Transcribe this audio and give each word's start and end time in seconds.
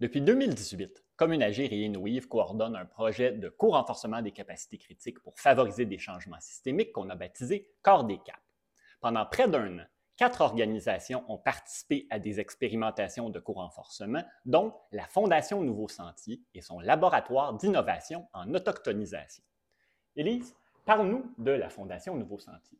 Depuis 0.00 0.22
2018, 0.22 1.04
Commune 1.14 1.42
Agir 1.42 1.70
et 1.74 1.84
InWeave 1.84 2.26
coordonnent 2.26 2.74
un 2.74 2.86
projet 2.86 3.32
de 3.32 3.50
co-renforcement 3.50 4.22
des 4.22 4.30
capacités 4.32 4.78
critiques 4.78 5.20
pour 5.22 5.38
favoriser 5.38 5.84
des 5.84 5.98
changements 5.98 6.40
systémiques 6.40 6.92
qu'on 6.92 7.10
a 7.10 7.14
baptisé 7.16 7.70
Corps 7.82 8.04
des 8.04 8.16
Caps. 8.16 8.40
Pendant 9.02 9.26
près 9.26 9.46
d'un 9.46 9.80
an, 9.80 9.84
quatre 10.16 10.40
organisations 10.40 11.22
ont 11.30 11.36
participé 11.36 12.06
à 12.08 12.18
des 12.18 12.40
expérimentations 12.40 13.28
de 13.28 13.40
co-renforcement, 13.40 14.24
dont 14.46 14.72
la 14.90 15.06
Fondation 15.06 15.62
Nouveau 15.62 15.88
Sentier 15.88 16.40
et 16.54 16.62
son 16.62 16.80
laboratoire 16.80 17.52
d'innovation 17.52 18.26
en 18.32 18.54
autochtonisation. 18.54 19.44
Élise, 20.16 20.56
parle-nous 20.86 21.30
de 21.36 21.50
la 21.50 21.68
Fondation 21.68 22.16
Nouveau 22.16 22.38
Sentier. 22.38 22.78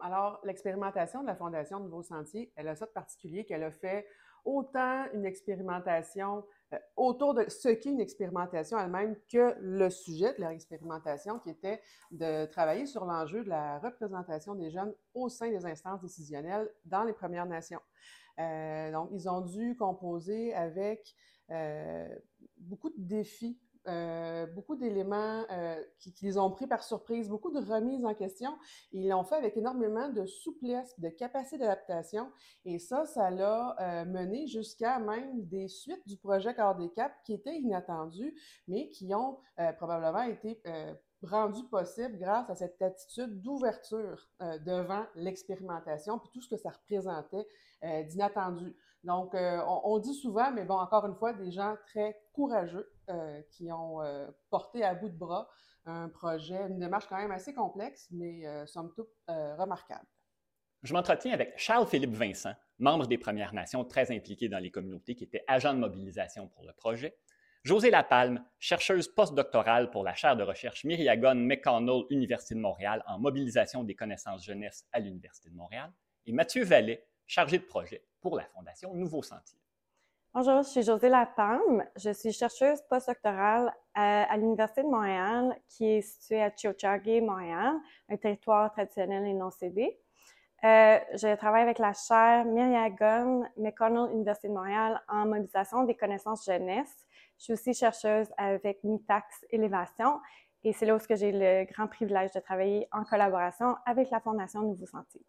Alors, 0.00 0.40
l'expérimentation 0.42 1.22
de 1.22 1.28
la 1.28 1.36
Fondation 1.36 1.78
Nouveau 1.78 2.02
Sentier, 2.02 2.52
elle 2.56 2.66
a 2.66 2.74
ça 2.74 2.88
particulier 2.88 3.44
qu'elle 3.44 3.62
a 3.62 3.70
fait 3.70 4.04
autant 4.44 5.06
une 5.14 5.24
expérimentation 5.24 6.44
euh, 6.72 6.78
autour 6.96 7.34
de 7.34 7.48
ce 7.48 7.68
qu'est 7.68 7.90
une 7.90 8.00
expérimentation 8.00 8.78
elle-même 8.78 9.16
que 9.30 9.56
le 9.60 9.90
sujet 9.90 10.34
de 10.34 10.40
leur 10.40 10.50
expérimentation, 10.50 11.38
qui 11.38 11.50
était 11.50 11.80
de 12.10 12.46
travailler 12.46 12.86
sur 12.86 13.04
l'enjeu 13.04 13.42
de 13.44 13.48
la 13.48 13.78
représentation 13.78 14.54
des 14.54 14.70
jeunes 14.70 14.94
au 15.14 15.28
sein 15.28 15.50
des 15.50 15.66
instances 15.66 16.00
décisionnelles 16.00 16.70
dans 16.84 17.04
les 17.04 17.12
Premières 17.12 17.46
Nations. 17.46 17.80
Euh, 18.38 18.92
donc, 18.92 19.10
ils 19.12 19.28
ont 19.28 19.40
dû 19.40 19.76
composer 19.76 20.54
avec 20.54 21.14
euh, 21.50 22.08
beaucoup 22.58 22.90
de 22.90 22.94
défis 22.98 23.58
euh, 23.90 24.46
beaucoup 24.46 24.76
d'éléments 24.76 25.44
euh, 25.50 25.82
qui, 25.98 26.14
les 26.22 26.38
ont 26.38 26.50
pris 26.50 26.66
par 26.66 26.82
surprise, 26.84 27.28
beaucoup 27.28 27.50
de 27.50 27.58
remises 27.58 28.04
en 28.04 28.14
question. 28.14 28.56
Ils 28.92 29.08
l'ont 29.08 29.24
fait 29.24 29.34
avec 29.34 29.56
énormément 29.56 30.08
de 30.08 30.26
souplesse, 30.26 30.98
de 31.00 31.08
capacité 31.08 31.58
d'adaptation. 31.58 32.30
Et 32.64 32.78
ça, 32.78 33.04
ça 33.04 33.30
l'a 33.30 33.76
euh, 33.80 34.04
mené 34.04 34.46
jusqu'à 34.46 35.00
même 35.00 35.44
des 35.46 35.66
suites 35.66 36.06
du 36.06 36.16
projet 36.16 36.54
Corps 36.54 36.76
des 36.76 36.90
Caps 36.90 37.14
qui 37.24 37.34
étaient 37.34 37.56
inattendues, 37.56 38.34
mais 38.68 38.88
qui 38.90 39.12
ont 39.14 39.38
probablement 39.76 40.22
été 40.22 40.62
rendues 41.22 41.68
possibles 41.70 42.18
grâce 42.18 42.48
à 42.48 42.54
cette 42.54 42.80
attitude 42.80 43.42
d'ouverture 43.42 44.28
devant 44.64 45.04
l'expérimentation, 45.16 46.18
puis 46.18 46.30
tout 46.32 46.40
ce 46.40 46.48
que 46.48 46.56
ça 46.56 46.70
représentait 46.70 47.46
d'inattendu. 48.08 48.74
Donc, 49.04 49.32
on, 49.34 49.80
on, 49.84 49.98
dit 49.98 50.14
souvent, 50.14 50.50
mais 50.50 50.64
bon, 50.64 50.78
encore 50.78 51.06
une 51.06 51.14
fois, 51.14 51.32
des 51.32 51.50
gens 51.50 51.76
très 51.86 52.18
courageux 52.32 52.90
euh, 53.10 53.42
qui 53.50 53.70
ont 53.72 54.02
euh, 54.02 54.26
porté 54.48 54.84
à 54.84 54.94
bout 54.94 55.08
de 55.08 55.16
bras 55.16 55.48
un 55.84 56.08
projet, 56.08 56.56
une 56.68 56.78
démarche 56.78 57.06
quand 57.08 57.16
même 57.16 57.30
assez 57.30 57.52
complexe, 57.54 58.08
mais 58.10 58.46
euh, 58.46 58.66
somme 58.66 58.92
toute 58.94 59.10
remarquable. 59.28 60.06
Je 60.82 60.94
m'entretiens 60.94 61.32
avec 61.32 61.58
Charles-Philippe 61.58 62.14
Vincent, 62.14 62.54
membre 62.78 63.06
des 63.06 63.18
Premières 63.18 63.52
Nations 63.52 63.84
très 63.84 64.14
impliqué 64.14 64.48
dans 64.48 64.58
les 64.58 64.70
communautés 64.70 65.14
qui 65.14 65.24
était 65.24 65.44
agent 65.46 65.74
de 65.74 65.78
mobilisation 65.78 66.48
pour 66.48 66.64
le 66.64 66.72
projet, 66.72 67.18
José 67.62 67.90
Lapalme, 67.90 68.42
chercheuse 68.58 69.08
postdoctorale 69.08 69.90
pour 69.90 70.02
la 70.02 70.14
chaire 70.14 70.36
de 70.36 70.42
recherche 70.42 70.84
Myriagone 70.84 71.44
McConnell, 71.44 72.04
Université 72.08 72.54
de 72.54 72.60
Montréal, 72.60 73.02
en 73.06 73.18
mobilisation 73.18 73.84
des 73.84 73.94
connaissances 73.94 74.44
jeunesse 74.44 74.86
à 74.92 75.00
l'Université 75.00 75.50
de 75.50 75.56
Montréal, 75.56 75.92
et 76.24 76.32
Mathieu 76.32 76.64
Vallet, 76.64 77.06
chargé 77.26 77.58
de 77.58 77.64
projet 77.64 78.02
pour 78.20 78.36
la 78.36 78.44
Fondation 78.46 78.94
Nouveau 78.94 79.22
Sentier. 79.22 79.58
Bonjour, 80.32 80.62
je 80.62 80.68
suis 80.68 80.82
Josée 80.84 81.08
Lapalme. 81.08 81.84
Je 81.96 82.10
suis 82.10 82.30
chercheuse 82.32 82.80
postdoctorale 82.88 83.74
à, 83.94 84.36
l'Université 84.36 84.84
de 84.84 84.86
Montréal, 84.86 85.56
qui 85.68 85.84
est 85.86 86.02
située 86.02 86.40
à 86.40 86.52
Chiochage, 86.54 87.20
Montréal, 87.20 87.74
un 88.08 88.16
territoire 88.16 88.70
traditionnel 88.70 89.26
et 89.26 89.34
non 89.34 89.50
cédé. 89.50 89.98
Euh, 90.62 91.00
je 91.14 91.34
travaille 91.34 91.62
avec 91.62 91.80
la 91.80 91.92
chaire 91.94 92.44
Myriagon 92.44 93.42
McConnell, 93.56 94.12
Université 94.12 94.46
de 94.46 94.52
Montréal, 94.52 95.02
en 95.08 95.26
mobilisation 95.26 95.82
des 95.82 95.96
connaissances 95.96 96.44
jeunesse. 96.44 96.94
Je 97.36 97.44
suis 97.44 97.52
aussi 97.54 97.74
chercheuse 97.74 98.28
avec 98.36 98.84
MITAX 98.84 99.44
Élévation 99.50 100.20
et 100.62 100.72
c'est 100.72 100.86
là 100.86 100.94
où 100.94 100.98
j'ai 101.10 101.32
le 101.32 101.64
grand 101.72 101.88
privilège 101.88 102.30
de 102.30 102.38
travailler 102.38 102.86
en 102.92 103.02
collaboration 103.02 103.74
avec 103.84 104.10
la 104.10 104.20
Fondation 104.20 104.62
Nouveau 104.62 104.86
Sentier. 104.86 105.22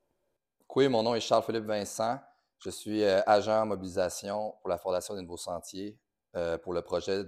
Oui, 0.75 0.87
mon 0.87 1.01
nom 1.01 1.15
est 1.15 1.21
Charles-Philippe 1.21 1.65
Vincent. 1.65 2.19
Je 2.61 2.69
suis 2.69 3.03
euh, 3.03 3.21
agent 3.25 3.63
en 3.63 3.65
mobilisation 3.65 4.53
pour 4.61 4.69
la 4.69 4.77
Fondation 4.77 5.15
des 5.15 5.21
Nouveaux 5.23 5.35
Sentiers 5.35 5.97
euh, 6.35 6.59
pour 6.59 6.73
le 6.73 6.83
projet 6.83 7.25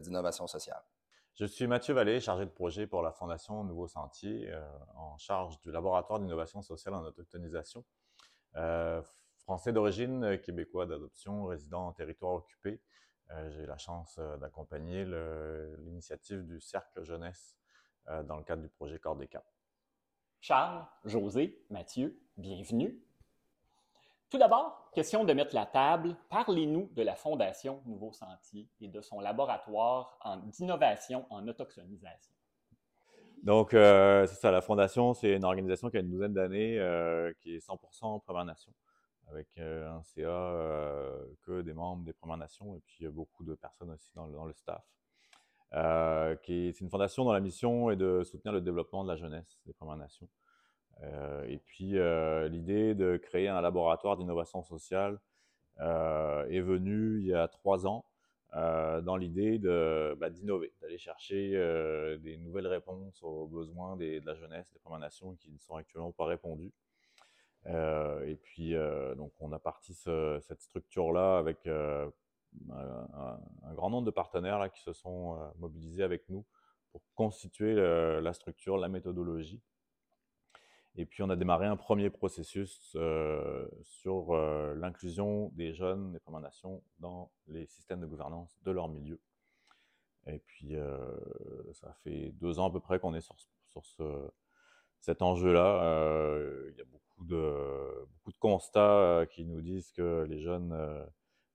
d'innovation 0.00 0.46
sociale. 0.46 0.80
Je 1.34 1.44
suis 1.44 1.66
Mathieu 1.66 1.92
Vallée, 1.92 2.20
chargé 2.20 2.46
de 2.46 2.50
projet 2.50 2.86
pour 2.86 3.02
la 3.02 3.10
Fondation 3.10 3.64
Nouveaux 3.64 3.88
Sentiers, 3.88 4.48
euh, 4.48 4.64
en 4.94 5.18
charge 5.18 5.60
du 5.62 5.72
laboratoire 5.72 6.20
d'innovation 6.20 6.62
sociale 6.62 6.94
en 6.94 7.02
autochtonisation. 7.02 7.84
français 9.38 9.72
d'origine, 9.72 10.38
québécois 10.38 10.86
d'adoption, 10.86 11.46
résident 11.46 11.88
en 11.88 11.92
territoire 11.92 12.34
occupé. 12.34 12.80
J'ai 13.48 13.62
eu 13.62 13.66
la 13.66 13.76
chance 13.78 14.20
d'accompagner 14.40 15.04
l'initiative 15.78 16.46
du 16.46 16.60
Cercle 16.60 17.02
Jeunesse 17.02 17.56
dans 18.24 18.36
le 18.36 18.44
cadre 18.44 18.62
du 18.62 18.68
projet 18.68 19.00
Corps 19.00 19.16
des. 19.16 19.28
Charles, 20.40 20.86
José, 21.04 21.60
Mathieu, 21.70 22.20
bienvenue. 22.36 23.05
Tout 24.28 24.38
d'abord, 24.38 24.90
question 24.92 25.24
de 25.24 25.32
mettre 25.32 25.54
la 25.54 25.66
table. 25.66 26.16
Parlez-nous 26.28 26.90
de 26.94 27.02
la 27.02 27.14
Fondation 27.14 27.80
Nouveau 27.86 28.12
Sentier 28.12 28.68
et 28.80 28.88
de 28.88 29.00
son 29.00 29.20
laboratoire 29.20 30.18
d'innovation 30.46 31.26
en 31.30 31.46
autochtonisation. 31.46 32.32
Donc, 33.44 33.72
euh, 33.74 34.26
c'est 34.26 34.34
ça, 34.34 34.50
la 34.50 34.60
Fondation, 34.60 35.14
c'est 35.14 35.36
une 35.36 35.44
organisation 35.44 35.90
qui 35.90 35.96
a 35.98 36.00
une 36.00 36.10
douzaine 36.10 36.32
d'années, 36.32 36.76
euh, 36.80 37.32
qui 37.38 37.54
est 37.54 37.60
100% 37.60 38.20
Première 38.24 38.44
Nation, 38.44 38.72
avec 39.28 39.46
euh, 39.58 39.88
un 39.88 40.02
CA 40.02 40.24
que 41.42 41.62
des 41.62 41.72
membres 41.72 42.04
des 42.04 42.12
Premières 42.12 42.38
Nations 42.38 42.74
et 42.74 42.80
puis 42.80 43.06
beaucoup 43.06 43.44
de 43.44 43.54
personnes 43.54 43.92
aussi 43.92 44.10
dans 44.16 44.26
le, 44.26 44.32
dans 44.32 44.46
le 44.46 44.54
staff. 44.54 44.84
c'est 45.70 46.80
une 46.80 46.90
fondation 46.90 47.24
dont 47.24 47.32
la 47.32 47.40
mission 47.40 47.92
est 47.92 47.96
de 47.96 48.24
soutenir 48.24 48.52
le 48.52 48.60
développement 48.60 49.04
de 49.04 49.08
la 49.08 49.16
jeunesse 49.16 49.60
des 49.66 49.72
Premières 49.72 49.98
Nations. 49.98 50.28
Euh, 51.02 51.44
et 51.48 51.58
puis, 51.58 51.98
euh, 51.98 52.48
l'idée 52.48 52.94
de 52.94 53.16
créer 53.16 53.48
un 53.48 53.60
laboratoire 53.60 54.16
d'innovation 54.16 54.62
sociale 54.62 55.18
euh, 55.80 56.46
est 56.48 56.60
venue 56.60 57.20
il 57.20 57.26
y 57.26 57.34
a 57.34 57.48
trois 57.48 57.86
ans. 57.86 58.04
dans 58.54 59.16
l'idée 59.16 59.58
bah, 60.16 60.30
d'innover, 60.30 60.72
d'aller 60.80 60.98
chercher 60.98 61.50
des 62.22 62.38
nouvelles 62.38 62.68
réponses 62.68 63.22
aux 63.22 63.46
besoins 63.46 63.96
de 63.96 64.22
la 64.24 64.34
jeunesse 64.34 64.72
des 64.72 64.78
Premières 64.78 65.00
Nations 65.00 65.34
qui 65.36 65.50
ne 65.52 65.58
sont 65.58 65.76
actuellement 65.76 66.12
pas 66.12 66.24
répondus. 66.24 66.72
et 67.66 68.36
puis, 68.42 68.74
donc, 69.16 69.32
on 69.40 69.52
a 69.52 69.58
parti 69.58 69.92
cette 69.94 70.62
structure-là 70.62 71.38
avec 71.38 71.66
un, 71.66 72.10
grand 73.74 73.90
nombre 73.90 74.06
de 74.06 74.10
partenaires 74.10 74.58
là, 74.58 74.70
qui 74.70 74.80
se 74.80 74.94
sont 74.94 75.38
mobilisés 75.58 76.04
avec 76.04 76.26
nous 76.30 76.46
pour 76.92 77.02
constituer 77.14 77.74
la 77.74 78.32
structure, 78.32 78.78
la 78.78 78.88
méthodologie. 78.88 79.60
Et 80.98 81.04
puis, 81.04 81.22
on 81.22 81.28
a 81.28 81.36
démarré 81.36 81.66
un 81.66 81.76
premier 81.76 82.08
processus 82.08 82.92
euh, 82.96 83.68
sur 83.82 84.34
euh, 84.34 84.74
l'inclusion 84.76 85.50
des 85.54 85.74
jeunes 85.74 86.12
des 86.12 86.18
Premières 86.18 86.40
Nations 86.40 86.82
dans 87.00 87.30
les 87.48 87.66
systèmes 87.66 88.00
de 88.00 88.06
gouvernance 88.06 88.56
de 88.64 88.70
leur 88.70 88.88
milieu. 88.88 89.20
Et 90.26 90.38
puis, 90.38 90.74
euh, 90.74 90.98
ça 91.74 91.92
fait 92.02 92.32
deux 92.40 92.58
ans 92.58 92.68
à 92.68 92.72
peu 92.72 92.80
près 92.80 92.98
qu'on 92.98 93.14
est 93.14 93.20
sur, 93.20 93.36
sur 93.66 94.32
cet 95.00 95.20
enjeu-là. 95.20 95.82
il 96.70 96.78
y 96.78 96.80
a 96.80 96.84
beaucoup 96.84 97.26
de, 97.26 98.06
beaucoup 98.14 98.32
de 98.32 98.38
constats 98.38 99.26
qui 99.30 99.44
nous 99.44 99.60
disent 99.60 99.92
que 99.92 100.24
les 100.26 100.40
jeunes 100.40 100.70
ne 100.70 101.04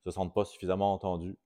se 0.04 0.12
sentent 0.12 0.36
pas 0.36 0.46
suffisamment 0.46 0.94
entendus. 0.94 1.38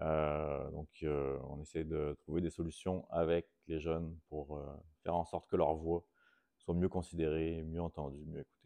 donc, 0.00 0.88
on 1.02 1.60
essaie 1.62 1.84
de 1.84 2.14
trouver 2.20 2.42
des 2.42 2.50
solutions 2.50 3.06
avec 3.10 3.48
les 3.68 3.80
jeunes 3.80 4.14
pour 4.28 4.62
faire 5.02 5.16
en 5.16 5.24
sorte 5.24 5.48
que 5.48 5.56
leur 5.56 5.74
voix 5.74 6.04
mieux 6.74 6.88
considérés, 6.88 7.62
mieux 7.62 7.82
entendus, 7.82 8.24
mieux 8.26 8.40
écoutés. 8.40 8.58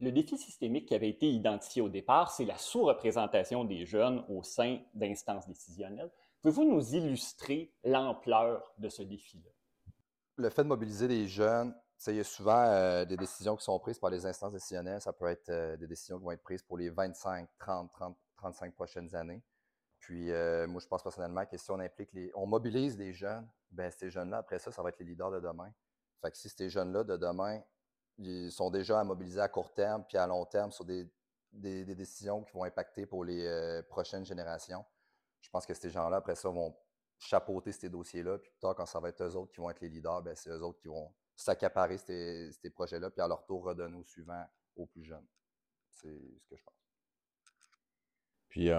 Le 0.00 0.12
défi 0.12 0.38
systémique 0.38 0.86
qui 0.86 0.94
avait 0.94 1.10
été 1.10 1.28
identifié 1.28 1.82
au 1.82 1.90
départ, 1.90 2.30
c'est 2.30 2.46
la 2.46 2.56
sous-représentation 2.56 3.64
des 3.64 3.84
jeunes 3.84 4.24
au 4.28 4.42
sein 4.42 4.78
d'instances 4.94 5.46
décisionnelles. 5.46 6.10
Pouvez-vous 6.40 6.64
nous 6.64 6.94
illustrer 6.94 7.70
l'ampleur 7.84 8.72
de 8.78 8.88
ce 8.88 9.02
défi-là? 9.02 9.50
Le 10.36 10.48
fait 10.48 10.62
de 10.62 10.68
mobiliser 10.68 11.06
des 11.06 11.28
jeunes, 11.28 11.74
il 12.06 12.14
y 12.14 12.20
a 12.20 12.24
souvent 12.24 12.64
euh, 12.64 13.04
des 13.04 13.18
décisions 13.18 13.56
qui 13.56 13.64
sont 13.64 13.78
prises 13.78 13.98
par 13.98 14.08
les 14.08 14.24
instances 14.24 14.54
décisionnelles. 14.54 15.02
Ça 15.02 15.12
peut 15.12 15.26
être 15.26 15.50
euh, 15.50 15.76
des 15.76 15.86
décisions 15.86 16.18
qui 16.18 16.24
vont 16.24 16.30
être 16.30 16.42
prises 16.42 16.62
pour 16.62 16.78
les 16.78 16.88
25, 16.88 17.46
30, 17.58 17.92
30, 17.92 18.16
35 18.36 18.74
prochaines 18.74 19.14
années. 19.14 19.42
Puis, 19.98 20.30
euh, 20.32 20.66
moi, 20.66 20.80
je 20.80 20.88
pense 20.88 21.02
personnellement 21.02 21.44
que 21.44 21.58
si 21.58 21.70
on 21.70 21.78
implique 21.78 22.12
les. 22.14 22.30
On 22.34 22.46
mobilise 22.46 22.96
les 22.96 23.12
jeunes, 23.12 23.46
ben 23.70 23.90
ces 23.90 24.08
jeunes-là, 24.08 24.38
après 24.38 24.58
ça, 24.58 24.72
ça 24.72 24.82
va 24.82 24.88
être 24.88 24.98
les 24.98 25.04
leaders 25.04 25.30
de 25.30 25.40
demain. 25.40 25.70
Fait 26.20 26.30
que 26.30 26.36
si 26.36 26.48
ces 26.48 26.68
jeunes-là 26.68 27.04
de 27.04 27.16
demain, 27.16 27.62
ils 28.18 28.52
sont 28.52 28.70
déjà 28.70 29.00
à 29.00 29.04
mobiliser 29.04 29.40
à 29.40 29.48
court 29.48 29.72
terme 29.72 30.04
puis 30.06 30.18
à 30.18 30.26
long 30.26 30.44
terme 30.44 30.70
sur 30.70 30.84
des, 30.84 31.10
décisions 31.52 32.44
qui 32.44 32.52
vont 32.52 32.64
impacter 32.64 33.06
pour 33.06 33.24
les 33.24 33.44
euh, 33.44 33.82
prochaines 33.82 34.24
générations, 34.24 34.84
je 35.40 35.48
pense 35.48 35.66
que 35.66 35.74
ces 35.74 35.90
gens-là, 35.90 36.18
après 36.18 36.36
ça, 36.36 36.50
vont 36.50 36.76
chapeauter 37.18 37.72
ces 37.72 37.88
dossiers-là. 37.88 38.38
Puis 38.38 38.50
plus 38.50 38.60
tard, 38.60 38.74
quand 38.74 38.86
ça 38.86 39.00
va 39.00 39.08
être 39.08 39.22
eux 39.22 39.36
autres 39.36 39.52
qui 39.52 39.60
vont 39.60 39.70
être 39.70 39.80
les 39.80 39.88
leaders, 39.88 40.22
ben, 40.22 40.36
c'est 40.36 40.50
eux 40.50 40.62
autres 40.62 40.78
qui 40.80 40.88
vont 40.88 41.12
s'accaparer 41.34 41.96
ces, 41.96 42.50
ces 42.52 42.70
projets-là, 42.70 43.10
puis 43.10 43.22
à 43.22 43.28
leur 43.28 43.44
tour 43.46 43.64
redonner 43.64 43.96
au 43.96 44.04
suivant 44.04 44.44
aux 44.76 44.86
plus 44.86 45.04
jeunes. 45.04 45.26
C'est 45.90 46.20
ce 46.38 46.46
que 46.48 46.56
je 46.56 46.62
pense. 46.62 46.74
Puis 48.48 48.70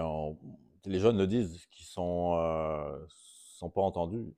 les 0.84 1.00
jeunes 1.00 1.18
le 1.18 1.26
disent, 1.26 1.66
qu'ils 1.66 1.86
sont, 1.86 3.06
sont 3.08 3.70
pas 3.70 3.82
entendus. 3.82 4.34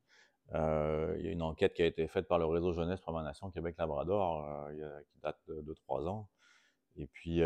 Il 0.52 1.25
y 1.25 1.29
a 1.29 1.31
une 1.31 1.43
enquête 1.43 1.75
qui 1.75 1.82
a 1.82 1.87
été 1.87 2.06
faite 2.06 2.29
par 2.29 2.38
le 2.38 2.46
réseau 2.46 2.73
Jeunesse 2.73 3.00
Nation 3.06 3.50
Québec-Labrador 3.50 4.69
qui 5.11 5.19
date 5.20 5.38
de, 5.49 5.75
trois 5.75 6.06
ans. 6.06 6.29
Et 6.96 7.06
puis, 7.06 7.41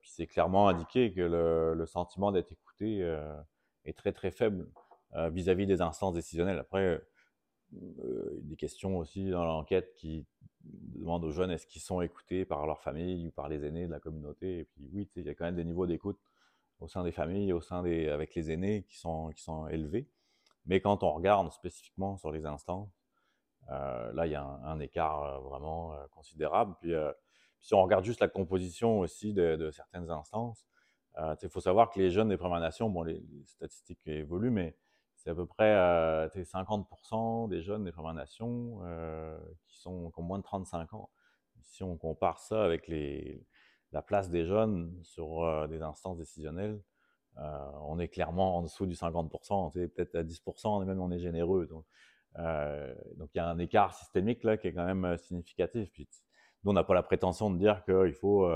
puis 0.00 0.10
c'est 0.10 0.26
clairement 0.26 0.68
indiqué 0.68 1.12
que 1.12 1.20
le, 1.20 1.74
le 1.74 1.86
sentiment 1.86 2.32
d'être 2.32 2.52
écouté 2.52 3.00
est 3.84 3.96
très, 3.96 4.12
très 4.12 4.30
faible 4.30 4.68
vis-à-vis 5.14 5.66
des 5.66 5.80
instances 5.80 6.14
décisionnelles. 6.14 6.58
Après, 6.58 7.00
des 7.72 8.56
questions 8.56 8.98
aussi 8.98 9.30
dans 9.30 9.44
l'enquête 9.44 9.94
qui 9.94 10.26
demandent 10.64 11.24
aux 11.24 11.30
jeunes 11.30 11.50
est-ce 11.50 11.66
qu'ils 11.66 11.82
sont 11.82 12.00
écoutés 12.00 12.44
par 12.44 12.66
leur 12.66 12.80
famille 12.80 13.28
ou 13.28 13.30
par 13.30 13.48
les 13.48 13.64
aînés 13.64 13.86
de 13.86 13.92
la 13.92 14.00
communauté? 14.00 14.60
Et 14.60 14.64
puis 14.64 14.88
oui, 14.92 15.08
il 15.16 15.24
y 15.24 15.28
a 15.28 15.34
quand 15.34 15.44
même 15.44 15.56
des 15.56 15.64
niveaux 15.64 15.86
d'écoute 15.86 16.18
au 16.80 16.88
sein 16.88 17.04
des 17.04 17.12
familles, 17.12 17.52
au 17.52 17.60
sein 17.60 17.82
des, 17.82 18.08
avec 18.08 18.34
les 18.34 18.50
aînés 18.50 18.84
qui 18.88 18.98
sont, 18.98 19.30
qui 19.30 19.42
sont 19.42 19.66
élevés. 19.68 20.06
Mais 20.66 20.80
quand 20.80 21.02
on 21.02 21.12
regarde 21.12 21.50
spécifiquement 21.52 22.16
sur 22.16 22.32
les 22.32 22.44
instances, 22.44 22.90
là, 23.68 24.26
il 24.26 24.32
y 24.32 24.34
a 24.34 24.42
un, 24.42 24.78
écart 24.80 25.40
vraiment 25.40 25.96
considérable. 26.10 26.74
Puis, 26.80 26.92
si 27.60 27.74
on 27.74 27.82
regarde 27.82 28.04
juste 28.04 28.20
la 28.20 28.28
composition 28.28 29.00
aussi 29.00 29.32
de, 29.32 29.70
certaines 29.70 30.10
instances, 30.10 30.66
il 31.42 31.48
faut 31.48 31.60
savoir 31.60 31.90
que 31.90 31.98
les 31.98 32.10
jeunes 32.10 32.28
des 32.28 32.36
Premières 32.36 32.60
Nations, 32.60 32.90
bon, 32.90 33.02
les, 33.02 33.22
statistiques 33.46 34.06
évoluent, 34.06 34.50
mais 34.50 34.76
c'est 35.16 35.30
à 35.30 35.34
peu 35.34 35.46
près 35.46 35.74
50% 36.28 37.48
des 37.48 37.62
jeunes 37.62 37.84
des 37.84 37.92
Premières 37.92 38.14
Nations 38.14 38.80
qui, 39.66 39.78
sont, 39.78 40.12
ont 40.14 40.22
moins 40.22 40.38
de 40.38 40.44
35 40.44 40.92
ans. 40.94 41.10
Si 41.60 41.82
on 41.82 41.96
compare 41.96 42.38
ça 42.38 42.62
avec 42.62 42.90
la 43.92 44.02
place 44.02 44.30
des 44.30 44.44
jeunes 44.44 44.96
sur 45.02 45.68
des 45.68 45.82
instances 45.82 46.18
décisionnelles, 46.18 46.80
on 47.36 47.98
est 47.98 48.08
clairement 48.08 48.56
en 48.56 48.62
dessous 48.62 48.86
du 48.86 48.94
50%, 48.94 49.72
peut-être 49.72 50.14
à 50.14 50.22
10%, 50.22 50.84
même 50.84 51.00
on 51.00 51.10
est 51.10 51.18
généreux. 51.18 51.66
Donc, 51.66 51.84
donc 53.16 53.30
il 53.34 53.38
y 53.38 53.40
a 53.40 53.48
un 53.48 53.58
écart 53.58 53.94
systémique 53.94 54.44
là 54.44 54.56
qui 54.56 54.68
est 54.68 54.72
quand 54.72 54.86
même 54.86 55.16
significatif. 55.18 55.90
Puis, 55.92 56.08
nous, 56.64 56.70
on 56.70 56.74
n'a 56.74 56.84
pas 56.84 56.94
la 56.94 57.02
prétention 57.02 57.50
de 57.50 57.58
dire 57.58 57.84
qu'il 57.84 58.14
faut 58.14 58.48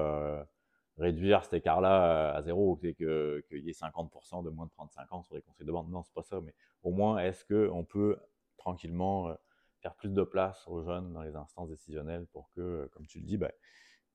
réduire 0.98 1.44
cet 1.44 1.54
écart-là 1.54 2.34
à 2.34 2.42
zéro, 2.42 2.76
qu'il 2.76 2.94
y 2.98 3.70
ait 3.70 3.72
50% 3.72 4.44
de 4.44 4.50
moins 4.50 4.66
de 4.66 4.70
35 4.70 5.12
ans 5.12 5.22
sur 5.22 5.34
les 5.34 5.42
conseils 5.42 5.66
de 5.66 5.72
bande. 5.72 5.90
Non, 5.90 6.02
c'est 6.02 6.14
pas 6.14 6.22
ça, 6.22 6.40
mais 6.40 6.54
au 6.82 6.90
moins, 6.90 7.18
est-ce 7.18 7.44
qu'on 7.44 7.84
peut 7.84 8.18
tranquillement 8.56 9.34
faire 9.78 9.94
plus 9.94 10.12
de 10.12 10.22
place 10.22 10.66
aux 10.68 10.82
jeunes 10.82 11.12
dans 11.12 11.22
les 11.22 11.36
instances 11.36 11.70
décisionnelles 11.70 12.26
pour 12.32 12.50
que, 12.50 12.90
comme 12.92 13.06
tu 13.06 13.18
le 13.18 13.24
dis, 13.24 13.38
ben, 13.38 13.50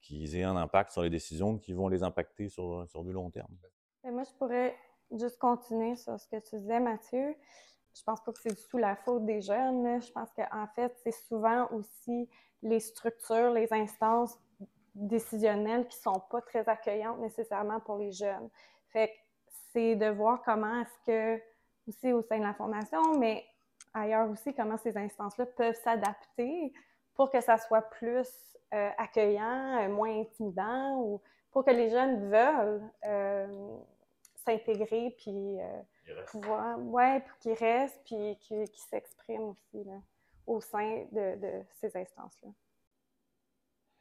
qu'ils 0.01 0.35
aient 0.35 0.43
un 0.43 0.55
impact 0.55 0.91
sur 0.91 1.01
les 1.01 1.09
décisions 1.09 1.57
qui 1.57 1.73
vont 1.73 1.87
les 1.87 2.03
impacter 2.03 2.49
sur, 2.49 2.87
sur 2.87 3.03
du 3.03 3.11
long 3.11 3.31
terme? 3.31 3.55
Et 4.05 4.11
moi, 4.11 4.23
je 4.23 4.31
pourrais 4.37 4.75
juste 5.11 5.39
continuer 5.39 5.95
sur 5.95 6.19
ce 6.19 6.27
que 6.27 6.37
tu 6.37 6.59
disais, 6.59 6.79
Mathieu. 6.79 7.35
Je 7.95 8.03
pense 8.03 8.21
pas 8.21 8.31
que 8.33 8.39
c'est 8.39 8.53
du 8.53 8.67
tout 8.69 8.77
la 8.77 8.95
faute 8.95 9.25
des 9.25 9.41
jeunes. 9.41 10.01
Je 10.01 10.11
pense 10.11 10.29
qu'en 10.33 10.67
fait, 10.75 10.95
c'est 11.03 11.11
souvent 11.11 11.67
aussi 11.71 12.29
les 12.61 12.79
structures, 12.79 13.51
les 13.51 13.71
instances 13.73 14.37
décisionnelles 14.93 15.87
qui 15.87 15.97
sont 15.97 16.21
pas 16.29 16.41
très 16.41 16.67
accueillantes 16.69 17.19
nécessairement 17.19 17.79
pour 17.79 17.97
les 17.97 18.11
jeunes. 18.11 18.49
Fait 18.89 19.11
c'est 19.73 19.95
de 19.95 20.07
voir 20.07 20.41
comment 20.43 20.81
est-ce 20.81 21.05
que, 21.05 21.43
aussi 21.87 22.13
au 22.13 22.21
sein 22.21 22.37
de 22.37 22.43
la 22.43 22.53
Fondation, 22.53 23.17
mais 23.17 23.43
ailleurs 23.93 24.29
aussi, 24.29 24.53
comment 24.53 24.77
ces 24.77 24.95
instances-là 24.97 25.45
peuvent 25.47 25.75
s'adapter 25.83 26.73
pour 27.13 27.29
que 27.29 27.41
ça 27.41 27.57
soit 27.57 27.81
plus 27.81 28.29
euh, 28.73 28.89
accueillant, 28.97 29.81
euh, 29.81 29.89
moins 29.89 30.21
intimidant, 30.21 30.97
ou 31.01 31.21
pour 31.51 31.65
que 31.65 31.71
les 31.71 31.89
jeunes 31.89 32.29
veulent 32.29 32.89
euh, 33.05 33.77
s'intégrer, 34.45 35.15
puis 35.17 35.57
pouvoir, 36.27 36.79
ouais, 36.79 37.19
pour 37.21 37.37
qu'ils 37.39 37.53
restent, 37.53 38.01
puis 38.05 38.37
qu'ils 38.41 38.67
s'expriment 38.89 39.49
aussi 39.49 39.83
là, 39.83 40.01
au 40.45 40.61
sein 40.61 41.05
de, 41.11 41.39
de 41.39 41.63
ces 41.79 41.95
instances-là. 41.97 42.49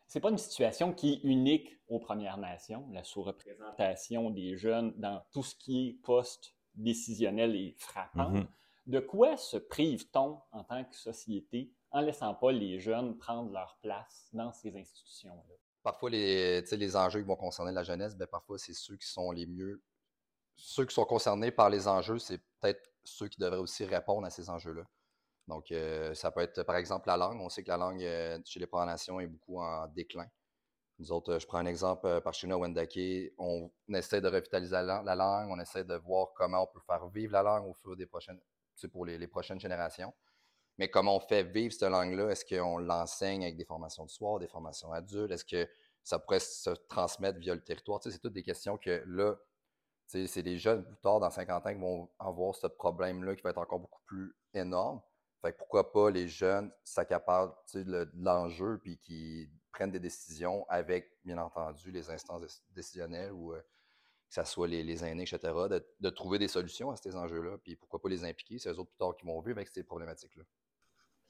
C'est 0.06 0.20
pas 0.20 0.30
une 0.30 0.38
situation 0.38 0.92
qui 0.92 1.14
est 1.14 1.20
unique 1.24 1.76
aux 1.88 1.98
Premières 1.98 2.36
Nations, 2.36 2.86
la 2.92 3.02
sous-représentation 3.02 4.30
des 4.30 4.56
jeunes 4.56 4.92
dans 4.96 5.24
tout 5.32 5.42
ce 5.42 5.56
qui 5.56 5.88
est 5.88 5.92
post-décisionnel 6.04 7.56
et 7.56 7.74
frappant. 7.78 8.30
Mm-hmm. 8.30 8.46
De 8.86 9.00
quoi 9.00 9.36
se 9.36 9.56
prive-t-on 9.56 10.38
en 10.52 10.62
tant 10.62 10.84
que 10.84 10.94
société 10.94 11.72
en 11.90 12.00
laissant 12.00 12.34
pas 12.34 12.52
les 12.52 12.78
jeunes 12.78 13.16
prendre 13.16 13.50
leur 13.50 13.78
place 13.80 14.28
dans 14.32 14.52
ces 14.52 14.76
institutions-là? 14.76 15.42
Parfois, 15.82 16.10
les, 16.10 16.60
les 16.60 16.96
enjeux 16.96 17.20
qui 17.20 17.26
vont 17.26 17.36
concerner 17.36 17.72
la 17.72 17.82
jeunesse, 17.82 18.14
ben, 18.14 18.26
parfois, 18.26 18.58
c'est 18.58 18.74
ceux 18.74 18.96
qui 18.96 19.06
sont 19.06 19.30
les 19.30 19.46
mieux. 19.46 19.82
Ceux 20.56 20.86
qui 20.86 20.94
sont 20.94 21.04
concernés 21.04 21.50
par 21.50 21.70
les 21.70 21.88
enjeux, 21.88 22.18
c'est 22.18 22.38
peut-être 22.60 22.90
ceux 23.04 23.28
qui 23.28 23.40
devraient 23.40 23.58
aussi 23.58 23.84
répondre 23.84 24.26
à 24.26 24.30
ces 24.30 24.50
enjeux-là. 24.50 24.84
Donc, 25.48 25.72
euh, 25.72 26.14
ça 26.14 26.30
peut 26.30 26.40
être, 26.40 26.62
par 26.62 26.76
exemple, 26.76 27.08
la 27.08 27.16
langue. 27.16 27.40
On 27.40 27.48
sait 27.48 27.62
que 27.62 27.68
la 27.68 27.76
langue 27.76 28.02
euh, 28.02 28.38
chez 28.44 28.60
les 28.60 28.66
Premières 28.66 28.86
Nations 28.86 29.20
est 29.20 29.26
beaucoup 29.26 29.60
en 29.60 29.86
déclin. 29.88 30.26
Nous 30.98 31.10
autres, 31.10 31.38
je 31.40 31.46
prends 31.46 31.58
un 31.58 31.66
exemple 31.66 32.20
par 32.20 32.32
chez 32.32 32.46
Wendake, 32.46 33.32
on 33.38 33.70
essaie 33.92 34.20
de 34.20 34.28
revitaliser 34.28 34.80
la, 34.80 35.14
langue, 35.16 35.50
on 35.50 35.58
essaie 35.58 35.84
de 35.84 35.96
voir 35.96 36.28
comment 36.36 36.62
on 36.62 36.66
peut 36.66 36.80
faire 36.86 37.08
vivre 37.08 37.32
la 37.32 37.42
langue 37.42 37.66
au 37.66 37.74
fur 37.74 37.96
des 37.96 38.06
prochaines, 38.06 38.40
pour 38.92 39.04
les, 39.04 39.26
prochaines 39.26 39.58
générations. 39.58 40.14
Mais 40.78 40.88
comment 40.88 41.16
on 41.16 41.20
fait 41.20 41.42
vivre 41.42 41.72
cette 41.72 41.90
langue-là? 41.90 42.30
Est-ce 42.30 42.44
qu'on 42.44 42.78
l'enseigne 42.78 43.42
avec 43.42 43.56
des 43.56 43.64
formations 43.64 44.04
de 44.04 44.10
soir, 44.10 44.38
des 44.38 44.46
formations 44.46 44.92
adultes? 44.92 45.32
Est-ce 45.32 45.44
que 45.44 45.68
ça 46.04 46.20
pourrait 46.20 46.40
se 46.40 46.70
transmettre 46.88 47.40
via 47.40 47.54
le 47.54 47.62
territoire? 47.62 48.00
c'est 48.02 48.18
toutes 48.18 48.32
des 48.32 48.42
questions 48.42 48.78
que 48.78 49.02
là, 49.06 49.34
c'est 50.06 50.42
des 50.42 50.58
jeunes 50.58 50.84
plus 50.84 50.96
tard, 50.96 51.20
dans 51.20 51.30
50 51.30 51.66
ans, 51.66 51.72
qui 51.72 51.80
vont 51.80 52.08
avoir 52.18 52.54
ce 52.54 52.66
problème-là 52.66 53.34
qui 53.34 53.42
va 53.42 53.50
être 53.50 53.58
encore 53.58 53.80
beaucoup 53.80 54.02
plus 54.06 54.34
énorme. 54.52 55.00
Fait 55.42 55.52
que 55.52 55.58
pourquoi 55.58 55.92
pas 55.92 56.10
les 56.10 56.28
jeunes 56.28 56.72
s'accaparent 56.84 57.54
de 57.74 58.10
l'enjeu 58.14 58.78
puis 58.82 58.98
qui 58.98 59.50
prennent 59.72 59.90
des 59.90 60.00
décisions 60.00 60.64
avec, 60.68 61.10
bien 61.24 61.38
entendu, 61.38 61.90
les 61.90 62.10
instances 62.10 62.62
décisionnelles 62.70 63.32
ou 63.32 63.52
euh, 63.52 63.60
que 64.28 64.34
ce 64.34 64.44
soit 64.44 64.68
les, 64.68 65.04
aînés, 65.04 65.24
etc., 65.24 65.52
de, 66.00 66.10
trouver 66.10 66.38
des 66.38 66.48
solutions 66.48 66.90
à 66.90 66.96
ces 66.96 67.14
enjeux-là. 67.14 67.58
Puis 67.58 67.76
pourquoi 67.76 68.00
pas 68.00 68.08
les 68.08 68.24
impliquer? 68.24 68.58
C'est 68.58 68.70
eux 68.70 68.78
autres 68.78 68.90
plus 68.90 68.98
tard 68.98 69.14
qui 69.16 69.26
vont 69.26 69.40
vivre 69.40 69.58
avec 69.58 69.68
ces 69.68 69.82
problématiques-là. 69.82 70.44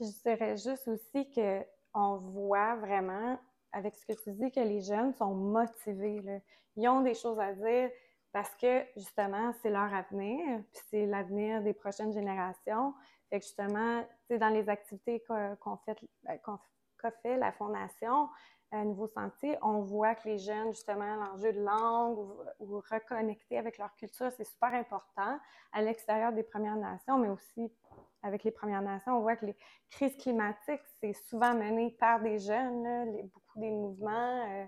Je 0.00 0.06
dirais 0.22 0.56
juste 0.56 0.88
aussi 0.88 1.30
qu'on 1.32 2.18
voit 2.18 2.76
vraiment, 2.76 3.38
avec 3.72 3.96
ce 3.96 4.06
que 4.06 4.12
tu 4.12 4.32
dis, 4.32 4.50
que 4.50 4.60
les 4.60 4.80
jeunes 4.80 5.12
sont 5.14 5.34
motivés. 5.34 6.42
Ils 6.76 6.88
ont 6.88 7.02
des 7.02 7.14
choses 7.14 7.38
à 7.38 7.52
dire 7.52 7.90
parce 8.34 8.52
que, 8.56 8.82
justement, 8.96 9.52
c'est 9.62 9.70
leur 9.70 9.94
avenir, 9.94 10.60
puis 10.72 10.82
c'est 10.90 11.06
l'avenir 11.06 11.62
des 11.62 11.72
prochaines 11.72 12.12
générations. 12.12 12.92
Fait 13.30 13.38
que 13.38 13.46
justement, 13.46 14.04
dans 14.28 14.48
les 14.48 14.68
activités 14.68 15.22
qu'on 15.60 15.76
fait, 15.76 15.96
ben, 16.24 16.40
qu'a 16.98 17.10
fait 17.22 17.36
la 17.36 17.52
Fondation 17.52 18.28
euh, 18.72 18.82
Nouveau 18.82 19.06
Sentier, 19.06 19.56
on 19.62 19.82
voit 19.82 20.16
que 20.16 20.28
les 20.28 20.38
jeunes, 20.38 20.72
justement, 20.72 21.14
l'enjeu 21.14 21.52
de 21.52 21.60
langue 21.60 22.18
ou, 22.58 22.82
reconnecter 22.90 23.56
avec 23.56 23.78
leur 23.78 23.94
culture, 23.94 24.32
c'est 24.36 24.42
super 24.42 24.74
important 24.74 25.38
à 25.72 25.82
l'extérieur 25.82 26.32
des 26.32 26.42
Premières 26.42 26.74
Nations, 26.74 27.18
mais 27.18 27.28
aussi 27.28 27.72
avec 28.24 28.42
les 28.42 28.50
Premières 28.50 28.82
Nations. 28.82 29.16
On 29.16 29.20
voit 29.20 29.36
que 29.36 29.46
les 29.46 29.56
crises 29.92 30.16
climatiques, 30.16 30.82
c'est 31.00 31.12
souvent 31.12 31.54
mené 31.54 31.92
par 32.00 32.18
des 32.18 32.40
jeunes, 32.40 33.28
beaucoup 33.32 33.60
des 33.60 33.70
mouvements. 33.70 34.44
Euh, 34.50 34.66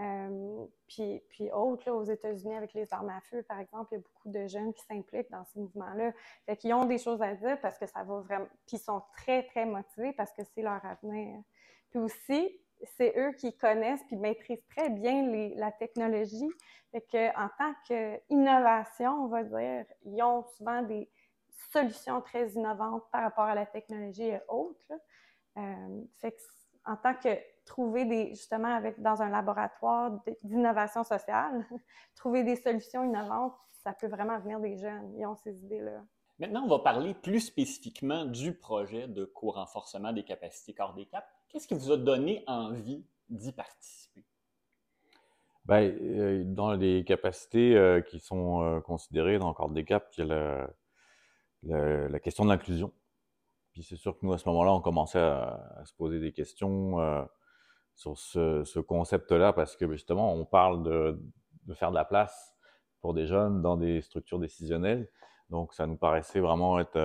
euh, 0.00 0.66
puis, 0.86 1.20
puis 1.28 1.50
autres, 1.50 1.90
aux 1.90 2.04
États-Unis, 2.04 2.54
avec 2.54 2.72
les 2.72 2.92
armes 2.92 3.10
à 3.10 3.20
feu, 3.22 3.42
par 3.42 3.58
exemple, 3.58 3.88
il 3.90 3.94
y 3.96 3.98
a 3.98 4.00
beaucoup 4.00 4.28
de 4.28 4.46
jeunes 4.46 4.72
qui 4.72 4.84
s'impliquent 4.84 5.30
dans 5.30 5.44
ces 5.46 5.58
mouvements-là. 5.58 6.12
Fait 6.46 6.56
qu'ils 6.56 6.72
ont 6.74 6.84
des 6.84 6.98
choses 6.98 7.20
à 7.20 7.34
dire 7.34 7.60
parce 7.60 7.78
que 7.78 7.86
ça 7.86 8.04
va 8.04 8.20
vraiment. 8.20 8.48
Puis 8.66 8.76
ils 8.76 8.80
sont 8.80 9.02
très, 9.16 9.44
très 9.44 9.66
motivés 9.66 10.12
parce 10.12 10.32
que 10.32 10.42
c'est 10.44 10.62
leur 10.62 10.84
avenir. 10.84 11.42
Puis 11.90 11.98
aussi, 11.98 12.60
c'est 12.96 13.12
eux 13.18 13.32
qui 13.32 13.56
connaissent 13.56 14.04
puis 14.04 14.16
maîtrisent 14.16 14.64
très 14.68 14.88
bien 14.88 15.26
la 15.56 15.72
technologie. 15.72 16.50
Fait 16.92 17.00
qu'en 17.00 17.48
tant 17.58 17.74
qu'innovation, 17.86 19.24
on 19.24 19.26
va 19.26 19.42
dire, 19.42 19.84
ils 20.04 20.22
ont 20.22 20.44
souvent 20.56 20.82
des 20.82 21.10
solutions 21.72 22.20
très 22.20 22.50
innovantes 22.50 23.04
par 23.10 23.22
rapport 23.22 23.44
à 23.44 23.54
la 23.54 23.66
technologie 23.66 24.28
et 24.28 24.40
autres. 24.48 24.92
Euh, 25.56 26.02
fait 26.18 26.32
que, 26.32 26.40
en 26.84 26.96
tant 26.96 27.14
que 27.14 27.36
trouver 27.68 28.04
des, 28.04 28.30
justement, 28.30 28.74
avec, 28.74 29.00
dans 29.00 29.22
un 29.22 29.28
laboratoire 29.28 30.20
d'innovation 30.42 31.04
sociale, 31.04 31.66
trouver 32.16 32.42
des 32.42 32.56
solutions 32.56 33.04
innovantes, 33.04 33.54
ça 33.84 33.92
peut 33.92 34.08
vraiment 34.08 34.38
venir 34.40 34.58
des 34.58 34.76
jeunes. 34.76 35.14
Ils 35.16 35.26
ont 35.26 35.36
ces 35.36 35.54
idées-là. 35.64 36.02
Maintenant, 36.38 36.64
on 36.64 36.68
va 36.68 36.78
parler 36.78 37.14
plus 37.14 37.40
spécifiquement 37.40 38.24
du 38.24 38.54
projet 38.54 39.08
de 39.08 39.24
co-renforcement 39.24 40.12
des 40.12 40.24
capacités 40.24 40.72
corps 40.72 40.94
des 40.94 41.06
CAP. 41.06 41.24
Qu'est-ce 41.48 41.66
qui 41.66 41.74
vous 41.74 41.90
a 41.90 41.96
donné 41.96 42.44
envie 42.46 43.04
d'y 43.28 43.52
participer? 43.52 44.24
Bien, 45.64 45.80
euh, 45.80 46.44
dans 46.44 46.72
les 46.72 47.04
capacités 47.04 47.76
euh, 47.76 48.00
qui 48.00 48.20
sont 48.20 48.62
euh, 48.62 48.80
considérées 48.80 49.38
dans 49.38 49.48
le 49.48 49.54
corps 49.54 49.70
des 49.70 49.84
CAP, 49.84 50.08
il 50.16 50.26
y 51.64 51.72
a 51.72 52.08
la 52.08 52.20
question 52.20 52.44
de 52.44 52.50
l'inclusion. 52.50 52.92
Puis 53.72 53.82
c'est 53.82 53.96
sûr 53.96 54.16
que 54.16 54.24
nous, 54.24 54.32
à 54.32 54.38
ce 54.38 54.48
moment-là, 54.48 54.72
on 54.72 54.80
commençait 54.80 55.18
à, 55.18 55.74
à 55.76 55.84
se 55.84 55.92
poser 55.92 56.20
des 56.20 56.32
questions 56.32 56.98
sur 57.98 58.16
ce, 58.16 58.78
concept-là 58.78 59.52
parce 59.52 59.76
que 59.76 59.90
justement, 59.90 60.32
on 60.32 60.44
parle 60.44 60.84
de, 60.84 61.74
faire 61.74 61.90
de 61.90 61.96
la 61.96 62.04
place 62.04 62.54
pour 63.00 63.12
des 63.12 63.26
jeunes 63.26 63.60
dans 63.60 63.76
des 63.76 64.00
structures 64.02 64.38
décisionnelles. 64.38 65.10
Donc, 65.50 65.74
ça 65.74 65.86
nous 65.86 65.96
paraissait 65.96 66.40
vraiment 66.40 66.78
être 66.78 66.98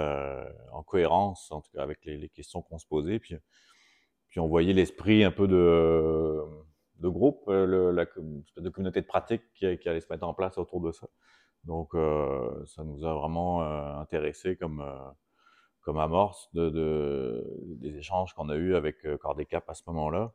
en 0.71 0.83
cohérence, 0.83 1.51
en 1.51 1.61
tout 1.61 1.71
cas 1.73 1.81
avec 1.81 2.05
les, 2.05 2.29
questions 2.29 2.61
qu'on 2.61 2.77
se 2.77 2.85
posait. 2.85 3.17
Puis, 3.17 3.35
puis 4.29 4.39
on 4.39 4.47
voyait 4.47 4.73
l'esprit 4.73 5.23
un 5.23 5.31
peu 5.31 5.47
de, 5.47 7.07
groupe, 7.09 7.43
le, 7.47 7.91
la, 7.91 8.05
de 8.05 8.69
communauté 8.69 9.01
de 9.01 9.07
pratique 9.07 9.41
qui, 9.55 9.65
allait 9.65 9.99
se 9.99 10.11
mettre 10.11 10.27
en 10.27 10.35
place 10.35 10.59
autour 10.59 10.81
de 10.81 10.91
ça. 10.91 11.07
Donc, 11.63 11.93
ça 12.67 12.83
nous 12.83 13.03
a 13.03 13.13
vraiment 13.15 13.61
intéressé 13.99 14.57
comme, 14.57 14.85
comme 15.81 15.97
amorce 15.97 16.49
de, 16.53 16.69
de, 16.69 17.77
des 17.79 17.97
échanges 17.97 18.35
qu'on 18.35 18.49
a 18.49 18.55
eus 18.55 18.75
avec 18.75 18.97
Corps 19.19 19.35
des 19.35 19.47
Cap 19.47 19.67
à 19.69 19.73
ce 19.73 19.81
moment-là. 19.87 20.33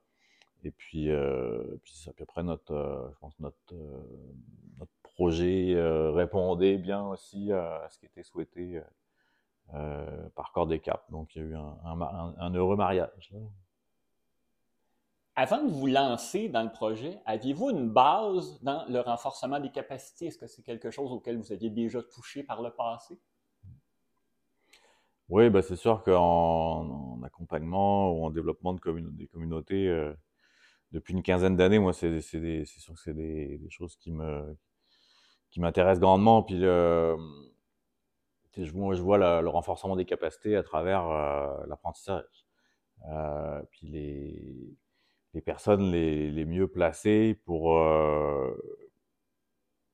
Et 0.65 0.71
puis, 0.71 1.11
euh, 1.11 1.63
puis 1.85 1.93
c'est 1.95 2.11
à 2.11 2.13
peu 2.13 2.25
près 2.25 2.43
notre, 2.43 2.73
euh, 2.73 3.09
je 3.13 3.19
pense 3.19 3.39
notre, 3.39 3.57
euh, 3.73 4.01
notre 4.79 4.93
projet 5.03 5.75
répondait 6.13 6.79
bien 6.79 7.05
aussi 7.07 7.53
à 7.53 7.89
ce 7.91 7.99
qui 7.99 8.07
était 8.07 8.23
souhaité 8.23 8.81
par 10.37 10.53
Corps 10.53 10.69
des 10.69 10.79
Cap. 10.79 11.05
Donc, 11.11 11.35
il 11.35 11.43
y 11.43 11.45
a 11.45 11.49
eu 11.49 11.55
un, 11.57 11.77
un, 11.85 12.35
un 12.39 12.55
heureux 12.55 12.77
mariage. 12.77 13.31
Là. 13.33 13.41
Avant 15.35 15.63
de 15.63 15.71
vous 15.71 15.87
lancer 15.87 16.49
dans 16.49 16.63
le 16.63 16.71
projet, 16.71 17.19
aviez-vous 17.25 17.71
une 17.71 17.91
base 17.91 18.61
dans 18.63 18.85
le 18.89 19.01
renforcement 19.01 19.59
des 19.59 19.71
capacités? 19.71 20.27
Est-ce 20.27 20.39
que 20.39 20.47
c'est 20.47 20.63
quelque 20.63 20.91
chose 20.91 21.13
auquel 21.13 21.37
vous 21.39 21.53
aviez 21.53 21.71
déjà 21.71 22.03
touché 22.03 22.43
par 22.43 22.63
le 22.63 22.71
passé? 22.71 23.19
Oui, 25.29 25.51
ben 25.51 25.63
c'est 25.63 25.77
sûr 25.77 26.03
qu'en 26.05 27.19
en 27.19 27.23
accompagnement 27.23 28.13
ou 28.13 28.25
en 28.25 28.31
développement 28.31 28.73
de 28.73 28.81
commun 28.81 29.11
des 29.13 29.27
communautés, 29.27 29.89
depuis 30.93 31.15
une 31.15 31.23
quinzaine 31.23 31.57
d'années, 31.57 31.79
moi, 31.79 31.93
c'est 31.93 32.21
sûr 32.21 32.95
que 32.95 33.01
c'est 33.01 33.15
des, 33.15 33.69
choses 33.71 33.97
qui 33.97 34.13
me 34.13 34.57
m'intéressent 35.57 36.01
grandement. 36.01 36.43
Puis 36.43 36.57
le, 36.57 37.17
je, 38.57 38.71
vois 38.73 39.19
le, 39.19 39.49
renforcement 39.49 39.97
des 39.97 40.05
capacités 40.05 40.57
à 40.57 40.63
travers 40.63 41.09
euh, 41.09 41.67
l'apprentissage. 41.67 42.47
Euh, 43.09 43.63
puis 43.71 43.87
les, 43.87 45.43
personnes 45.43 45.91
les, 45.93 46.45
mieux 46.45 46.67
placées 46.69 47.41
pour 47.45 47.77
euh, 47.77 48.53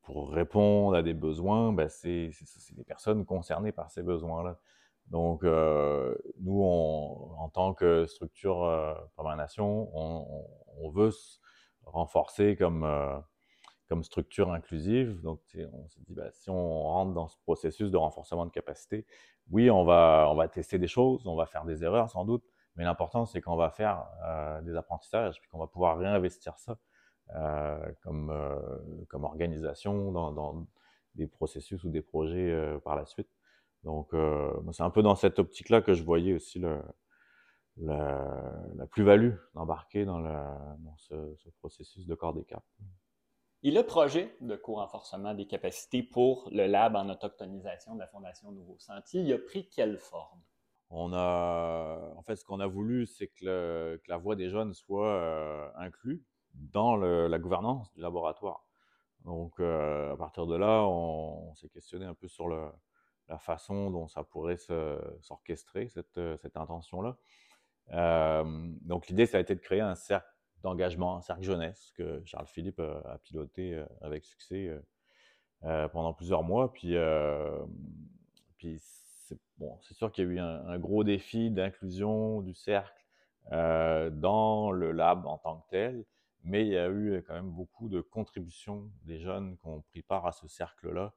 répondre 0.08 0.96
à 0.96 1.02
des 1.02 1.14
besoins, 1.14 1.72
ben 1.72 1.88
c'est 1.88 2.30
des 2.72 2.84
personnes 2.84 3.24
concernées 3.24 3.72
par 3.72 3.90
ces 3.90 4.02
besoins-là. 4.02 4.58
Donc, 5.08 5.44
euh, 5.44 6.14
nous, 6.40 6.62
en 6.62 7.48
tant 7.50 7.74
que 7.74 8.06
structure 8.06 8.64
euh, 8.64 8.94
Nation, 9.36 9.90
on, 9.94 10.26
on, 10.30 10.63
veut 10.90 11.10
se 11.10 11.38
renforcer 11.84 12.56
comme, 12.56 12.84
euh, 12.84 13.18
comme 13.88 14.04
structure 14.04 14.52
inclusive. 14.52 15.20
Donc, 15.22 15.40
on 15.72 15.88
s'est 15.88 16.00
dit, 16.06 16.14
bah, 16.14 16.30
si 16.32 16.50
on 16.50 16.82
rentre 16.82 17.12
dans 17.12 17.28
ce 17.28 17.36
processus 17.42 17.90
de 17.90 17.96
renforcement 17.96 18.46
de 18.46 18.50
capacité, 18.50 19.06
oui, 19.50 19.70
on 19.70 19.84
va, 19.84 20.26
on 20.30 20.34
va 20.34 20.48
tester 20.48 20.78
des 20.78 20.86
choses, 20.86 21.26
on 21.26 21.36
va 21.36 21.46
faire 21.46 21.64
des 21.64 21.84
erreurs 21.84 22.10
sans 22.10 22.24
doute, 22.24 22.44
mais 22.76 22.84
l'important, 22.84 23.26
c'est 23.26 23.40
qu'on 23.40 23.56
va 23.56 23.70
faire 23.70 24.06
euh, 24.24 24.60
des 24.62 24.74
apprentissages, 24.74 25.40
puis 25.40 25.48
qu'on 25.50 25.58
va 25.58 25.66
pouvoir 25.66 25.98
réinvestir 25.98 26.58
ça 26.58 26.78
euh, 27.36 27.92
comme, 28.02 28.32
comme 29.08 29.24
organisation 29.24 30.12
dans, 30.12 30.66
des 31.14 31.28
processus 31.28 31.84
ou 31.84 31.90
des 31.90 32.02
projets 32.02 32.78
par 32.84 32.96
la 32.96 33.06
suite. 33.06 33.28
Donc, 33.84 34.12
c'est 34.72 34.82
un 34.82 34.90
peu 34.90 35.02
dans 35.02 35.14
cette 35.14 35.38
optique-là 35.38 35.82
que 35.82 35.92
je 35.94 36.02
voyais 36.02 36.32
aussi 36.32 36.58
le, 36.58 36.80
la, 37.76 38.62
la 38.76 38.86
plus-value 38.86 39.34
d'embarquer 39.54 40.04
dans, 40.04 40.20
dans 40.20 40.96
ce, 40.96 41.34
ce, 41.36 41.48
processus 41.50 42.06
de 42.06 42.14
corps 42.14 42.34
des 42.34 42.44
caps. 42.44 42.64
Et 43.62 43.70
le 43.70 43.82
projet 43.82 44.36
de 44.40 44.56
co-renforcement 44.56 45.34
des 45.34 45.46
capacités 45.46 46.02
pour 46.02 46.48
le 46.52 46.66
lab 46.66 46.96
en 46.96 47.08
autochtonisation 47.08 47.94
de 47.94 48.00
la 48.00 48.06
Fondation 48.06 48.52
Nouveau 48.52 48.76
Sentier, 48.78 49.22
il 49.22 49.32
a 49.32 49.38
pris 49.38 49.68
quelle 49.68 49.98
forme? 49.98 50.40
On 50.90 51.12
a, 51.14 52.12
en 52.14 52.22
fait, 52.22 52.36
ce 52.36 52.44
qu'on 52.44 52.60
a 52.60 52.66
voulu, 52.66 53.06
c'est 53.06 53.28
que, 53.28 53.44
le, 53.44 54.00
que, 54.04 54.10
la 54.10 54.18
voix 54.18 54.36
des 54.36 54.50
jeunes 54.50 54.74
soit 54.74 55.08
euh, 55.08 55.68
inclue 55.76 56.24
dans 56.52 56.94
le, 56.94 57.26
la 57.26 57.38
gouvernance 57.38 57.92
du 57.94 58.00
laboratoire. 58.00 58.66
Donc, 59.24 59.58
euh, 59.58 60.12
à 60.12 60.16
partir 60.16 60.46
de 60.46 60.56
là, 60.56 60.82
on, 60.82 61.50
on 61.50 61.54
s'est 61.54 61.70
questionné 61.70 62.04
un 62.04 62.14
peu 62.14 62.28
sur 62.28 62.48
le, 62.48 62.68
la 63.28 63.38
façon 63.38 63.90
dont 63.90 64.06
ça 64.08 64.22
pourrait 64.22 64.58
s'orchestrer, 65.20 65.88
cette, 65.88 66.20
cette 66.36 66.56
intention-là. 66.56 67.16
Euh, 67.92 68.44
donc 68.82 69.08
l'idée, 69.08 69.26
ça 69.26 69.38
a 69.38 69.40
été 69.40 69.54
de 69.54 69.60
créer 69.60 69.80
un 69.80 69.94
cercle 69.94 70.28
d'engagement, 70.62 71.16
un 71.16 71.20
cercle 71.20 71.42
jeunesse 71.42 71.92
que 71.96 72.22
Charles 72.24 72.46
Philippe 72.46 72.80
a, 72.80 73.00
a 73.12 73.18
piloté 73.18 73.74
euh, 73.74 73.84
avec 74.00 74.24
succès 74.24 74.70
euh, 75.64 75.88
pendant 75.88 76.12
plusieurs 76.12 76.42
mois. 76.42 76.72
Puis, 76.72 76.96
euh, 76.96 77.58
c'est 78.58 79.94
sûr 79.94 80.12
qu'il 80.12 80.24
y 80.24 80.26
a 80.26 80.30
eu 80.30 80.38
un, 80.38 80.78
gros 80.78 81.04
défi 81.04 81.50
d'inclusion 81.50 82.42
du 82.42 82.54
cercle 82.54 83.04
euh, 83.52 84.10
dans 84.10 84.70
le 84.70 84.92
lab 84.92 85.26
en 85.26 85.38
tant 85.38 85.60
que 85.60 85.70
tel, 85.70 86.04
mais 86.42 86.62
il 86.62 86.72
y 86.72 86.78
a 86.78 86.88
eu 86.88 87.22
quand 87.26 87.34
même 87.34 87.50
beaucoup 87.50 87.88
de 87.88 88.00
contributions 88.00 88.90
des 89.04 89.18
jeunes 89.18 89.56
qui 89.58 89.66
ont 89.66 89.82
pris 89.82 90.02
part 90.02 90.26
à 90.26 90.32
ce 90.32 90.48
cercle-là 90.48 91.14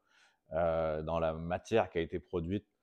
euh, 0.54 1.02
dans 1.04 1.20
la 1.20 1.34
matière 1.34 1.90
qui 1.90 1.98
a 1.98 2.02
été 2.02 2.20
produite 2.20 2.66
euh, 2.66 2.77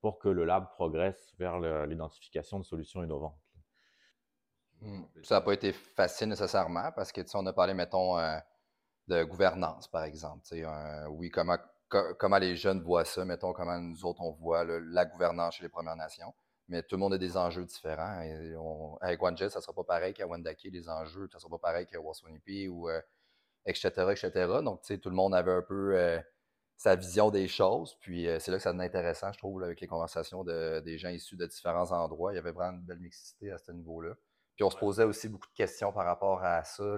pour 0.00 0.18
que 0.18 0.28
le 0.28 0.44
lab 0.44 0.70
progresse 0.74 1.34
vers 1.38 1.58
l'identification 1.86 2.58
de 2.58 2.64
solutions 2.64 3.02
innovantes. 3.02 3.38
Mmh. 4.80 5.04
Ça 5.22 5.36
n'a 5.36 5.40
pas 5.40 5.54
été 5.54 5.72
facile 5.72 6.28
nécessairement 6.28 6.92
parce 6.92 7.12
que 7.12 7.22
on 7.34 7.46
a 7.46 7.52
parlé, 7.52 7.74
mettons, 7.74 8.18
euh, 8.18 8.38
de 9.08 9.24
gouvernance, 9.24 9.88
par 9.88 10.04
exemple. 10.04 10.42
Euh, 10.52 11.06
oui, 11.08 11.30
comment, 11.30 11.56
co 11.88 12.14
comment 12.18 12.38
les 12.38 12.56
jeunes 12.56 12.82
voient 12.82 13.04
ça, 13.04 13.24
mettons, 13.24 13.52
comment 13.52 13.78
nous 13.78 14.04
autres 14.04 14.20
on 14.20 14.32
voit 14.32 14.64
la 14.64 15.04
gouvernance 15.04 15.56
chez 15.56 15.62
les 15.62 15.68
Premières 15.68 15.96
Nations. 15.96 16.34
Mais 16.68 16.82
tout 16.82 16.96
le 16.96 17.00
monde 17.00 17.14
a 17.14 17.18
des 17.18 17.36
enjeux 17.36 17.64
différents. 17.64 18.20
Et 18.22 18.56
on, 18.56 18.98
ça 18.98 19.44
ne 19.44 19.48
sera 19.48 19.72
pas 19.72 19.84
pareil 19.84 20.12
qu'à 20.12 20.26
Wendake, 20.26 20.64
les 20.64 20.88
enjeux, 20.88 21.28
ça 21.30 21.38
ne 21.38 21.40
sera 21.40 21.50
pas 21.50 21.70
pareil 21.70 21.86
qu'à 21.86 22.00
Waswanipi 22.00 22.68
ou 22.68 22.88
euh, 22.90 23.00
etc., 23.66 23.90
etc. 24.10 24.30
Donc, 24.64 24.82
tout 24.82 25.10
le 25.10 25.14
monde 25.14 25.34
avait 25.34 25.52
un 25.52 25.62
peu 25.62 25.96
euh, 25.96 26.20
sa 26.76 26.94
vision 26.94 27.30
des 27.30 27.48
choses. 27.48 27.96
Puis 28.00 28.28
euh, 28.28 28.38
c'est 28.38 28.50
là 28.50 28.58
que 28.58 28.62
ça 28.62 28.72
devient 28.72 28.84
intéressant, 28.84 29.32
je 29.32 29.38
trouve, 29.38 29.60
là, 29.60 29.66
avec 29.66 29.80
les 29.80 29.86
conversations 29.86 30.44
de, 30.44 30.80
des 30.80 30.98
gens 30.98 31.08
issus 31.08 31.36
de 31.36 31.46
différents 31.46 31.90
endroits. 31.92 32.32
Il 32.32 32.36
y 32.36 32.38
avait 32.38 32.52
vraiment 32.52 32.78
une 32.78 32.84
belle 32.84 33.00
mixité 33.00 33.50
à 33.50 33.58
ce 33.58 33.72
niveau-là. 33.72 34.14
Puis 34.54 34.64
on 34.64 34.70
se 34.70 34.76
posait 34.76 35.04
aussi 35.04 35.28
beaucoup 35.28 35.48
de 35.48 35.54
questions 35.54 35.92
par 35.92 36.04
rapport 36.04 36.42
à 36.42 36.64
ça. 36.64 36.96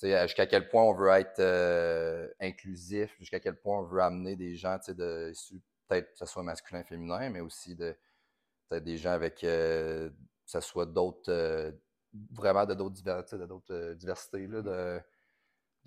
Jusqu'à 0.00 0.46
quel 0.46 0.68
point 0.68 0.84
on 0.84 0.94
veut 0.94 1.10
être 1.10 1.40
euh, 1.40 2.28
inclusif, 2.40 3.14
jusqu'à 3.18 3.40
quel 3.40 3.56
point 3.56 3.80
on 3.80 3.82
veut 3.82 4.00
amener 4.00 4.36
des 4.36 4.54
gens 4.54 4.78
de, 4.86 5.30
issus, 5.30 5.60
peut-être 5.88 6.12
que 6.12 6.18
ce 6.18 6.26
soit 6.26 6.42
masculin, 6.42 6.84
féminin, 6.84 7.30
mais 7.30 7.40
aussi 7.40 7.74
de, 7.74 7.96
peut-être 8.68 8.84
des 8.84 8.96
gens 8.96 9.10
avec, 9.10 9.42
euh, 9.42 10.08
que 10.10 10.50
ce 10.50 10.60
soit 10.60 10.86
d'autres, 10.86 11.72
vraiment 12.30 12.64
de 12.64 12.74
d'autres 12.74 13.02
d'autres 13.46 13.94
diversités, 13.94 14.46
là, 14.46 14.62
de, 14.62 15.00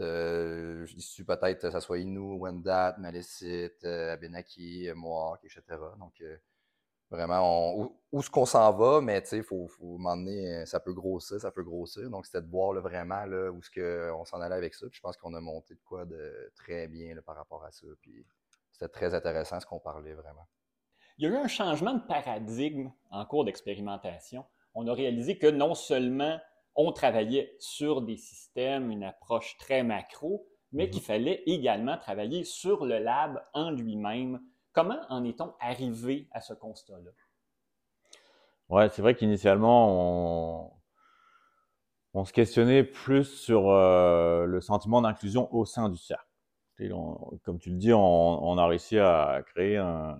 de, 0.01 0.85
issus 0.95 1.25
peut-être, 1.25 1.61
que 1.61 1.69
ce 1.69 1.79
soit 1.79 1.99
Innu, 1.99 2.39
Wendat, 2.39 2.95
Malécite, 2.97 3.83
euh, 3.83 4.13
Abenaki, 4.13 4.89
Mohawk, 4.95 5.43
etc. 5.43 5.61
Donc, 5.99 6.13
euh, 6.21 6.37
vraiment, 7.09 7.41
on, 7.41 7.83
où, 7.83 7.99
où 8.11 8.19
est-ce 8.19 8.29
qu'on 8.29 8.45
s'en 8.45 8.71
va, 8.73 9.01
mais 9.01 9.21
tu 9.21 9.29
sais, 9.29 9.43
faut, 9.43 9.67
faut 9.67 9.97
m'emmener, 9.97 10.65
ça 10.65 10.79
peut 10.79 10.93
grossir, 10.93 11.39
ça 11.39 11.51
peut 11.51 11.63
grossir. 11.63 12.09
Donc, 12.09 12.25
c'était 12.25 12.41
de 12.41 12.49
voir 12.49 12.73
vraiment 12.81 13.25
là, 13.25 13.51
où 13.51 13.59
est-ce 13.59 13.71
qu'on 14.09 14.25
s'en 14.25 14.41
allait 14.41 14.55
avec 14.55 14.73
ça. 14.73 14.87
Puis 14.87 14.97
je 14.97 15.01
pense 15.01 15.17
qu'on 15.17 15.33
a 15.33 15.41
monté 15.41 15.75
de 15.75 15.81
quoi 15.83 16.05
de 16.05 16.51
très 16.55 16.87
bien 16.87 17.15
par 17.25 17.35
rapport 17.35 17.63
à 17.63 17.71
ça. 17.71 17.87
Puis 18.01 18.25
c'était 18.71 18.89
très 18.89 19.13
intéressant 19.13 19.59
ce 19.59 19.65
qu'on 19.65 19.79
parlait 19.79 20.13
vraiment. 20.13 20.47
Il 21.17 21.25
y 21.25 21.27
a 21.27 21.29
eu 21.29 21.37
un 21.37 21.47
changement 21.47 21.93
de 21.93 22.01
paradigme 22.07 22.89
en 23.11 23.25
cours 23.25 23.45
d'expérimentation. 23.45 24.45
On 24.73 24.87
a 24.87 24.93
réalisé 24.93 25.37
que 25.37 25.47
non 25.47 25.75
seulement 25.75 26.39
on 26.75 26.91
travaillait 26.91 27.55
sur 27.59 28.01
des 28.01 28.17
systèmes, 28.17 28.91
une 28.91 29.03
approche 29.03 29.57
très 29.57 29.83
macro, 29.83 30.47
mais 30.71 30.87
mmh. 30.87 30.89
qu'il 30.89 31.01
fallait 31.01 31.43
également 31.45 31.97
travailler 31.97 32.43
sur 32.43 32.85
le 32.85 32.99
lab 32.99 33.43
en 33.53 33.71
lui-même 33.71 34.39
Comment 34.73 34.99
en 35.09 35.25
est-on 35.25 35.53
arrivé 35.59 36.27
à 36.31 36.39
ce 36.39 36.53
constat-là? 36.53 37.11
Ouais, 38.69 38.87
c'est 38.89 39.01
vrai 39.01 39.15
qu'initialement, 39.15 40.63
on, 40.63 40.71
on, 42.13 42.23
se 42.23 42.31
questionnait 42.31 42.85
plus 42.85 43.25
sur 43.25 43.69
euh, 43.69 44.45
le 44.45 44.61
sentiment 44.61 45.01
d'inclusion 45.01 45.53
au 45.53 45.65
sein 45.65 45.89
du 45.89 45.97
cercle. 45.97 46.25
On, 46.79 47.37
comme 47.43 47.59
tu 47.59 47.69
le 47.69 47.75
dis, 47.75 47.91
on, 47.91 47.99
on, 47.99 48.57
a 48.57 48.65
réussi 48.65 48.97
à 48.97 49.43
créer 49.45 49.77
un, 49.77 50.17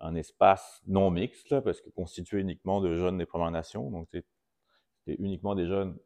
un 0.00 0.14
espace 0.14 0.82
non 0.86 1.10
mixte, 1.10 1.50
là, 1.50 1.60
parce 1.60 1.80
que 1.82 1.90
constitué 1.90 2.40
uniquement 2.40 2.80
de 2.80 2.94
jeunes 2.96 3.18
des 3.18 3.26
Premières 3.26 3.50
Nations. 3.50 3.90
Donc, 3.90 4.08
c'était 5.04 5.20
uniquement 5.22 5.54
des 5.54 5.66
jeunes 5.66 5.96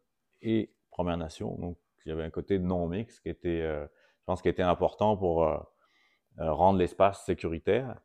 et 0.42 0.72
Premières 0.90 1.16
Nations. 1.16 1.56
Donc, 1.58 1.78
il 2.04 2.10
y 2.10 2.12
avait 2.12 2.24
un 2.24 2.30
côté 2.30 2.58
non 2.58 2.86
mixte 2.86 3.20
qui 3.20 3.28
était, 3.28 3.62
euh, 3.62 3.84
je 3.84 4.24
pense, 4.24 4.42
qui 4.42 4.48
était 4.48 4.62
important 4.62 5.16
pour. 5.16 5.44
Euh, 5.44 5.58
euh, 6.38 6.52
rendre 6.52 6.78
l'espace 6.78 7.24
sécuritaire. 7.24 7.96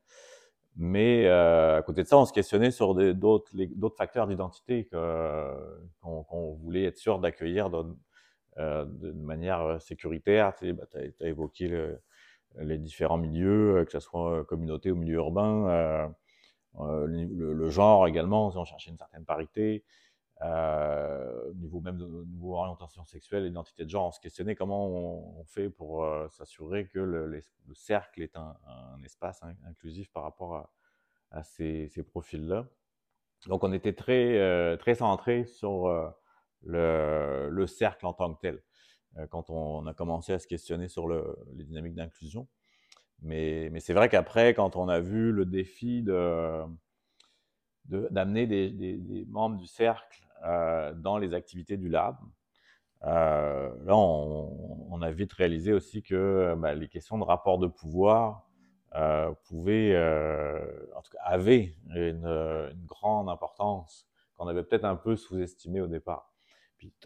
Mais 0.77 1.27
à 1.27 1.81
côté 1.85 2.03
de 2.03 2.07
ça, 2.07 2.17
on 2.17 2.23
se 2.25 2.31
questionnait 2.31 2.71
sur 2.71 2.95
d'autres 2.95 3.97
facteurs 3.97 4.25
d'identité 4.25 4.87
qu'on 4.87 6.23
qu 6.23 6.63
voulait 6.63 6.85
être 6.85 6.97
sûr 6.97 7.19
d'accueillir 7.19 7.69
de 7.69 9.11
manière 9.11 9.81
sécuritaire. 9.81 10.55
Tu 10.55 10.71
bah, 10.71 10.85
as, 10.95 11.27
évoqué 11.27 11.67
le, 11.67 12.01
les 12.57 12.77
différents 12.77 13.17
milieux, 13.17 13.83
que 13.83 13.91
ce 13.91 13.99
soit 13.99 14.45
communauté 14.45 14.91
ou 14.91 14.95
milieu 14.95 15.15
urbain, 15.15 16.13
le, 16.79 17.69
genre 17.69 18.07
également, 18.07 18.47
on 18.55 18.63
cherchait 18.63 18.91
une 18.91 18.97
certaine 18.97 19.25
parité, 19.25 19.83
au 20.41 21.53
niveau 21.53 21.81
même 21.81 21.97
de 21.97 22.05
niveau 22.25 22.55
orientation 22.55 23.05
sexuelle, 23.05 23.45
identité 23.45 23.85
de 23.85 23.89
genre, 23.89 24.07
on 24.07 24.11
se 24.11 24.19
questionnait 24.19 24.55
comment 24.55 24.87
on, 24.87 25.43
fait 25.45 25.69
pour 25.69 26.05
s'assurer 26.31 26.87
que 26.87 26.99
le, 26.99 27.41
cercle 27.73 28.21
est 28.21 28.35
un, 28.35 28.55
espace 29.03 29.41
inclusif 29.65 30.11
par 30.11 30.23
rapport 30.23 30.69
à, 31.31 31.43
ces, 31.43 31.89
profils-là. 32.07 32.67
Donc, 33.47 33.63
on 33.63 33.71
était 33.71 33.93
très, 33.93 34.77
très 34.77 34.95
centré 34.95 35.45
sur 35.45 35.87
le, 36.63 37.49
le, 37.49 37.67
cercle 37.67 38.05
en 38.05 38.13
tant 38.13 38.33
que 38.33 38.41
tel. 38.41 38.61
Euh, 39.17 39.27
quand 39.27 39.49
on, 39.49 39.85
a 39.87 39.93
commencé 39.93 40.33
à 40.33 40.39
se 40.39 40.47
questionner 40.47 40.87
sur 40.87 41.07
les 41.09 41.63
dynamiques 41.63 41.95
d'inclusion. 41.95 42.47
Mais, 43.21 43.71
c'est 43.79 43.93
vrai 43.93 44.09
qu'après, 44.09 44.53
quand 44.53 44.75
on 44.75 44.89
a 44.89 44.99
vu 44.99 45.31
le 45.31 45.45
défi 45.45 46.01
de, 46.01 46.63
d'amener 47.85 48.47
des, 48.47 49.25
membres 49.27 49.57
du 49.57 49.67
cercle 49.67 50.25
euh, 50.25 50.30
dans 50.43 51.17
les 51.17 51.33
activités 51.33 51.77
du 51.77 51.89
lab, 51.89 52.17
euh, 53.03 53.73
là, 53.83 53.95
on, 53.95 55.01
a 55.01 55.11
vite 55.11 55.33
réalisé 55.33 55.73
aussi 55.73 56.03
que 56.03 56.53
bah, 56.57 56.75
les 56.75 56.87
questions 56.87 57.17
de 57.17 57.23
rapport 57.23 57.57
de 57.57 57.67
pouvoir 57.67 58.47
pouvaient, 59.45 59.95
en 60.95 61.01
tout 61.01 61.11
cas, 61.11 61.23
avaient 61.23 61.73
une 61.95 62.85
grande 62.85 63.29
importance 63.29 64.07
qu'on 64.35 64.47
avait 64.47 64.63
peut-être 64.63 64.85
un 64.85 64.95
peu 64.95 65.15
sous-estimée 65.15 65.81
au 65.81 65.87
départ 65.87 66.31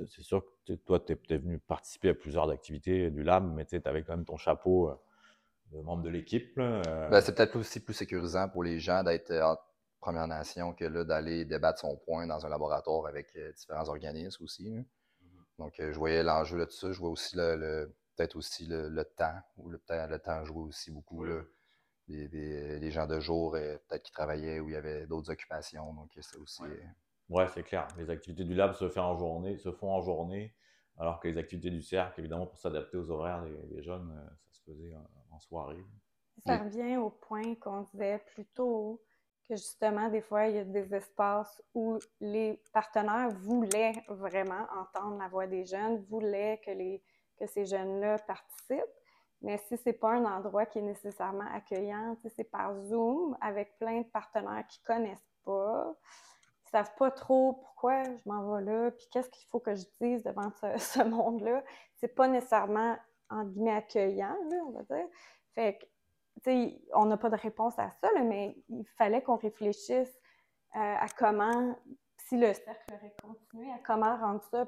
c'est 0.08 0.24
sûr 0.24 0.44
que 0.66 0.74
toi, 0.74 1.00
tu 1.00 1.14
es, 1.30 1.38
venu 1.38 1.60
participer 1.60 2.10
à 2.10 2.14
plusieurs 2.14 2.50
activités 2.50 3.10
du 3.10 3.24
lab, 3.24 3.52
mais 3.54 3.66
tu 3.66 3.80
avais 3.84 4.04
quand 4.04 4.16
même 4.16 4.26
ton 4.26 4.38
chapeau 4.38 4.90
euh, 4.90 4.96
de 5.72 5.82
membre 5.82 6.04
de 6.04 6.10
l'équipe. 6.10 6.58
Euh. 6.58 6.82
Ben, 7.10 7.22
c'est 7.22 7.36
peut-être 7.36 7.58
aussi 7.58 7.80
plus 7.80 7.94
sécurisant 7.94 8.50
pour 8.50 8.64
les 8.64 8.80
gens 8.80 9.04
d'être 9.04 9.32
euh, 9.32 9.44
en 9.44 9.58
Première 10.06 10.28
Nation 10.28 10.74
que 10.74 10.86
là, 10.86 11.04
d'aller 11.04 11.46
débattre 11.46 11.80
son 11.80 11.98
point 11.98 12.28
dans 12.28 12.46
un 12.46 12.50
laboratoire 12.50 13.08
avec 13.08 13.36
différents 13.56 13.90
organismes 13.90 14.44
aussi. 14.44 14.70
Mm-hmm. 14.70 14.84
Donc, 15.58 15.74
je 15.80 15.98
voyais 15.98 16.22
l'enjeu 16.22 16.60
de 16.60 16.66
tout 16.66 16.72
ça. 16.72 16.92
Je 16.92 17.00
vois 17.00 17.10
aussi 17.10 17.36
le, 17.36 17.92
peut-être 18.16 18.36
aussi 18.36 18.68
le, 18.68 19.04
temps, 19.04 19.40
ou 19.58 19.70
le, 19.70 19.82
le 19.90 20.18
temps 20.20 20.46
jouait 20.46 20.64
aussi 20.64 20.92
beaucoup. 20.92 21.24
Là. 21.24 21.42
Les, 22.08 22.92
gens 22.92 23.08
de 23.08 23.20
jour, 23.20 23.54
peut-être 23.54 24.04
qui 24.04 24.12
travaillaient 24.12 24.60
ou 24.60 24.70
il 24.70 24.74
y 24.74 24.76
avait 24.76 25.08
d'autres 25.08 25.32
occupations. 25.32 25.92
Donc, 25.94 26.12
c'est 26.22 26.38
aussi. 26.38 26.62
Ouais, 27.30 27.48
c'est 27.48 27.64
clair. 27.64 27.88
Les 27.98 28.10
activités 28.10 28.44
du 28.44 28.54
lab 28.54 28.74
se, 28.74 28.86
en 29.00 29.18
journée, 29.18 29.58
se 29.58 29.72
font 29.72 29.92
en 29.92 30.02
journée, 30.02 30.54
alors 30.98 31.20
que 31.20 31.28
les 31.28 31.38
activités 31.38 31.72
du 31.72 31.82
cercle, 31.82 32.20
évidemment, 32.20 32.46
pour 32.46 32.60
s'adapter 32.60 32.98
aux 32.98 33.10
horaires 33.10 33.44
des, 33.72 33.82
jeunes, 33.82 34.12
euh, 34.16 34.30
ça 34.52 34.60
se 34.60 34.62
faisait 34.62 34.94
en, 35.32 35.40
soirée. 35.40 35.84
Ça 36.46 36.58
revient 36.58 36.98
au 36.98 37.10
point 37.10 37.56
qu'on 37.56 37.82
disait 37.82 38.20
plus 38.34 38.46
tôt, 38.46 39.02
que 39.48 39.56
justement, 39.56 40.10
des 40.10 40.22
fois, 40.22 40.48
il 40.48 40.56
y 40.56 40.60
a 40.60 40.64
des 40.64 40.94
espaces 40.94 41.62
où 41.74 42.00
les 42.20 42.62
partenaires 42.74 43.30
voulaient 43.30 43.94
vraiment 44.10 44.66
entendre 44.78 45.18
la 45.18 45.28
voix 45.28 45.48
des 45.48 45.66
jeunes, 45.66 46.04
voulaient 46.10 46.60
que, 46.66 46.72
les, 46.72 47.04
que 47.40 47.48
ces 47.48 47.66
jeunes-là 47.66 48.18
participent. 48.20 48.84
Mais 49.42 49.58
si 49.58 49.78
c'est 49.78 49.94
pas 49.94 50.14
un 50.14 50.26
endroit 50.26 50.66
qui 50.66 50.80
est 50.80 50.84
nécessairement 50.84 51.48
accueillant, 51.54 52.16
si 52.22 52.30
c'est 52.30 52.46
par 52.46 52.76
Zoom 52.82 53.38
avec 53.42 53.78
plein 53.78 54.02
de 54.02 54.08
partenaires 54.08 54.66
qui 54.68 54.82
connaissent 54.82 55.30
pas, 55.44 55.96
savent 56.76 56.96
pas 56.98 57.12
trop 57.12 57.54
pourquoi 57.54 58.04
je 58.04 58.30
m'en 58.30 58.56
vais 58.56 58.64
là, 58.64 58.92
puis 58.92 59.08
qu'est-ce 59.12 59.30
qu'il 59.30 59.48
faut 59.48 59.62
que 59.62 59.76
je 59.76 59.86
dise 60.02 60.24
devant 60.24 60.52
ce, 60.52 61.04
monde-là. 61.08 61.64
C'est 61.96 62.14
pas 62.14 62.28
nécessairement, 62.28 62.98
en 63.30 63.46
guillemets, 63.46 63.76
accueillant, 63.76 64.36
on 64.68 64.72
va 64.72 64.84
dire. 64.84 65.78
On 66.94 67.06
n'a 67.06 67.18
pas 67.18 67.30
de 67.30 67.38
réponse 67.38 67.78
à 67.80 67.90
ça, 67.90 68.10
mais 68.24 68.58
il 68.70 68.86
fallait 68.98 69.22
qu'on 69.22 69.38
réfléchisse 69.38 70.20
euh, 70.76 70.80
à 70.80 71.08
comment, 71.18 71.78
si 72.18 72.38
le 72.38 72.54
cercle 72.54 72.94
aurait 72.94 73.16
continué, 73.22 73.72
à 73.72 73.80
comment 73.86 74.18
rendre 74.18 74.44
ça 74.52 74.66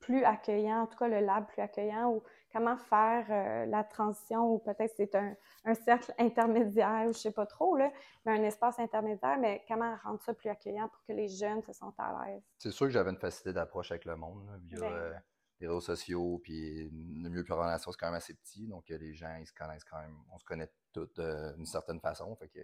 plus 0.00 0.24
accueillant, 0.24 0.82
en 0.82 0.86
tout 0.86 0.98
cas 0.98 1.08
le 1.08 1.20
lab 1.20 1.46
plus 1.46 1.62
accueillant, 1.62 2.10
ou 2.10 2.22
comment 2.52 2.76
faire 2.76 3.26
euh, 3.30 3.66
la 3.66 3.84
transition, 3.84 4.54
ou 4.54 4.58
peut-être 4.58 4.92
c'est 4.96 5.14
un, 5.14 5.34
cercle 5.74 6.12
intermédiaire, 6.18 7.04
ou 7.06 7.12
je 7.12 7.18
sais 7.18 7.32
pas 7.32 7.46
trop, 7.46 7.76
là, 7.76 7.92
mais 8.24 8.32
un 8.32 8.42
espace 8.42 8.78
intermédiaire, 8.78 9.38
mais 9.38 9.64
comment 9.68 9.94
rendre 10.02 10.20
ça 10.22 10.34
plus 10.34 10.48
accueillant 10.48 10.88
pour 10.88 11.04
que 11.04 11.12
les 11.12 11.28
jeunes 11.28 11.62
se 11.62 11.72
sentent 11.72 11.98
à 11.98 12.26
l'aise. 12.26 12.42
C'est 12.58 12.70
sûr 12.70 12.86
que 12.86 12.92
j'avais 12.92 13.10
une 13.10 13.18
facilité 13.18 13.52
d'approche 13.52 13.92
avec 13.92 14.04
le 14.04 14.16
monde, 14.16 14.48
via 14.64 14.80
ben 14.80 14.92
euh, 14.92 15.12
les 15.60 15.66
réseaux 15.66 15.80
sociaux, 15.80 16.40
puis 16.42 16.84
le 16.84 17.28
milieu 17.28 17.42
de 17.42 17.52
relation, 17.52 17.90
c'est 17.90 17.98
quand 17.98 18.06
même 18.06 18.14
assez 18.14 18.34
petit, 18.34 18.66
donc 18.66 18.90
euh, 18.90 18.98
les 18.98 19.14
gens, 19.14 19.34
ils 19.40 19.46
se 19.46 19.52
connaissent 19.52 19.84
quand 19.84 20.00
même, 20.00 20.16
on 20.32 20.38
se 20.38 20.44
connaît 20.44 20.70
tous 20.92 21.08
d'une 21.16 21.66
certaine 21.66 22.00
façon, 22.00 22.34
fait 22.36 22.48
que 22.48 22.60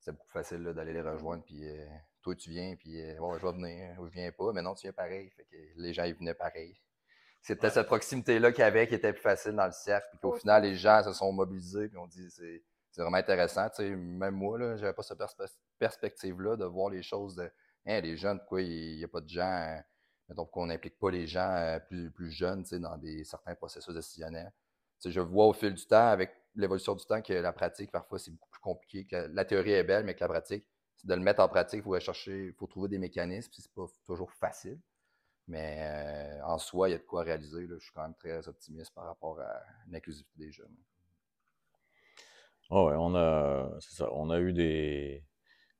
c'est 0.00 0.12
beaucoup 0.12 0.26
plus 0.26 0.38
facile 0.40 0.62
d'aller 0.62 0.92
les 0.92 1.00
rejoindre, 1.00 1.44
puis 1.44 1.64
toi, 2.22 2.34
tu 2.34 2.50
viens, 2.50 2.76
puis 2.76 3.00
bon, 3.18 3.38
je 3.38 3.46
vais 3.46 3.52
venir, 3.52 4.00
ou 4.00 4.06
je 4.06 4.12
viens 4.12 4.30
pas, 4.32 4.52
mais 4.52 4.62
non, 4.62 4.74
tu 4.74 4.82
viens 4.82 4.92
pareil, 4.92 5.30
fait 5.30 5.44
que 5.44 5.56
les 5.76 5.94
gens, 5.94 6.04
ils 6.04 6.14
venaient 6.14 6.34
pareil 6.34 6.78
c'est 7.44 7.56
peut-être 7.56 7.74
cette 7.74 7.86
proximité-là 7.86 8.52
qu'il 8.52 8.60
y 8.60 8.66
avait 8.66 8.88
qui 8.88 8.94
était 8.94 9.12
plus 9.12 9.20
facile 9.20 9.52
dans 9.52 9.66
le 9.66 9.72
cercle, 9.72 10.08
puis 10.10 10.18
qu'au 10.18 10.32
final, 10.32 10.62
les 10.62 10.76
gens 10.76 11.02
se 11.04 11.12
sont 11.12 11.30
mobilisés, 11.30 11.88
puis 11.88 11.98
on 11.98 12.06
dit 12.06 12.26
c'est 12.30 13.02
vraiment 13.02 13.18
intéressant. 13.18 13.68
Tu 13.68 13.76
sais, 13.76 13.90
même 13.90 14.34
moi, 14.34 14.58
je 14.58 14.80
n'avais 14.80 14.94
pas 14.94 15.02
cette 15.02 15.18
perspective-là 15.78 16.56
de 16.56 16.64
voir 16.64 16.88
les 16.88 17.02
choses 17.02 17.36
de 17.36 17.50
les 17.84 18.16
jeunes, 18.16 18.38
pourquoi 18.38 18.62
il 18.62 18.96
n'y 18.96 19.04
a 19.04 19.08
pas 19.08 19.20
de 19.20 19.28
gens, 19.28 19.78
donc 20.28 20.46
pourquoi 20.46 20.62
on 20.64 20.66
n'implique 20.66 20.98
pas 20.98 21.10
les 21.10 21.26
gens 21.26 21.50
euh, 21.50 21.78
plus, 21.78 22.10
plus 22.10 22.30
jeunes 22.30 22.64
dans 22.72 22.96
des, 22.96 23.24
certains 23.24 23.54
processus 23.54 23.94
sais, 25.04 25.10
je 25.10 25.20
vois 25.20 25.46
au 25.46 25.52
fil 25.52 25.74
du 25.74 25.86
temps, 25.86 26.08
avec 26.08 26.32
l'évolution 26.56 26.94
du 26.94 27.04
temps, 27.04 27.20
que 27.20 27.32
la 27.32 27.52
pratique, 27.52 27.90
parfois, 27.90 28.18
c'est 28.18 28.30
beaucoup 28.30 28.48
plus 28.50 28.60
compliqué. 28.60 29.04
Que 29.04 29.28
la, 29.32 29.44
théorie 29.44 29.72
est 29.72 29.84
belle, 29.84 30.04
mais 30.04 30.14
que 30.14 30.20
la 30.20 30.28
pratique, 30.28 30.66
c'est 30.96 31.06
de 31.06 31.14
le 31.14 31.20
mettre 31.20 31.40
en 31.40 31.48
pratique, 31.48 31.80
il 31.80 31.82
faut 31.82 31.98
chercher, 32.00 32.52
faut 32.52 32.66
trouver 32.66 32.88
des 32.88 32.98
mécanismes, 32.98 33.50
puis 33.50 33.62
c'est 33.62 33.72
pas 33.72 33.86
toujours 34.06 34.32
facile. 34.32 34.78
Mais 35.46 35.78
euh, 35.80 36.44
en 36.44 36.58
soi, 36.58 36.88
il 36.88 36.92
y 36.92 36.94
a 36.94 36.98
de 36.98 37.02
quoi 37.02 37.22
réaliser. 37.22 37.66
Je 37.68 37.78
suis 37.78 37.92
quand 37.92 38.02
même 38.02 38.14
très 38.14 38.48
optimiste 38.48 38.94
par 38.94 39.04
rapport 39.04 39.38
à 39.40 39.60
l'inclusivité 39.88 40.32
des 40.38 40.50
jeunes. 40.50 40.74
Oh 42.70 42.88
ouais, 42.88 42.94
on 42.96 43.14
a, 43.14 43.78
ça, 43.80 44.10
on 44.12 44.30
a 44.30 44.38
eu 44.40 44.54
des, 44.54 45.22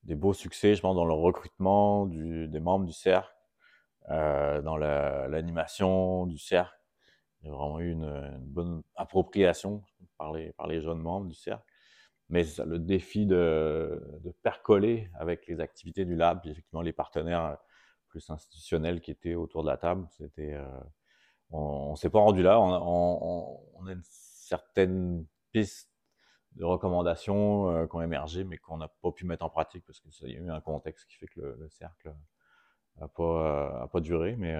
des, 0.02 0.14
beaux 0.14 0.34
succès, 0.34 0.74
je 0.74 0.82
pense, 0.82 0.94
dans 0.94 1.06
le 1.06 1.14
recrutement 1.14 2.04
du, 2.04 2.46
des 2.46 2.60
membres 2.60 2.84
du 2.84 2.92
cercle, 2.92 3.33
euh, 4.10 4.60
dans 4.62 4.76
l'animation 4.76 6.26
du 6.26 6.38
cercle. 6.38 6.78
Il 7.40 7.48
y 7.48 7.50
a 7.50 7.54
vraiment 7.54 7.80
eu 7.80 7.90
une, 7.90 8.38
bonne 8.40 8.82
appropriation 8.96 9.82
par 10.18 10.32
les, 10.32 10.80
jeunes 10.80 11.00
membres 11.00 11.26
du 11.26 11.34
cercle. 11.34 11.64
Mais 12.28 12.44
le 12.64 12.78
défi 12.78 13.26
de, 13.26 14.00
percoler 14.42 15.10
avec 15.14 15.46
les 15.46 15.60
activités 15.60 16.04
du 16.04 16.16
lab, 16.16 16.40
effectivement 16.44 16.82
les 16.82 16.92
partenaires 16.92 17.58
plus 18.08 18.30
institutionnels 18.30 19.00
qui 19.00 19.10
étaient 19.10 19.34
autour 19.34 19.62
de 19.62 19.68
la 19.68 19.76
table. 19.76 20.06
C'était, 20.10 20.54
euh, 20.54 20.66
on, 21.50 21.92
ne 21.92 21.96
s'est 21.96 22.10
pas 22.10 22.20
rendu 22.20 22.42
là. 22.42 22.60
On, 22.60 23.86
a 23.86 23.92
une 23.92 24.02
certaine 24.04 25.26
piste 25.50 25.90
de 26.52 26.64
recommandations 26.64 27.70
euh, 27.70 27.86
qui 27.86 27.96
ont 27.96 28.02
émergé, 28.02 28.44
mais 28.44 28.58
qu'on 28.58 28.76
n'a 28.76 28.88
pas 28.88 29.12
pu 29.12 29.26
mettre 29.26 29.44
en 29.44 29.50
pratique 29.50 29.84
parce 29.84 30.00
qu'il 30.00 30.30
y 30.30 30.36
a 30.36 30.40
eu 30.40 30.50
un 30.50 30.60
contexte 30.60 31.06
qui 31.08 31.16
fait 31.16 31.26
que 31.26 31.40
le, 31.40 31.68
cercle 31.68 32.14
n'a 33.00 33.08
pas, 33.08 33.22
euh, 33.22 33.84
a 33.84 33.88
pas 33.88 34.00
duré. 34.00 34.36
Mais 34.36 34.54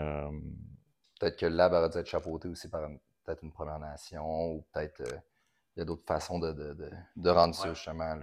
peut-être 1.18 1.38
que 1.38 1.46
le 1.46 1.56
lab 1.56 1.72
aurait 1.72 1.90
dû 1.90 1.98
être 1.98 2.06
chapeauté 2.06 2.48
aussi 2.48 2.68
par 2.68 2.88
peut-être 3.24 3.42
une 3.42 3.52
Première 3.52 3.78
Nation 3.78 4.52
ou 4.52 4.64
peut-être 4.72 5.02
il 5.76 5.80
y 5.80 5.82
a 5.82 5.84
d'autres 5.84 6.06
façons 6.06 6.38
de, 6.38 6.52
de, 6.52 6.90
de, 7.16 7.30
rendre 7.30 7.54
ça 7.54 7.72
justement 7.72 8.16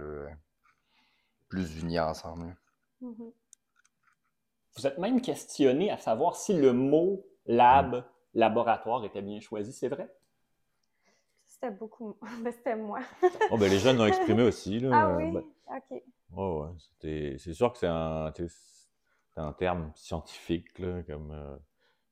plus 1.48 1.80
unis 1.82 2.00
ensemble. 2.00 2.56
Mm-hmm. 3.02 3.32
Vous 4.76 4.86
êtes 4.86 4.98
même 4.98 5.20
questionné 5.20 5.90
à 5.90 5.98
savoir 5.98 6.36
si 6.36 6.54
le 6.54 6.72
mot 6.72 7.26
lab, 7.46 7.96
mm. 7.96 8.04
laboratoire, 8.34 9.04
était 9.04 9.20
bien 9.20 9.40
choisi, 9.40 9.72
c'est 9.72 9.88
vrai? 9.88 10.08
C'était 11.46 11.70
beaucoup. 11.70 12.16
Ben, 12.42 12.52
c'était 12.52 12.76
moi. 12.76 13.00
oh, 13.50 13.58
ben, 13.58 13.70
les 13.70 13.78
jeunes 13.78 13.98
l'ont 13.98 14.06
exprimé 14.06 14.42
aussi. 14.42 14.80
Là. 14.80 14.90
Ah 14.92 15.16
oui? 15.16 15.30
Ben, 15.30 15.44
OK. 15.76 16.02
Oh, 16.34 16.64
ouais. 16.64 17.38
C'est 17.38 17.52
sûr 17.52 17.72
que 17.72 17.78
c'est 17.78 17.86
un, 17.86 18.32
un, 19.36 19.52
terme 19.52 19.92
scientifique, 19.94 20.78
là, 20.78 21.02
comme. 21.02 21.30
Euh, 21.30 21.56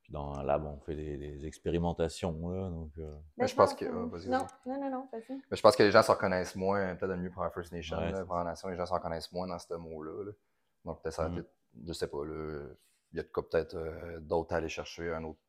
puis 0.03 0.13
dans 0.13 0.33
un 0.33 0.43
lab, 0.43 0.65
on 0.65 0.79
fait 0.81 0.95
des, 0.95 1.47
expérimentations. 1.47 2.49
Là, 2.49 2.71
donc, 2.71 2.91
euh. 2.99 3.15
ben, 3.37 3.47
je 3.47 3.55
pense 3.55 3.75
que. 3.75 3.85
Ah, 3.85 4.29
non, 4.29 4.47
non, 4.67 4.81
non, 4.81 4.91
non, 4.91 5.09
vas-y. 5.13 5.41
je 5.51 5.61
pense 5.61 5.77
que 5.77 5.83
les 5.83 5.91
gens 5.91 6.03
s'en 6.03 6.15
reconnaissent 6.15 6.57
moins, 6.57 6.95
peut-être 6.97 7.17
mieux 7.17 7.31
pour 7.31 7.43
la 7.43 7.51
First 7.51 7.73
Nation, 7.73 7.99
ouais, 7.99 8.13
la 8.13 8.45
Nation, 8.45 8.69
les 8.69 8.77
gens 8.77 8.87
s'en 8.87 8.97
reconnaissent 8.97 9.33
moins 9.33 9.47
dans 9.47 9.59
ce 9.59 9.75
mot-là. 9.75 10.33
Donc, 10.85 11.03
peut-être 11.03 11.15
ça 11.15 11.23
va 11.25 11.29
mm 11.29 11.45
je 11.87 11.93
sais 11.93 12.09
pas, 12.09 12.19
il 13.13 13.17
y 13.17 13.21
a 13.21 13.25
peut-être 13.25 13.75
euh, 13.75 14.21
d'autres 14.21 14.55
à 14.55 14.59
aller 14.59 14.69
chercher, 14.69 15.11
une 15.11 15.25
autre 15.25 15.41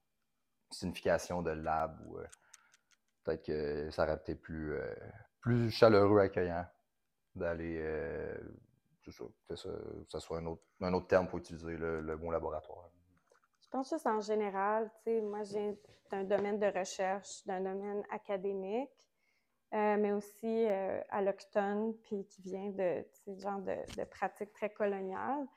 signification 0.70 1.42
de 1.42 1.52
lab 1.52 2.00
ou 2.06 2.18
euh, 2.18 2.26
peut-être 3.24 3.46
que 3.46 3.90
ça 3.92 4.04
aurait 4.04 4.16
été 4.16 4.36
plus, 4.36 4.74
euh, 4.74 4.96
plus 5.40 5.70
chaleureux, 5.72 6.20
accueillant 6.20 6.66
d'aller, 7.36 7.82
que 9.48 9.56
ça, 9.56 10.20
soit 10.20 10.40
un 10.40 10.46
autre, 10.46 10.64
un 10.82 10.94
autre 10.94 11.08
terme 11.08 11.28
pour 11.28 11.40
utiliser 11.40 11.78
le, 11.78 12.02
le 12.02 12.18
mot 12.18 12.32
laboratoire. 12.32 12.90
Je 13.62 13.70
pense 13.70 13.90
juste 13.90 14.08
en 14.08 14.20
général, 14.20 14.92
tu 14.98 15.12
sais, 15.12 15.22
moi, 15.22 15.44
j'ai 15.44 15.80
un 16.12 16.24
domaine 16.24 16.60
de 16.60 16.68
recherche, 16.68 17.46
d'un 17.46 17.62
domaine 17.62 18.04
académique. 18.10 18.90
mais 19.72 20.12
aussi 20.12 20.66
allochtone, 21.10 21.96
puis 22.04 22.26
qui 22.26 22.42
vient 22.42 22.70
de 22.70 23.06
ces 23.12 23.38
genres 23.40 23.62
de, 23.62 23.76
de 23.98 24.04
pratiques 24.04 24.52
très 24.54 24.70
coloniales. 24.70 25.48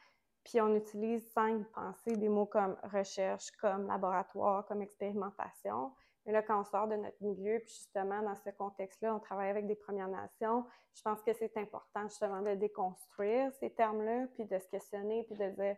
Puis 0.44 0.60
on 0.60 0.74
utilise 0.74 1.24
y 1.36 1.64
penser 1.74 2.16
des 2.16 2.28
mots 2.28 2.46
comme 2.46 2.76
recherche, 2.84 3.50
comme 3.60 3.86
laboratoire, 3.86 4.66
comme 4.66 4.82
expérimentation. 4.82 5.92
Mais 6.26 6.32
là, 6.32 6.42
quand 6.42 6.60
on 6.60 6.64
sort 6.64 6.88
de 6.88 6.96
notre 6.96 7.22
milieu, 7.22 7.58
puis 7.60 7.74
justement, 7.74 8.22
dans 8.22 8.36
ce 8.36 8.50
contexte-là, 8.50 9.14
on 9.14 9.20
travaille 9.20 9.50
avec 9.50 9.66
des 9.66 9.74
Premières 9.74 10.08
Nations, 10.08 10.64
je 10.94 11.02
pense 11.02 11.22
que 11.22 11.32
c'est 11.32 11.56
important 11.56 12.02
justement 12.04 12.40
de 12.40 12.54
déconstruire 12.54 13.52
ces 13.60 13.70
termes-là, 13.70 14.26
puis 14.34 14.44
de 14.44 14.58
se 14.58 14.68
questionner, 14.68 15.24
puis 15.24 15.36
de 15.36 15.50
dire 15.50 15.76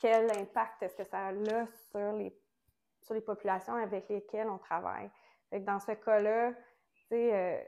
quel 0.00 0.30
impact 0.30 0.82
est-ce 0.82 0.94
que 0.94 1.04
ça 1.04 1.26
a 1.26 1.32
sur 1.90 2.12
les, 2.12 2.38
sur 3.02 3.14
les 3.14 3.20
populations 3.20 3.74
avec 3.74 4.08
lesquelles 4.08 4.48
on 4.48 4.58
travaille? 4.58 5.10
Fait 5.50 5.60
dans 5.60 5.80
ce 5.80 5.92
cas-là, 5.92 6.52
euh, 7.12 7.60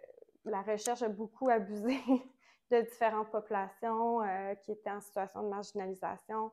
la 0.45 0.63
recherche 0.63 1.03
a 1.03 1.09
beaucoup 1.09 1.49
abusé 1.51 1.99
de 2.71 2.81
différentes 2.83 3.31
populations 3.31 4.23
euh, 4.23 4.55
qui 4.57 4.73
étaient 4.73 4.91
en 4.91 5.01
situation 5.01 5.43
de 5.43 5.49
marginalisation. 5.49 6.53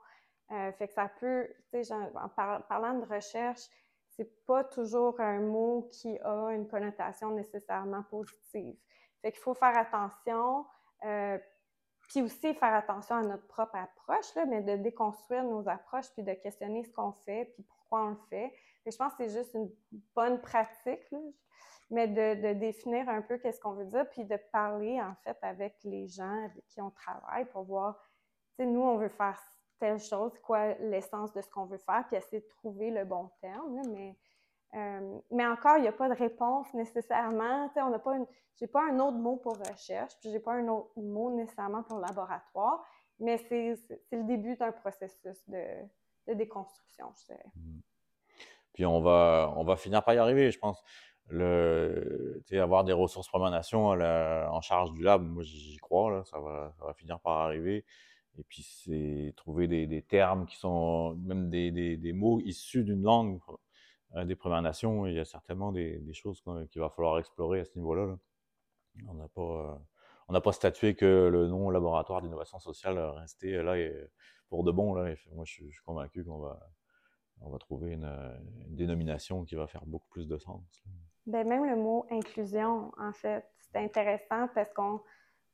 Euh, 0.51 0.71
fait 0.73 0.87
que 0.87 0.93
ça 0.93 1.09
peut, 1.19 1.47
tu 1.71 1.83
sais, 1.83 1.93
en 1.93 2.29
parlant 2.29 2.93
de 2.93 3.05
recherche, 3.05 3.67
c'est 4.17 4.45
pas 4.45 4.63
toujours 4.63 5.19
un 5.21 5.39
mot 5.39 5.89
qui 5.91 6.17
a 6.19 6.49
une 6.49 6.67
connotation 6.67 7.31
nécessairement 7.31 8.03
positive. 8.03 8.75
Fait 9.21 9.31
qu'il 9.31 9.41
faut 9.41 9.53
faire 9.53 9.77
attention, 9.77 10.65
euh, 11.05 11.37
puis 12.09 12.21
aussi 12.23 12.53
faire 12.55 12.73
attention 12.73 13.15
à 13.15 13.21
notre 13.21 13.45
propre 13.47 13.75
approche, 13.75 14.33
là, 14.35 14.45
mais 14.45 14.61
de 14.61 14.75
déconstruire 14.77 15.43
nos 15.43 15.67
approches, 15.69 16.09
puis 16.13 16.23
de 16.23 16.33
questionner 16.33 16.83
ce 16.83 16.91
qu'on 16.91 17.11
fait, 17.25 17.51
puis 17.53 17.63
pourquoi 17.63 18.05
on 18.05 18.09
le 18.11 18.19
fait. 18.29 18.51
Fait 18.83 18.91
je 18.91 18.97
pense 18.97 19.13
que 19.13 19.27
c'est 19.27 19.37
juste 19.37 19.53
une 19.53 19.69
bonne 20.15 20.41
pratique, 20.41 21.11
là, 21.11 21.19
mais 21.89 22.07
de, 22.07 22.53
définir 22.53 23.07
un 23.09 23.21
peu 23.21 23.37
qu'est-ce 23.37 23.59
qu'on 23.59 23.73
veut 23.73 23.85
dire, 23.85 24.09
puis 24.09 24.25
de 24.25 24.37
parler 24.51 24.99
en 25.01 25.15
fait 25.23 25.37
avec 25.41 25.75
les 25.83 26.07
gens 26.07 26.45
avec 26.45 26.65
qui 26.67 26.81
on 26.81 26.89
travaille 26.89 27.45
pour 27.45 27.63
voir, 27.63 27.99
tu 28.57 28.63
sais, 28.63 28.65
nous, 28.65 28.81
on 28.81 28.97
veut 28.97 29.09
faire 29.09 29.39
telle 29.79 29.99
chose, 29.99 30.37
quoi 30.39 30.73
l'essence 30.75 31.33
de 31.33 31.41
ce 31.41 31.49
qu'on 31.49 31.65
veut 31.65 31.77
faire, 31.77 32.05
puis 32.07 32.17
essayer 32.17 32.41
de 32.41 32.47
trouver 32.47 32.91
le 32.91 33.05
bon 33.05 33.29
terme. 33.41 33.81
mais, 33.93 34.15
euh, 34.75 35.19
mais 35.31 35.45
encore, 35.45 35.77
il 35.77 35.83
n'y 35.83 35.87
a 35.87 35.93
pas 35.93 36.09
de 36.09 36.15
réponse 36.15 36.73
nécessairement. 36.73 37.71
on 37.75 37.89
n'a 37.89 37.99
pas 37.99 38.15
un 38.89 38.99
autre 38.99 39.17
mot 39.17 39.37
pour 39.37 39.57
recherche, 39.57 40.13
puis 40.19 40.31
j'ai 40.31 40.39
pas 40.39 40.53
un 40.53 40.67
autre 40.67 40.91
mot 40.97 41.29
nécessairement 41.35 41.83
pour 41.83 41.99
laboratoire, 41.99 42.83
mais 43.19 43.37
c'est, 43.37 43.75
le 44.11 44.23
début 44.23 44.55
d'un 44.55 44.71
processus 44.71 45.47
de, 45.47 45.63
de, 46.27 46.33
déconstruction, 46.33 47.07
je 47.19 47.33
dirais. 47.33 47.51
Mmh. 47.55 47.79
Puis 48.73 48.85
on 48.85 49.01
va, 49.01 49.53
on 49.55 49.63
va 49.63 49.75
finir 49.75 50.03
par 50.03 50.13
y 50.13 50.17
arriver, 50.17 50.51
je 50.51 50.59
pense. 50.59 50.83
Le, 51.29 52.41
avoir 52.53 52.85
des 52.85 52.93
ressources 52.93 53.27
Première 53.27 53.51
Nation 53.51 53.87
en 53.87 54.61
charge 54.61 54.91
du 54.93 55.03
lab, 55.03 55.21
moi 55.23 55.43
j'y 55.43 55.77
crois, 55.77 56.11
là, 56.11 56.23
ça, 56.23 56.39
va, 56.39 56.71
ça 56.77 56.85
va 56.85 56.93
finir 56.93 57.19
par 57.19 57.37
arriver. 57.39 57.85
Et 58.37 58.43
puis, 58.43 58.63
c'est 58.63 59.33
trouver 59.35 59.67
des, 59.67 60.01
termes 60.03 60.45
qui 60.45 60.57
sont 60.57 61.15
même 61.15 61.49
des, 61.49 62.13
mots 62.13 62.39
issus 62.41 62.83
d'une 62.83 63.01
langue 63.01 63.39
euh, 64.15 64.25
des 64.25 64.35
Premières 64.35 64.61
Nations. 64.61 65.07
Il 65.07 65.15
y 65.15 65.19
a 65.19 65.25
certainement 65.25 65.71
des, 65.71 66.13
choses 66.13 66.43
qu'il 66.71 66.81
va 66.81 66.89
falloir 66.89 67.17
explorer 67.19 67.61
à 67.61 67.65
ce 67.65 67.75
niveau-là. 67.75 68.17
On 69.07 69.13
n'a 69.15 69.27
pas, 69.27 69.41
euh, 69.41 69.75
on 70.27 70.33
n'a 70.33 70.41
pas 70.41 70.51
statué 70.51 70.95
que 70.95 71.29
le 71.31 71.47
nom 71.47 71.69
laboratoire 71.69 72.21
d'innovation 72.21 72.59
sociale 72.59 72.99
restait 72.99 73.63
là 73.63 73.77
et 73.77 73.93
pour 74.49 74.63
de 74.63 74.71
bon. 74.71 74.93
Là. 74.93 75.13
moi, 75.33 75.45
je 75.45 75.53
suis, 75.53 75.71
convaincu 75.85 76.23
qu'on 76.23 76.39
va, 76.39 76.59
on 77.41 77.49
va 77.49 77.57
trouver 77.57 77.93
une, 77.93 78.09
dénomination 78.69 79.45
qui 79.45 79.55
va 79.55 79.67
faire 79.67 79.85
beaucoup 79.85 80.09
plus 80.09 80.27
de 80.27 80.37
sens. 80.37 80.61
Ben, 81.25 81.47
même 81.47 81.65
le 81.65 81.75
mot 81.75 82.05
inclusion, 82.11 82.91
en 82.97 83.11
fait, 83.11 83.45
c'est 83.59 83.77
intéressant 83.79 84.47
parce 84.53 84.71
qu'on 84.73 85.01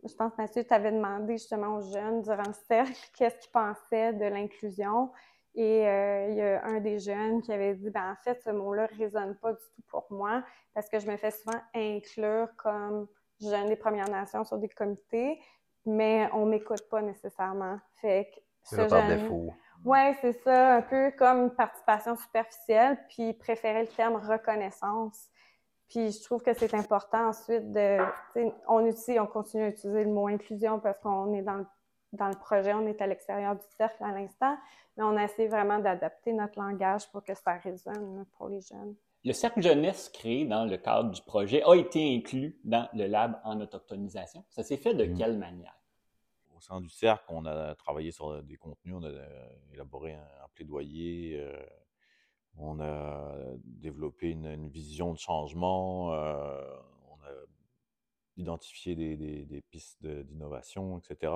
je 0.05 0.15
pense, 0.15 0.37
Mathieu, 0.37 0.63
tu 0.63 0.73
avais 0.73 0.91
demandé 0.91 1.33
justement 1.33 1.77
aux 1.77 1.81
jeunes 1.81 2.21
durant 2.21 2.43
le 2.47 2.53
cercle 2.67 2.93
qu'est-ce 3.17 3.37
qu'ils 3.37 3.51
pensaient 3.51 4.13
de 4.13 4.25
l'inclusion. 4.25 5.11
Et 5.55 5.87
euh, 5.87 6.29
il 6.29 6.35
y 6.35 6.41
a 6.41 6.65
un 6.65 6.79
des 6.79 6.99
jeunes 6.99 7.41
qui 7.41 7.51
avait 7.53 7.75
dit, 7.75 7.89
ben, 7.91 8.11
en 8.11 8.15
fait, 8.23 8.41
ce 8.43 8.49
mot-là 8.49 8.87
ne 8.91 8.97
résonne 8.97 9.35
pas 9.35 9.53
du 9.53 9.63
tout 9.75 9.83
pour 9.87 10.07
moi 10.09 10.43
parce 10.73 10.89
que 10.89 10.99
je 10.99 11.07
me 11.07 11.15
fais 11.17 11.31
souvent 11.31 11.59
inclure 11.75 12.47
comme 12.57 13.07
jeune 13.39 13.67
des 13.67 13.75
Premières 13.75 14.09
Nations 14.09 14.43
sur 14.43 14.57
des 14.57 14.69
comités, 14.69 15.39
mais 15.85 16.27
on 16.33 16.45
ne 16.45 16.51
m'écoute 16.51 16.89
pas 16.89 17.01
nécessairement. 17.01 17.77
Fait 18.01 18.31
que 18.33 18.39
c'est 18.63 18.87
par 18.87 19.07
défaut. 19.07 19.53
Oui, 19.85 19.99
c'est 20.21 20.41
ça, 20.43 20.75
un 20.75 20.81
peu 20.81 21.11
comme 21.17 21.53
participation 21.53 22.15
superficielle, 22.15 22.97
puis 23.09 23.33
préférer 23.33 23.81
le 23.81 23.89
terme 23.89 24.15
reconnaissance. 24.15 25.29
Puis 25.89 26.11
je 26.11 26.23
trouve 26.23 26.41
que 26.41 26.53
c'est 26.53 26.73
important 26.73 27.29
ensuite 27.29 27.71
de. 27.71 27.97
On 28.67 28.85
utilise, 28.85 29.19
on 29.19 29.27
continue 29.27 29.63
à 29.63 29.67
utiliser 29.69 30.03
le 30.03 30.11
mot 30.11 30.27
inclusion 30.27 30.79
parce 30.79 30.97
qu'on 30.99 31.33
est 31.33 31.41
dans 31.41 31.55
le, 31.55 31.65
dans 32.13 32.29
le 32.29 32.35
projet, 32.35 32.73
on 32.73 32.87
est 32.87 33.01
à 33.01 33.07
l'extérieur 33.07 33.55
du 33.55 33.65
cercle 33.77 34.03
à 34.03 34.11
l'instant, 34.11 34.57
mais 34.97 35.03
on 35.03 35.17
essaie 35.17 35.47
vraiment 35.47 35.79
d'adapter 35.79 36.33
notre 36.33 36.59
langage 36.59 37.09
pour 37.11 37.23
que 37.23 37.33
ça 37.35 37.53
résonne 37.53 38.25
pour 38.37 38.49
les 38.49 38.61
jeunes. 38.61 38.95
Le 39.25 39.33
cercle 39.33 39.61
jeunesse 39.61 40.09
créé 40.09 40.45
dans 40.45 40.65
le 40.65 40.77
cadre 40.77 41.11
du 41.11 41.21
projet 41.21 41.63
a 41.63 41.75
été 41.75 42.15
inclus 42.15 42.59
dans 42.63 42.89
le 42.93 43.07
lab 43.07 43.39
en 43.43 43.59
autochtonisation. 43.61 44.43
Ça 44.49 44.63
s'est 44.63 44.77
fait 44.77 44.93
de 44.93 45.05
mmh. 45.05 45.17
quelle 45.17 45.37
manière? 45.37 45.77
Au 46.57 46.59
sein 46.59 46.81
du 46.81 46.89
cercle, 46.89 47.25
on 47.29 47.45
a 47.45 47.75
travaillé 47.75 48.11
sur 48.11 48.43
des 48.43 48.57
contenus, 48.57 48.95
on 48.97 49.03
a 49.03 49.11
élaboré 49.73 50.13
un, 50.13 50.27
plaidoyer. 50.53 51.39
Euh, 51.39 51.65
on 52.57 52.79
a 52.79 53.35
développé 53.63 54.29
une, 54.29 54.67
vision 54.69 55.13
de 55.13 55.17
changement, 55.17 56.13
euh, 56.13 56.61
on 57.09 57.23
a 57.23 57.31
identifié 58.37 58.95
des, 58.95 59.61
pistes 59.69 60.05
d'innovation, 60.05 60.99
etc. 60.99 61.33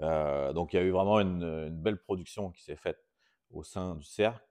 Euh, 0.00 0.52
donc 0.52 0.72
il 0.72 0.76
y 0.76 0.78
a 0.78 0.82
eu 0.82 0.90
vraiment 0.90 1.20
une, 1.20 1.70
belle 1.70 1.98
production 1.98 2.50
qui 2.50 2.62
s'est 2.62 2.76
faite 2.76 3.02
au 3.50 3.62
sein 3.62 3.94
du 3.96 4.04
cercle. 4.04 4.44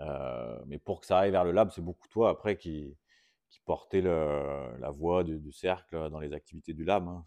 Euh, 0.00 0.58
mais 0.66 0.78
pour 0.78 1.00
que 1.00 1.06
ça 1.06 1.18
aille 1.18 1.30
vers 1.30 1.44
le 1.44 1.52
lab, 1.52 1.70
c'est 1.70 1.82
beaucoup 1.82 2.08
toi 2.08 2.30
après 2.30 2.56
qui, 2.56 2.96
qui 3.50 3.60
portait 3.60 4.00
la 4.00 4.90
voix 4.90 5.24
du, 5.24 5.52
cercle 5.52 6.08
dans 6.10 6.20
les 6.20 6.32
activités 6.32 6.72
du 6.72 6.84
lab. 6.84 7.06
Hein, 7.06 7.24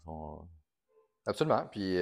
Absolument. 1.24 1.66
Puis 1.70 1.96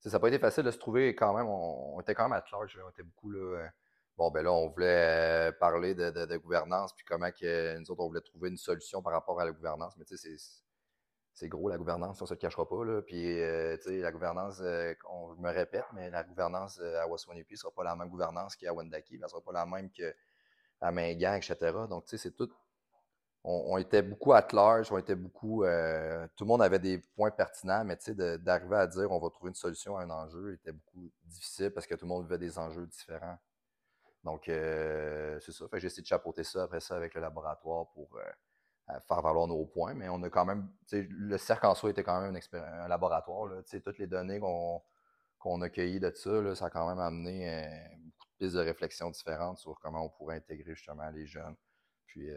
ça 0.00 0.10
n'a 0.10 0.20
pas 0.20 0.28
été 0.28 0.38
facile 0.38 0.64
de 0.64 0.70
se 0.70 0.78
trouver 0.78 1.14
quand 1.14 1.34
même. 1.36 1.46
On, 1.46 2.00
était 2.00 2.14
quand 2.14 2.24
même 2.24 2.32
à 2.32 2.44
large. 2.50 2.78
On 2.84 2.90
était 2.90 3.02
beaucoup 3.02 3.30
là 3.30 3.68
Bon, 4.16 4.30
ben 4.30 4.42
là, 4.42 4.52
on 4.52 4.68
voulait 4.70 5.48
euh, 5.48 5.52
parler 5.52 5.94
de, 5.94 6.36
gouvernance, 6.38 6.94
puis 6.94 7.04
comment 7.04 7.30
que 7.30 7.76
nous 7.78 7.90
autres, 7.90 8.00
on 8.02 8.08
voulait 8.08 8.22
trouver 8.22 8.48
une 8.48 8.56
solution 8.56 9.02
par 9.02 9.12
rapport 9.12 9.38
à 9.40 9.44
la 9.44 9.52
gouvernance. 9.52 9.94
Mais 9.98 10.06
tu 10.06 10.16
sais, 10.16 10.36
c'est 11.34 11.48
gros 11.48 11.68
la 11.68 11.76
gouvernance, 11.76 12.22
on 12.22 12.24
ne 12.24 12.28
se 12.28 12.34
le 12.34 12.38
cachera 12.38 12.66
pas. 12.66 12.82
Là. 12.82 13.02
Puis, 13.02 13.42
euh, 13.42 13.76
tu 13.76 13.90
sais, 13.90 13.98
la 13.98 14.10
gouvernance, 14.12 14.60
euh, 14.62 14.94
on, 15.10 15.34
je 15.34 15.40
me 15.40 15.50
répète, 15.50 15.84
mais 15.92 16.08
la 16.10 16.24
gouvernance 16.24 16.80
à 16.80 17.06
Waswanipi 17.06 17.54
ne 17.54 17.58
sera 17.58 17.70
pas 17.72 17.84
la 17.84 17.94
même 17.94 18.08
gouvernance 18.08 18.56
qu'à 18.56 18.72
Wendake, 18.72 19.06
elle 19.12 19.20
ne 19.20 19.28
sera 19.28 19.42
pas 19.42 19.52
la 19.52 19.66
même 19.66 19.90
qu'à 19.90 20.90
Mingan, 20.90 21.34
etc. 21.34 21.56
Donc, 21.90 22.04
tu 22.06 22.10
sais, 22.16 22.18
c'est 22.18 22.34
tout. 22.34 22.50
On, 23.44 23.78
était 23.78 24.02
beaucoup 24.02 24.32
à 24.32 24.44
large, 24.52 24.90
on 24.90 24.98
était 24.98 25.14
beaucoup. 25.14 25.62
tout 25.62 26.44
le 26.44 26.46
monde 26.46 26.62
avait 26.62 26.80
des 26.80 26.98
points 26.98 27.30
pertinents, 27.30 27.84
mais 27.84 27.96
tu 27.96 28.12
sais, 28.16 28.38
d'arriver 28.38 28.76
à 28.76 28.86
dire 28.88 29.10
on 29.12 29.20
va 29.20 29.30
trouver 29.30 29.50
une 29.50 29.54
solution 29.54 29.96
à 29.96 30.02
un 30.02 30.10
enjeu 30.10 30.54
était 30.54 30.72
beaucoup 30.72 31.12
difficile 31.24 31.70
parce 31.70 31.86
que 31.86 31.94
tout 31.94 32.06
le 32.06 32.08
monde 32.08 32.24
vivait 32.24 32.38
des 32.38 32.58
enjeux 32.58 32.86
différents. 32.86 33.38
Donc, 34.26 34.48
euh, 34.48 35.38
c'est 35.40 35.52
ça. 35.52 35.66
j'ai 35.74 35.86
essayé 35.86 36.02
de 36.02 36.06
chapeauter 36.08 36.42
ça 36.42 36.64
après 36.64 36.80
ça 36.80 36.96
avec 36.96 37.14
le 37.14 37.20
laboratoire 37.20 37.86
pour 37.92 38.08
euh, 38.16 38.98
faire 39.06 39.22
valoir 39.22 39.46
nos 39.46 39.64
points. 39.66 39.94
Mais 39.94 40.08
on 40.08 40.20
a 40.24 40.30
quand 40.30 40.44
même, 40.44 40.68
le 40.90 41.38
cercle 41.38 41.66
en 41.66 41.76
soi 41.76 41.90
était 41.90 42.02
quand 42.02 42.20
même 42.20 42.36
un, 42.52 42.88
laboratoire. 42.88 43.52
toutes 43.84 43.98
les 43.98 44.08
données 44.08 44.40
qu'on 45.38 45.62
a 45.62 45.70
cueillies 45.70 46.00
de 46.00 46.10
ça, 46.12 46.54
ça 46.56 46.66
a 46.66 46.70
quand 46.70 46.88
même 46.88 46.98
amené 46.98 47.48
euh, 47.48 47.68
beaucoup 48.18 48.26
de 48.40 48.48
de 48.48 48.58
réflexion 48.58 49.10
différentes 49.10 49.58
sur 49.58 49.78
comment 49.80 50.04
on 50.04 50.08
pourrait 50.08 50.38
intégrer 50.38 50.74
justement 50.74 51.08
les 51.10 51.26
jeunes. 51.26 51.54
Puis 52.06 52.28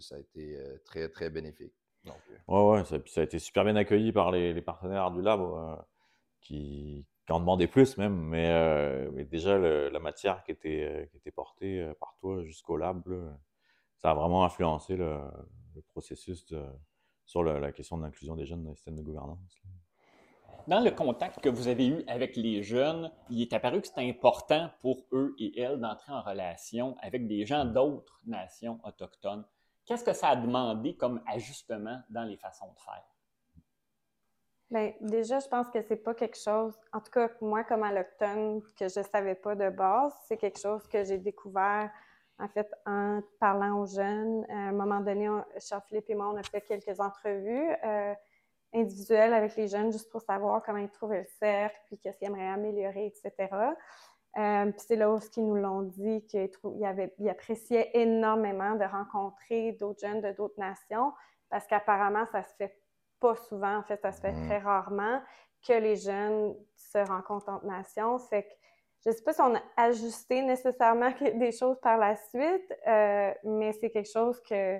ça 0.00 0.16
a 0.16 0.18
été 0.18 0.58
très, 0.84 1.08
très 1.10 1.30
bénéfique. 1.30 1.74
Oui, 2.04 2.12
ouais, 2.48 2.84
ça, 2.84 2.96
ça, 3.06 3.20
a 3.20 3.24
été 3.24 3.38
super 3.38 3.64
bien 3.64 3.76
accueilli 3.76 4.10
par 4.10 4.32
les, 4.32 4.52
les 4.52 4.62
partenaires 4.62 5.10
du 5.12 5.22
lab 5.22 5.40
qui, 6.40 7.06
en 7.32 7.40
demandait 7.40 7.66
plus 7.66 7.96
même, 7.96 8.16
mais, 8.16 8.48
euh, 8.50 9.24
déjà 9.24 9.58
la 9.58 9.98
matière 9.98 10.42
qui 10.42 10.52
était, 10.52 10.82
euh, 10.82 11.06
qui 11.06 11.16
était 11.16 11.30
portée 11.30 11.80
euh, 11.80 11.94
par 11.98 12.16
toi 12.20 12.42
jusqu'au 12.42 12.76
lab, 12.76 13.02
ça 13.98 14.10
a 14.10 14.14
vraiment 14.14 14.44
influencé 14.44 14.96
le, 14.96 15.18
processus 15.88 16.52
sur 17.24 17.42
la 17.42 17.72
question 17.72 17.96
de 17.96 18.02
l'inclusion 18.02 18.36
des 18.36 18.44
jeunes 18.44 18.62
dans 18.64 18.70
le 18.70 18.76
système 18.76 18.96
de 18.96 19.02
gouvernance. 19.02 19.38
Dans 20.66 20.80
le 20.80 20.90
contact 20.90 21.40
que 21.40 21.48
vous 21.48 21.68
avez 21.68 21.86
eu 21.86 22.04
avec 22.06 22.36
les 22.36 22.62
jeunes, 22.62 23.10
il 23.30 23.40
est 23.40 23.52
apparu 23.52 23.80
que 23.80 23.86
c'était 23.86 24.08
important 24.08 24.70
pour 24.82 25.06
eux 25.12 25.34
et 25.38 25.58
elles 25.58 25.80
d'entrer 25.80 26.12
en 26.12 26.20
relation 26.20 26.96
avec 27.00 27.26
des 27.26 27.46
gens 27.46 27.64
d'autres 27.64 28.20
nations 28.26 28.78
autochtones. 28.84 29.44
Qu'est-ce 29.86 30.04
que 30.04 30.12
ça 30.12 30.28
a 30.28 30.36
demandé 30.36 30.94
comme 30.94 31.22
ajustement 31.26 32.02
dans 32.10 32.24
les 32.24 32.36
façons 32.36 32.72
de 32.72 32.80
faire? 32.80 33.09
Bien, 34.70 34.92
déjà, 35.00 35.40
je 35.40 35.48
pense 35.48 35.68
que 35.68 35.82
c'est 35.82 35.96
pas 35.96 36.14
quelque 36.14 36.38
chose, 36.38 36.78
en 36.92 37.00
tout 37.00 37.10
cas, 37.10 37.28
moi, 37.40 37.64
comme 37.64 37.82
allochtone, 37.82 38.62
que 38.78 38.88
je 38.88 39.02
savais 39.02 39.34
pas 39.34 39.56
de 39.56 39.68
base. 39.68 40.12
C'est 40.28 40.36
quelque 40.36 40.60
chose 40.60 40.86
que 40.86 41.02
j'ai 41.02 41.18
découvert 41.18 41.90
en 42.40 42.48
fait, 42.48 42.72
en 42.86 43.20
parlant 43.38 43.80
aux 43.80 43.86
jeunes. 43.86 44.46
À 44.48 44.68
un 44.68 44.72
moment 44.72 45.00
donné, 45.00 45.28
Charles-Philippe 45.58 46.10
et 46.10 46.14
moi, 46.14 46.30
on 46.32 46.36
a 46.36 46.42
fait 46.42 46.62
quelques 46.62 46.98
entrevues 47.00 47.70
euh, 47.84 48.14
individuelles 48.72 49.34
avec 49.34 49.56
les 49.56 49.68
jeunes 49.68 49.92
juste 49.92 50.10
pour 50.10 50.22
savoir 50.22 50.62
comment 50.62 50.78
ils 50.78 50.90
trouvaient 50.90 51.20
le 51.20 51.28
cercle, 51.38 51.78
puis 51.86 51.98
qu'est-ce 51.98 52.18
qu'ils 52.18 52.28
aimeraient 52.28 52.48
améliorer, 52.48 53.06
etc. 53.06 53.48
Euh, 54.38 54.70
puis 54.70 54.80
c'est 54.86 54.96
là 54.96 55.10
où 55.12 55.18
ils 55.36 55.44
nous 55.44 55.56
l'ont 55.56 55.82
dit 55.82 56.24
qu'ils 56.26 57.28
appréciaient 57.28 57.90
énormément 57.94 58.76
de 58.76 58.84
rencontrer 58.84 59.72
d'autres 59.72 60.06
jeunes 60.06 60.20
de 60.20 60.30
d'autres 60.30 60.58
nations 60.58 61.12
parce 61.50 61.66
qu'apparemment, 61.66 62.24
ça 62.30 62.44
se 62.44 62.54
fait 62.54 62.79
pas 63.20 63.36
souvent, 63.36 63.76
en 63.76 63.82
fait, 63.82 64.00
ça 64.00 64.12
se 64.12 64.20
fait 64.20 64.32
mmh. 64.32 64.46
très 64.46 64.58
rarement 64.58 65.20
que 65.66 65.72
les 65.74 65.96
jeunes 65.96 66.54
se 66.74 66.98
rencontrent 66.98 67.48
entre 67.50 67.66
nations. 67.66 68.18
Fait 68.18 68.44
que 68.44 68.48
je 69.04 69.10
ne 69.10 69.14
sais 69.14 69.22
pas 69.22 69.32
si 69.32 69.40
on 69.40 69.54
a 69.54 69.62
ajusté 69.76 70.42
nécessairement 70.42 71.10
des 71.20 71.52
choses 71.52 71.78
par 71.80 71.98
la 71.98 72.16
suite, 72.16 72.74
euh, 72.86 73.32
mais 73.44 73.72
c'est 73.72 73.90
quelque 73.90 74.10
chose 74.10 74.40
que, 74.42 74.78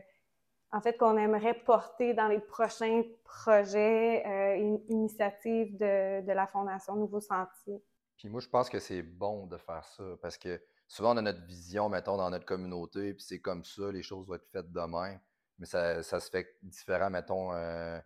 en 0.72 0.80
fait, 0.80 0.96
qu'on 0.96 1.16
aimerait 1.16 1.54
porter 1.54 2.14
dans 2.14 2.28
les 2.28 2.40
prochains 2.40 3.02
projets, 3.24 4.24
euh, 4.26 4.78
initiatives 4.88 5.76
de, 5.78 6.20
de, 6.22 6.32
la 6.32 6.46
Fondation 6.46 6.96
Nouveau 6.96 7.20
Sentier. 7.20 7.82
Puis 8.16 8.28
moi, 8.28 8.40
je 8.40 8.48
pense 8.48 8.68
que 8.68 8.78
c'est 8.78 9.02
bon 9.02 9.46
de 9.46 9.56
faire 9.56 9.84
ça 9.84 10.04
parce 10.20 10.36
que 10.36 10.60
souvent, 10.86 11.14
on 11.14 11.18
a 11.18 11.22
notre 11.22 11.44
vision, 11.46 11.88
mettons, 11.88 12.16
dans 12.16 12.28
notre 12.28 12.44
communauté, 12.44 13.14
puis 13.14 13.24
c'est 13.24 13.40
comme 13.40 13.64
ça, 13.64 13.90
les 13.90 14.02
choses 14.02 14.26
doivent 14.26 14.40
être 14.40 14.50
faites 14.50 14.70
demain. 14.70 15.18
Mais 15.58 15.66
ça, 15.66 16.02
ça 16.02 16.20
se 16.20 16.30
fait 16.30 16.56
différent, 16.62 17.10
mettons, 17.10 17.52
euh, 17.52 17.98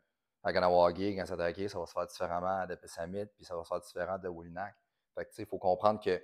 à 0.45 0.53
Ganawagi, 0.53 1.17
quand 1.17 1.27
ça 1.27 1.37
va 1.37 1.53
se 1.53 1.93
faire 1.93 2.07
différemment 2.07 2.61
à 2.61 2.67
Depessamit, 2.67 3.27
puis 3.35 3.45
ça 3.45 3.57
va 3.57 3.65
se 3.65 3.69
faire 3.69 3.81
différent 3.81 4.19
de 4.19 4.29
Wolinak. 4.29 4.75
Fait 5.15 5.25
que, 5.25 5.31
il 5.39 5.47
faut 5.47 5.59
comprendre 5.59 6.01
que 6.01 6.23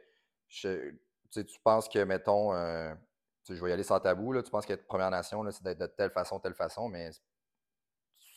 tu 0.51 1.61
penses 1.65 1.89
que, 1.89 2.05
mettons, 2.05 2.55
euh, 2.55 2.95
je 3.49 3.55
vais 3.55 3.71
y 3.71 3.73
aller 3.73 3.83
sans 3.83 3.99
tabou, 3.99 4.33
là, 4.33 4.43
tu 4.43 4.51
penses 4.51 4.67
qu'être 4.67 4.87
Première 4.87 5.11
Nation, 5.11 5.49
c'est 5.51 5.63
d'être 5.63 5.79
de 5.79 5.87
telle 5.87 6.11
façon, 6.11 6.39
telle 6.39 6.55
façon, 6.55 6.89
mais 6.89 7.11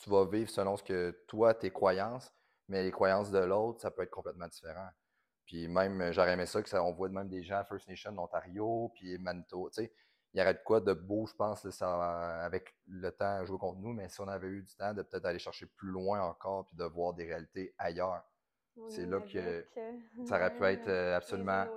tu 0.02 0.10
vas 0.10 0.26
vivre 0.26 0.50
selon 0.50 0.78
ce 0.78 0.84
que 0.84 1.12
toi, 1.28 1.54
tes 1.54 1.72
croyances, 1.72 2.32
mais 2.68 2.84
les 2.84 2.92
croyances 2.92 3.30
de 3.30 3.40
l'autre, 3.40 3.82
ça 3.82 3.92
peut 3.92 4.04
être 4.04 4.12
complètement 4.12 4.48
différent. 4.48 4.90
Puis 5.46 5.68
même, 5.68 6.14
j'aurais 6.14 6.34
aimé 6.34 6.46
ça, 6.46 6.62
que 6.62 6.70
ça, 6.70 6.82
on 6.82 6.94
voit 6.94 7.10
même 7.10 7.28
des 7.28 7.44
gens 7.44 7.62
First 7.66 7.90
Nation 7.90 8.14
d'Ontario, 8.14 8.92
puis 8.96 9.18
Manitoba, 9.18 9.70
tu 9.72 9.84
sais, 9.84 9.94
il 10.34 10.40
y 10.40 10.42
aurait 10.42 10.56
de 10.56 10.62
quoi 10.66 10.80
de 10.80 10.94
beau, 10.94 11.28
je 11.28 11.36
pense, 11.36 11.70
ça, 11.70 12.44
avec 12.44 12.76
le 12.88 13.12
temps 13.12 13.38
à 13.38 13.46
jouer 13.46 13.60
contre 13.60 13.80
nous, 13.80 13.94
mais 13.94 14.10
si 14.10 14.20
on 14.20 14.28
avait 14.28 14.48
eu 14.48 14.64
du 14.64 14.76
temps 14.76 14.94
de 14.94 15.04
peut-être 15.04 15.26
aller 15.26 15.40
chercher 15.40 15.68
plus 15.68 15.90
loin 15.90 16.22
encore, 16.22 16.66
puis 16.66 16.76
de 16.76 16.84
voir 16.86 17.14
des 17.14 17.26
réalités 17.26 17.74
ailleurs. 17.78 18.24
C'est 18.90 19.06
là 19.06 19.22
que 19.22 19.66
ça 20.26 20.38
aurait 20.38 20.56
pu 20.56 20.64
être 20.64 20.88
euh, 20.88 21.16
absolument 21.16 21.68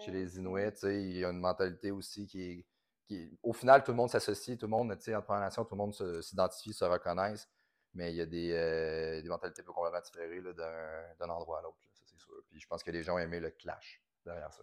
chez 0.00 0.10
euh, 0.10 0.14
les 0.14 0.38
Inuits. 0.38 0.82
Il 0.82 1.16
y 1.16 1.24
a 1.24 1.30
une 1.30 1.40
mentalité 1.40 1.90
aussi 1.90 2.26
qui 2.26 2.42
est, 2.42 2.66
qui 3.06 3.38
Au 3.42 3.54
final, 3.54 3.82
tout 3.82 3.92
le 3.92 3.96
monde 3.96 4.10
s'associe, 4.10 4.58
tout 4.58 4.66
le 4.66 4.70
monde, 4.70 4.94
tu 4.98 5.04
sais, 5.04 5.14
en 5.14 5.22
Première 5.22 5.44
Nation, 5.44 5.64
tout 5.64 5.74
le 5.74 5.78
monde 5.78 5.94
s'identifie, 6.20 6.74
se, 6.74 6.84
reconnaisse, 6.84 7.48
mais 7.94 8.12
il 8.12 8.16
y 8.16 8.20
a 8.20 8.26
des, 8.26 8.52
euh, 8.52 9.22
des 9.22 9.28
mentalités 9.30 9.62
complètement 9.62 10.00
différées 10.02 10.42
d'un 10.42 11.30
endroit 11.30 11.60
à 11.60 11.62
l'autre, 11.62 11.78
ça 11.94 12.02
c'est 12.04 12.18
sûr. 12.18 12.34
Puis 12.50 12.60
je 12.60 12.66
pense 12.66 12.82
que 12.82 12.90
les 12.90 13.02
gens 13.02 13.14
ont 13.14 13.18
aimé 13.18 13.40
le 13.40 13.50
clash 13.50 14.02
derrière 14.22 14.52
ça. 14.52 14.62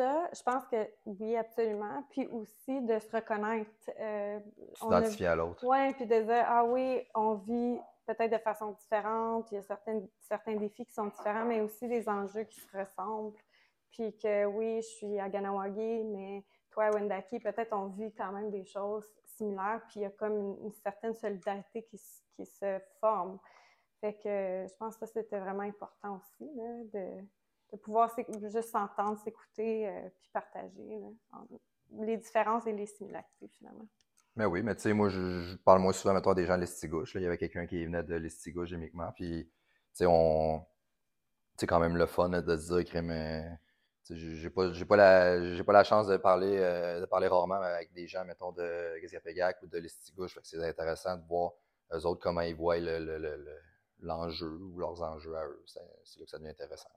Ça, 0.00 0.30
je 0.32 0.42
pense 0.42 0.64
que 0.64 0.88
oui, 1.04 1.36
absolument. 1.36 2.02
Puis 2.08 2.26
aussi 2.28 2.80
de 2.80 2.98
se 2.98 3.14
reconnaître. 3.14 3.70
S'identifier 4.72 5.26
à 5.26 5.36
l'autre. 5.36 5.62
Oui, 5.66 5.92
puis 5.92 6.06
de 6.06 6.22
dire, 6.22 6.44
ah 6.48 6.64
oui, 6.64 7.06
on 7.14 7.34
vit 7.34 7.78
peut-être 8.06 8.32
de 8.32 8.38
façon 8.38 8.70
différente. 8.70 9.52
Il 9.52 9.56
y 9.56 9.58
a 9.58 9.62
certains, 9.62 10.00
certains 10.20 10.54
défis 10.54 10.86
qui 10.86 10.94
sont 10.94 11.08
différents, 11.08 11.44
mais 11.44 11.60
aussi 11.60 11.86
des 11.86 12.08
enjeux 12.08 12.44
qui 12.44 12.60
se 12.60 12.78
ressemblent. 12.78 13.36
Puis 13.90 14.16
que 14.16 14.46
oui, 14.46 14.80
je 14.80 14.88
suis 14.88 15.20
à 15.20 15.28
Ganawagi, 15.28 16.04
mais 16.04 16.44
toi, 16.70 16.84
à 16.84 16.90
Wendaki, 16.92 17.38
peut-être 17.38 17.74
on 17.74 17.88
vit 17.88 18.14
quand 18.14 18.32
même 18.32 18.50
des 18.50 18.64
choses 18.64 19.06
similaires, 19.26 19.82
puis 19.88 20.00
il 20.00 20.02
y 20.04 20.06
a 20.06 20.10
comme 20.10 20.56
une, 20.64 20.72
certaine 20.82 21.14
solidarité 21.14 21.82
qui, 21.82 22.00
qui, 22.36 22.46
se 22.46 22.78
forme. 23.00 23.38
Fait 24.00 24.14
que 24.14 24.66
je 24.66 24.74
pense 24.78 24.96
que 24.96 25.04
c'était 25.04 25.40
vraiment 25.40 25.64
important 25.64 26.16
aussi, 26.16 26.48
de, 26.94 27.22
de, 27.72 27.76
pouvoir 27.76 28.14
juste 28.40 28.70
s'entendre, 28.70 29.18
s'écouter, 29.18 29.88
euh, 29.88 30.08
puis 30.20 30.30
partager 30.32 31.00
les 31.92 32.16
différences 32.16 32.66
et 32.66 32.72
les 32.72 32.86
similarités, 32.86 33.48
finalement. 33.58 33.86
Mais 34.36 34.44
oui, 34.44 34.62
mais 34.62 34.74
tu 34.74 34.82
sais, 34.82 34.92
moi, 34.92 35.08
je, 35.08 35.56
parle 35.56 35.80
moins 35.80 35.92
souvent, 35.92 36.14
maintenant 36.14 36.34
des 36.34 36.46
gens 36.46 36.56
de 36.56 36.60
l'Estigouche. 36.60 37.14
Il 37.16 37.22
y 37.22 37.26
avait 37.26 37.38
quelqu'un 37.38 37.66
qui 37.66 37.84
venait 37.84 38.02
de 38.02 38.14
l'Estigouche 38.14 38.68
chimiquement. 38.70 39.10
Puis, 39.12 39.44
tu 39.46 39.52
sais, 39.92 40.06
on. 40.06 40.64
C'est 41.56 41.66
quand 41.66 41.80
même 41.80 41.96
le 41.96 42.06
fun 42.06 42.28
de 42.30 42.56
se 42.56 42.74
dire, 42.74 42.90
que 42.90 42.98
mais. 42.98 43.44
J'ai 44.08 44.50
pas, 44.50 44.72
pas, 44.88 44.96
la, 44.96 45.62
pas 45.62 45.72
la 45.72 45.84
chance 45.84 46.08
de 46.08 46.16
parler, 46.16 46.56
euh, 46.58 47.00
de 47.00 47.06
parler 47.06 47.28
rarement 47.28 47.60
avec 47.60 47.92
des 47.92 48.08
gens, 48.08 48.24
mettons, 48.24 48.50
de 48.50 48.98
Gaziapégac 49.00 49.62
ou 49.62 49.68
de 49.68 49.78
l'Estigouche. 49.78 50.36
C'est 50.42 50.64
intéressant 50.64 51.16
de 51.16 51.24
voir 51.28 51.52
eux 51.92 52.06
autres 52.06 52.20
comment 52.20 52.40
ils 52.40 52.54
voient 52.54 52.78
l'enjeu 54.00 54.48
le, 54.48 54.64
ou 54.64 54.78
leurs 54.80 55.00
enjeux 55.02 55.36
à 55.36 55.46
eux. 55.46 55.62
C'est 55.66 56.18
là 56.18 56.24
que 56.24 56.30
ça 56.30 56.38
devient 56.38 56.50
intéressant. 56.50 56.90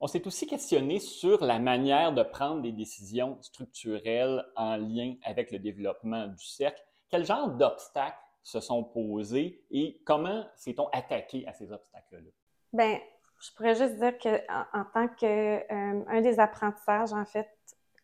On 0.00 0.06
s'est 0.06 0.26
aussi 0.26 0.46
questionné 0.46 1.00
sur 1.00 1.44
la 1.44 1.58
manière 1.58 2.12
de 2.12 2.22
prendre 2.22 2.62
des 2.62 2.70
décisions 2.70 3.36
structurelles 3.42 4.44
en 4.54 4.76
lien 4.76 5.14
avec 5.24 5.50
le 5.50 5.58
développement 5.58 6.28
du 6.28 6.44
cercle. 6.44 6.80
Quel 7.10 7.24
genre 7.24 7.50
d'obstacles 7.50 8.16
se 8.42 8.60
sont 8.60 8.84
posés 8.84 9.64
et 9.70 10.00
comment 10.04 10.46
s'est-on 10.54 10.88
attaqué 10.88 11.46
à 11.48 11.52
ces 11.52 11.72
obstacles-là? 11.72 12.30
Bien, 12.72 13.00
je 13.40 13.52
pourrais 13.54 13.74
juste 13.74 13.96
dire 13.96 14.16
que 14.18 14.40
en, 14.48 14.84
tant 14.94 15.08
que 15.08 15.26
euh, 15.26 16.04
un 16.06 16.20
des 16.20 16.38
apprentissages 16.38 17.12
en 17.12 17.24
fait 17.24 17.48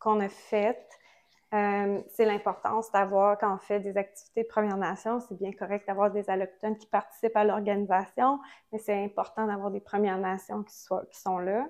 qu'on 0.00 0.20
a 0.20 0.28
fait, 0.28 0.86
euh, 1.54 2.00
c'est 2.08 2.24
l'importance 2.24 2.90
d'avoir, 2.90 3.38
quand 3.38 3.54
on 3.54 3.58
fait 3.58 3.78
des 3.78 3.96
activités 3.96 4.42
de 4.42 4.48
Première 4.48 4.76
Nation, 4.76 5.20
c'est 5.20 5.36
bien 5.36 5.52
correct 5.52 5.86
d'avoir 5.86 6.10
des 6.10 6.28
allochtones 6.28 6.76
qui 6.76 6.86
participent 6.88 7.36
à 7.36 7.44
l'organisation, 7.44 8.40
mais 8.72 8.78
c'est 8.78 9.04
important 9.04 9.46
d'avoir 9.46 9.70
des 9.70 9.80
Premières 9.80 10.18
Nations 10.18 10.64
qui, 10.64 10.76
soient, 10.76 11.04
qui 11.06 11.20
sont 11.20 11.38
là. 11.38 11.68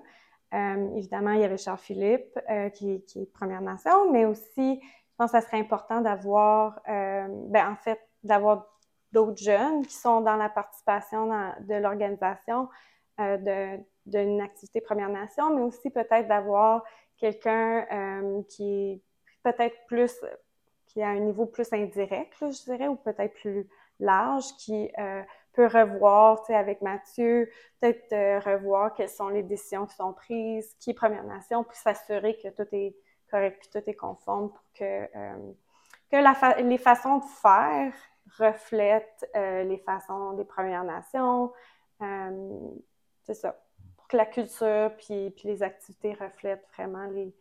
Euh, 0.55 0.95
évidemment, 0.95 1.31
il 1.31 1.41
y 1.41 1.43
avait 1.43 1.57
Charles 1.57 1.77
Philippe, 1.77 2.39
euh, 2.49 2.69
qui, 2.69 3.03
qui, 3.05 3.23
est 3.23 3.31
Première 3.31 3.61
Nation, 3.61 4.11
mais 4.11 4.25
aussi, 4.25 4.79
je 4.81 5.15
pense 5.17 5.31
que 5.31 5.39
ça 5.39 5.45
serait 5.45 5.59
important 5.59 6.01
d'avoir, 6.01 6.81
ben, 6.87 7.71
en 7.71 7.75
fait, 7.75 7.99
d'avoir 8.23 8.65
d'autres 9.11 9.41
jeunes 9.41 9.85
qui 9.85 9.93
sont 9.93 10.19
dans 10.21 10.35
la 10.35 10.49
participation 10.49 11.27
de 11.59 11.75
l'organisation 11.75 12.67
d'une 13.17 14.41
activité 14.41 14.81
Première 14.81 15.09
Nation, 15.09 15.55
mais 15.55 15.61
aussi 15.61 15.89
peut-être 15.89 16.27
d'avoir 16.27 16.83
quelqu'un 17.17 18.43
qui 18.49 18.91
est 18.91 19.01
peut-être 19.45 19.77
plus, 19.85 20.19
qui 20.87 21.03
a 21.03 21.09
un 21.09 21.19
niveau 21.19 21.45
plus 21.45 21.71
indirect, 21.71 22.33
je 22.39 22.63
dirais, 22.63 22.87
ou 22.87 22.95
peut-être 22.95 23.35
plus 23.35 23.69
large, 23.99 24.45
qui 24.57 24.91
euh, 24.97 25.21
peut 25.53 25.67
revoir, 25.67 26.41
tu 26.41 26.47
sais, 26.47 26.55
avec 26.55 26.81
Mathieu, 26.81 27.49
peut-être 27.79 28.11
euh, 28.11 28.39
revoir 28.39 28.93
quelles 28.95 29.09
sont 29.09 29.29
les 29.29 29.43
décisions 29.43 29.85
qui 29.85 29.95
sont 29.95 30.13
prises, 30.13 30.75
qui 30.79 30.89
est 30.89 30.93
Première 30.93 31.23
Nation, 31.23 31.63
puis 31.63 31.77
s'assurer 31.77 32.37
que 32.37 32.47
tout 32.49 32.67
est 32.71 32.95
correct, 33.29 33.59
puis 33.59 33.69
tout 33.71 33.87
est 33.87 33.93
conforme 33.93 34.49
pour 34.49 34.63
que, 34.73 35.07
euh, 35.15 35.51
que 36.11 36.61
les 36.63 36.77
façons 36.79 37.19
de 37.19 37.25
faire 37.25 37.93
reflètent 38.39 39.29
les 39.35 39.77
façons 39.85 40.33
des 40.33 40.45
Premières 40.45 40.83
Nations. 40.83 41.53
c'est 43.21 43.35
ça. 43.35 43.55
Pour 43.95 44.07
que 44.07 44.17
la 44.17 44.25
culture 44.25 44.91
puis, 44.97 45.29
puis 45.31 45.47
les 45.47 45.61
activités 45.61 46.13
reflètent 46.13 46.65
vraiment 46.73 47.05
les, 47.05 47.33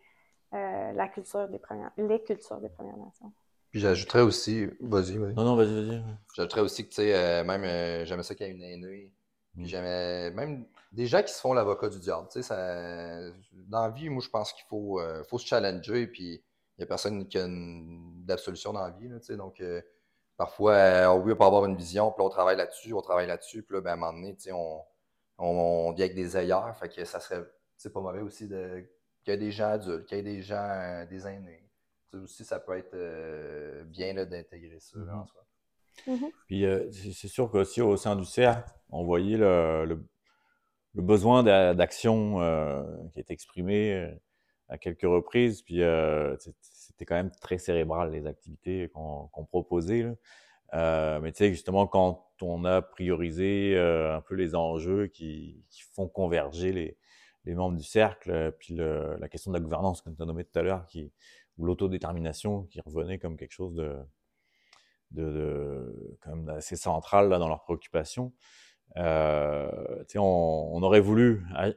euh, 0.52 0.92
la 0.92 1.08
culture 1.08 1.48
des 1.48 1.58
premières, 1.58 1.90
les 1.96 2.22
cultures 2.22 2.60
des 2.60 2.68
Premières 2.68 2.96
Nations. 2.96 3.32
Puis 3.70 3.80
j'ajouterais 3.80 4.20
aussi, 4.20 4.66
vas-y, 4.80 5.16
vas-y. 5.18 5.34
Non, 5.34 5.44
non, 5.44 5.56
vas-y, 5.56 5.74
vas-y. 5.74 6.02
J'ajouterais 6.36 6.60
aussi 6.60 6.84
que, 6.84 6.90
tu 6.90 6.96
sais, 6.96 7.14
euh, 7.14 7.42
même, 7.44 7.64
euh, 7.64 8.04
j'aimais 8.04 8.22
ça 8.22 8.34
qu'il 8.34 8.46
y 8.46 8.50
ait 8.50 8.52
une 8.52 8.62
aînée. 8.62 9.12
Puis 9.54 9.64
mm. 9.64 9.66
j'aimais 9.66 10.30
même 10.30 10.66
des 10.92 11.06
gens 11.06 11.22
qui 11.22 11.32
se 11.32 11.40
font 11.40 11.54
l'avocat 11.54 11.88
du 11.88 11.98
diable. 11.98 12.28
Tu 12.30 12.40
sais, 12.40 12.42
ça, 12.42 13.20
dans 13.68 13.82
la 13.82 13.90
vie, 13.90 14.08
moi, 14.10 14.22
je 14.22 14.28
pense 14.28 14.52
qu'il 14.52 14.64
faut, 14.66 15.00
faut 15.28 15.38
se 15.38 15.46
challenger. 15.46 16.06
Puis 16.06 16.34
il 16.34 16.80
n'y 16.80 16.84
a 16.84 16.86
personne 16.86 17.26
qui 17.26 17.38
a 17.38 17.46
d'absolution 17.48 18.72
dans 18.72 18.82
la 18.82 18.90
vie. 18.90 19.08
tu 19.08 19.22
sais, 19.22 19.36
donc, 19.36 19.60
parfois, 20.36 21.12
oui, 21.16 21.32
on 21.32 21.36
peut 21.36 21.44
avoir 21.44 21.64
une 21.64 21.76
vision, 21.76 22.12
puis 22.12 22.24
on 22.24 22.28
travaille 22.28 22.56
là-dessus, 22.56 22.92
on 22.92 23.00
travaille 23.00 23.26
là-dessus. 23.26 23.64
Puis 23.64 23.74
là, 23.74 23.80
ben, 23.80 23.90
à 23.90 23.92
un 23.94 23.96
moment 23.96 24.12
donné, 24.12 24.36
tu 24.36 24.42
sais, 24.42 24.52
on, 24.52 24.82
on, 25.38 25.46
on, 25.46 25.92
vient 25.92 26.04
avec 26.04 26.14
des 26.14 26.36
ailleurs. 26.36 26.76
Fait 26.76 26.88
que 26.88 27.04
ça 27.04 27.18
serait, 27.18 27.44
c'est 27.76 27.92
pas 27.92 28.00
mauvais 28.00 28.20
aussi 28.20 28.46
de 28.46 28.88
qu'il 29.24 29.32
y 29.32 29.36
ait 29.36 29.40
des 29.40 29.50
gens 29.50 29.70
adultes, 29.70 30.06
qu'il 30.06 30.18
y 30.18 30.20
ait 30.20 30.22
des 30.22 30.42
gens, 30.42 30.68
euh, 30.68 31.06
des 31.06 31.26
aînés. 31.26 31.62
Ça 32.10 32.18
aussi, 32.18 32.44
ça 32.44 32.60
peut 32.60 32.76
être 32.76 32.94
euh, 32.94 33.84
bien 33.84 34.14
d'intégrer 34.14 34.78
ça 34.78 34.98
en 34.98 35.02
mm-hmm. 35.02 35.26
soi. 35.26 35.46
Mm-hmm. 36.06 36.30
Puis 36.46 36.64
euh, 36.66 36.90
c'est 36.92 37.28
sûr 37.28 37.50
qu'aussi 37.50 37.80
au 37.80 37.96
sein 37.96 38.16
du 38.16 38.24
CERF, 38.24 38.62
on 38.90 39.04
voyait 39.04 39.36
le, 39.36 39.84
le, 39.86 41.02
besoin 41.02 41.42
d'action 41.74 42.38
qui 43.12 43.18
est 43.18 43.30
exprimé 43.30 44.14
à 44.68 44.78
quelques 44.78 45.02
reprises. 45.02 45.62
Puis 45.62 45.80
c'était 46.60 47.04
quand 47.04 47.16
même 47.16 47.32
très 47.40 47.58
cérébral 47.58 48.12
les 48.12 48.26
activités 48.26 48.88
qu'on 48.94 49.44
proposait. 49.48 50.04
mais 50.72 51.32
tu 51.32 51.38
sais, 51.38 51.50
justement, 51.50 51.88
quand 51.88 52.28
on 52.40 52.64
a 52.64 52.80
priorisé 52.80 53.76
un 53.76 54.20
peu 54.20 54.36
les 54.36 54.54
enjeux 54.54 55.08
qui, 55.08 55.64
qui 55.70 55.82
font 55.94 56.06
converger 56.06 56.72
les, 56.72 56.96
les 57.44 57.54
membres 57.54 57.76
du 57.76 57.84
cercle, 57.84 58.30
euh, 58.30 58.50
puis 58.50 58.74
la 58.74 59.28
question 59.28 59.50
de 59.50 59.56
la 59.56 59.62
gouvernance 59.62 60.02
que 60.02 60.10
tu 60.10 60.22
as 60.22 60.24
nommé 60.24 60.44
tout 60.44 60.58
à 60.58 60.62
l'heure, 60.62 60.86
ou 61.58 61.64
l'autodétermination 61.64 62.64
qui 62.64 62.80
revenait 62.80 63.18
comme 63.18 63.36
quelque 63.36 63.52
chose 63.52 63.74
de, 63.74 63.96
de, 65.10 66.16
comme 66.20 66.48
assez 66.48 66.76
central 66.76 67.28
là, 67.28 67.38
dans 67.38 67.48
leurs 67.48 67.62
préoccupations. 67.62 68.32
Euh, 68.96 70.04
on, 70.16 70.70
on, 70.72 70.82
aurait 70.82 71.00
voulu 71.00 71.42
euh, 71.56 71.72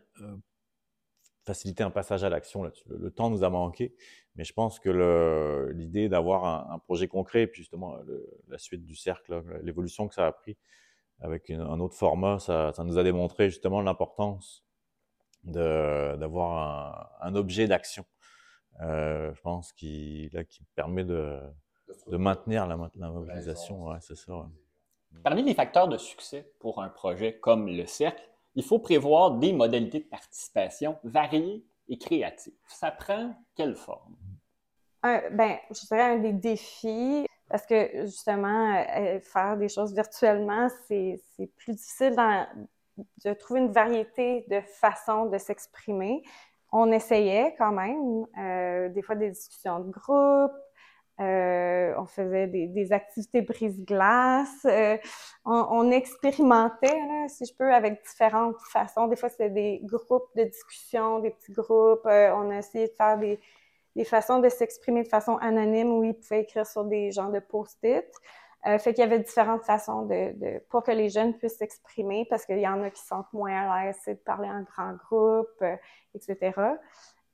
faciliter 1.45 1.83
un 1.83 1.89
passage 1.89 2.23
à 2.23 2.29
l'action 2.29 2.63
là 2.63 2.71
le, 2.87 3.09
temps 3.11 3.29
nous 3.29 3.43
a 3.43 3.49
manqué, 3.49 3.95
mais 4.35 4.43
je 4.43 4.53
pense 4.53 4.79
que 4.79 5.71
l'idée 5.73 6.09
d'avoir 6.09 6.71
un, 6.71 6.79
projet 6.79 7.07
concret, 7.07 7.43
et 7.43 7.47
puis 7.47 7.61
justement 7.61 7.97
la 8.49 8.57
suite 8.57 8.83
du 8.83 8.95
cercle, 8.95 9.41
l'évolution 9.63 10.07
que 10.07 10.15
ça 10.15 10.27
a 10.27 10.31
pris 10.31 10.57
avec 11.19 11.49
un 11.49 11.79
autre 11.79 11.95
format, 11.95 12.39
ça, 12.39 12.73
nous 12.83 12.97
a 12.97 13.03
démontré 13.03 13.49
justement 13.49 13.81
l'importance 13.81 14.66
d'avoir 15.47 17.11
un, 17.21 17.27
un, 17.27 17.35
objet 17.35 17.67
d'action. 17.67 18.05
Euh, 18.81 19.33
je 19.33 19.41
pense 19.41 19.73
qui 19.73 20.29
là 20.33 20.43
qui 20.43 20.63
permet 20.75 21.03
de, 21.03 21.39
de 22.07 22.17
maintenir 22.17 22.67
la, 22.67 22.77
la 22.95 23.09
mobilisation. 23.09 23.87
Ouais, 23.87 23.97
c'est 24.01 24.15
ça. 24.15 24.33
Ouais. 24.33 24.45
Parmi 25.23 25.41
les 25.43 25.53
facteurs 25.53 25.87
de 25.87 25.97
succès 25.97 26.51
pour 26.59 26.81
un 26.81 26.89
projet 26.89 27.39
comme 27.39 27.67
le 27.67 27.85
cercle, 27.85 28.29
il 28.55 28.63
faut 28.63 28.79
prévoir 28.79 29.31
des 29.31 29.53
modalités 29.53 29.99
de 29.99 30.05
participation 30.05 30.97
variées 31.03 31.65
et 31.87 31.97
créatives. 31.97 32.53
Ça 32.67 32.91
prend 32.91 33.35
quelle 33.55 33.75
forme? 33.75 34.15
Un, 35.03 35.21
ben, 35.31 35.57
je 35.69 35.85
dirais 35.87 36.15
un 36.15 36.17
des 36.17 36.33
défis, 36.33 37.25
parce 37.49 37.65
que 37.65 38.05
justement, 38.05 38.83
euh, 38.97 39.19
faire 39.21 39.57
des 39.57 39.69
choses 39.69 39.93
virtuellement, 39.93 40.67
c'est 40.87 41.21
plus 41.55 41.73
difficile 41.73 42.15
dans, 42.15 42.47
de 43.25 43.33
trouver 43.33 43.61
une 43.61 43.71
variété 43.71 44.45
de 44.49 44.61
façons 44.61 45.25
de 45.25 45.37
s'exprimer. 45.37 46.23
On 46.71 46.91
essayait 46.91 47.55
quand 47.57 47.71
même, 47.71 48.25
euh, 48.37 48.89
des 48.89 49.01
fois 49.01 49.15
des 49.15 49.29
discussions 49.29 49.79
de 49.79 49.91
groupe, 49.91 50.51
euh, 51.19 51.95
on 51.97 52.05
faisait 52.05 52.47
des, 52.47 52.67
des 52.67 52.91
activités 52.91 53.41
brise-glace. 53.41 54.65
Euh, 54.65 54.97
on, 55.45 55.89
expérimentait, 55.89 56.99
si 57.29 57.45
je 57.45 57.53
peux, 57.55 57.73
avec 57.73 58.03
différentes 58.03 58.59
façons. 58.71 59.07
Des 59.07 59.15
fois, 59.15 59.29
c'était 59.29 59.49
des 59.49 59.79
groupes 59.83 60.29
de 60.35 60.43
discussion, 60.43 61.19
des 61.19 61.31
petits 61.31 61.53
groupes. 61.53 62.05
On 62.05 62.51
a 62.51 62.57
essayé 62.59 62.87
de 62.87 62.93
faire 62.93 63.17
des, 63.17 63.39
des 63.97 64.03
façons 64.03 64.39
de 64.39 64.47
s'exprimer 64.47 65.03
de 65.03 65.07
façon 65.07 65.37
anonyme 65.37 65.91
où 65.91 66.03
ils 66.03 66.13
pouvaient 66.13 66.41
écrire 66.41 66.67
sur 66.67 66.85
des 66.85 67.11
genres 67.11 67.31
de 67.31 67.39
post-it. 67.39 68.05
Euh, 68.67 68.79
fait 68.79 68.93
qu'il 68.93 69.03
y 69.03 69.07
avait 69.07 69.19
différentes 69.19 69.63
façons 69.63 70.03
de, 70.03 70.33
de, 70.37 70.59
pour 70.69 70.83
que 70.83 70.91
les 70.91 71.09
jeunes 71.09 71.37
puissent 71.37 71.57
s'exprimer 71.57 72.27
parce 72.29 72.45
qu'il 72.45 72.59
y 72.59 72.67
en 72.67 72.83
a 72.83 72.89
qui 72.89 73.01
sont 73.01 73.23
moins 73.31 73.71
à 73.71 73.85
l'aise 73.85 73.97
de 74.07 74.13
parler 74.13 74.49
en 74.49 74.63
grand 74.63 74.93
groupe, 74.93 75.61
euh, 75.61 75.75
etc. 76.13 76.51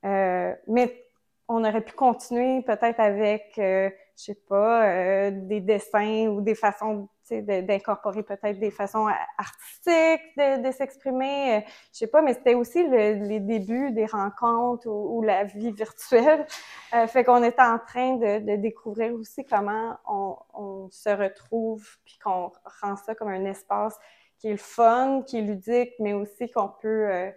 Euh, 0.05 0.53
mais 0.67 1.03
on 1.47 1.63
aurait 1.63 1.81
pu 1.81 1.93
continuer 1.93 2.61
peut-être 2.61 2.99
avec, 2.99 3.53
euh, 3.57 3.89
je 4.17 4.23
sais 4.23 4.39
pas, 4.47 4.87
euh, 4.87 5.31
des 5.31 5.61
dessins 5.61 6.27
ou 6.27 6.41
des 6.41 6.55
façons 6.55 7.09
d'incorporer 7.41 8.23
peut-être 8.23 8.59
des 8.59 8.71
façons 8.71 9.07
artistiques 9.37 10.21
de, 10.37 10.71
s'exprimer. 10.71 11.57
Euh, 11.57 11.61
je 11.91 11.99
sais 11.99 12.07
pas, 12.07 12.21
mais 12.21 12.33
c'était 12.33 12.55
aussi 12.55 12.87
le, 12.87 13.25
les 13.25 13.39
débuts 13.39 13.91
des 13.91 14.05
rencontres 14.05 14.87
ou, 14.87 15.21
la 15.21 15.43
vie 15.43 15.71
virtuelle. 15.71 16.45
Euh, 16.93 17.07
fait 17.07 17.23
qu'on 17.23 17.43
était 17.43 17.61
en 17.61 17.79
train 17.79 18.15
de, 18.17 18.55
découvrir 18.57 19.13
aussi 19.13 19.45
comment 19.45 19.97
on, 20.07 20.89
se 20.91 21.09
retrouve 21.09 21.85
puis 22.05 22.17
qu'on 22.23 22.51
rend 22.81 22.95
ça 22.95 23.15
comme 23.15 23.29
un 23.29 23.45
espace 23.45 23.97
qui 24.37 24.49
est 24.49 24.57
fun, 24.57 25.23
qui 25.25 25.39
est 25.39 25.41
ludique, 25.41 25.93
mais 25.99 26.13
aussi 26.13 26.51
qu'on 26.51 26.67
peut 26.67 27.07
euh, 27.09 27.31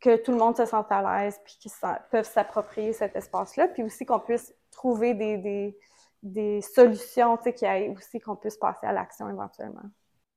que 0.00 0.16
tout 0.16 0.32
le 0.32 0.38
monde 0.38 0.56
se 0.56 0.64
sente 0.64 0.90
à 0.90 1.02
l'aise, 1.02 1.40
puis 1.44 1.56
qu'ils 1.60 1.72
peuvent 2.10 2.28
s'approprier 2.28 2.92
cet 2.92 3.16
espace-là, 3.16 3.68
puis 3.68 3.82
aussi 3.82 4.04
qu'on 4.04 4.20
puisse 4.20 4.54
trouver 4.70 5.14
des, 5.14 5.76
des 6.22 6.60
solutions, 6.60 7.36
qui 7.36 7.66
aillent 7.66 7.90
aussi 7.90 8.20
qu'on 8.20 8.36
puisse 8.36 8.56
passer 8.56 8.86
à 8.86 8.92
l'action 8.92 9.28
éventuellement. 9.28 9.88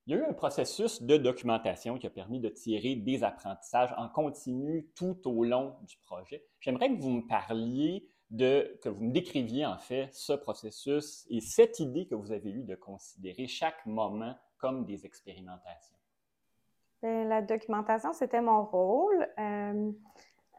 Il 0.07 0.15
y 0.15 0.17
a 0.17 0.23
eu 0.23 0.25
un 0.25 0.33
processus 0.33 1.01
de 1.01 1.17
documentation 1.17 1.97
qui 1.97 2.07
a 2.07 2.09
permis 2.09 2.39
de 2.39 2.49
tirer 2.49 2.95
des 2.95 3.23
apprentissages 3.23 3.93
en 3.97 4.09
continu 4.09 4.87
tout 4.95 5.17
au 5.25 5.43
long 5.43 5.75
du 5.83 5.97
projet. 5.97 6.43
J'aimerais 6.59 6.89
que 6.89 6.99
vous 6.99 7.11
me 7.11 7.27
parliez 7.27 8.07
de, 8.31 8.79
que 8.81 8.89
vous 8.89 9.03
me 9.03 9.11
décriviez 9.11 9.65
en 9.65 9.77
fait 9.77 10.09
ce 10.11 10.33
processus 10.33 11.25
et 11.29 11.39
cette 11.39 11.79
idée 11.79 12.07
que 12.07 12.15
vous 12.15 12.31
avez 12.31 12.49
eue 12.49 12.63
de 12.63 12.75
considérer 12.75 13.47
chaque 13.47 13.85
moment 13.85 14.35
comme 14.57 14.85
des 14.85 15.05
expérimentations. 15.05 15.95
Bien, 17.03 17.25
la 17.25 17.41
documentation, 17.41 18.13
c'était 18.13 18.41
mon 18.41 18.63
rôle. 18.63 19.27
Euh, 19.39 19.91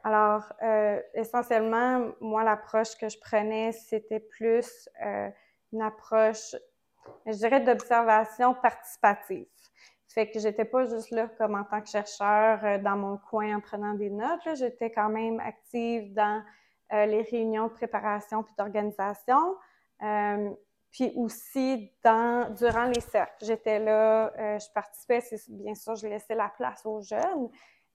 alors, 0.04 0.52
euh, 0.62 1.00
essentiellement, 1.14 2.12
moi, 2.20 2.44
l'approche 2.44 2.96
que 2.96 3.08
je 3.08 3.18
prenais, 3.18 3.72
c'était 3.72 4.20
plus 4.20 4.88
euh, 5.04 5.28
une 5.72 5.82
approche, 5.82 6.54
je 7.26 7.32
dirais, 7.32 7.60
d'observation 7.60 8.54
participative. 8.54 9.46
Fait 10.08 10.30
que 10.30 10.38
j'étais 10.38 10.66
pas 10.66 10.84
juste 10.84 11.10
là 11.10 11.28
comme 11.38 11.54
en 11.54 11.64
tant 11.64 11.80
que 11.80 11.88
chercheur 11.88 12.64
euh, 12.64 12.78
dans 12.78 12.96
mon 12.96 13.16
coin 13.16 13.56
en 13.56 13.60
prenant 13.60 13.94
des 13.94 14.10
notes. 14.10 14.40
J'étais 14.54 14.90
quand 14.90 15.08
même 15.08 15.40
active 15.40 16.12
dans 16.12 16.42
euh, 16.92 17.06
les 17.06 17.22
réunions 17.22 17.68
de 17.68 17.72
préparation 17.72 18.42
puis 18.42 18.52
d'organisation. 18.58 19.56
Euh, 20.02 20.50
puis 20.92 21.10
aussi 21.16 21.90
dans, 22.04 22.52
durant 22.54 22.84
les 22.84 23.00
cercles. 23.00 23.32
J'étais 23.40 23.78
là, 23.78 24.30
euh, 24.38 24.58
je 24.58 24.70
participais, 24.74 25.20
bien 25.48 25.74
sûr, 25.74 25.96
je 25.96 26.06
laissais 26.06 26.34
la 26.34 26.50
place 26.50 26.84
aux 26.84 27.00
jeunes, 27.00 27.48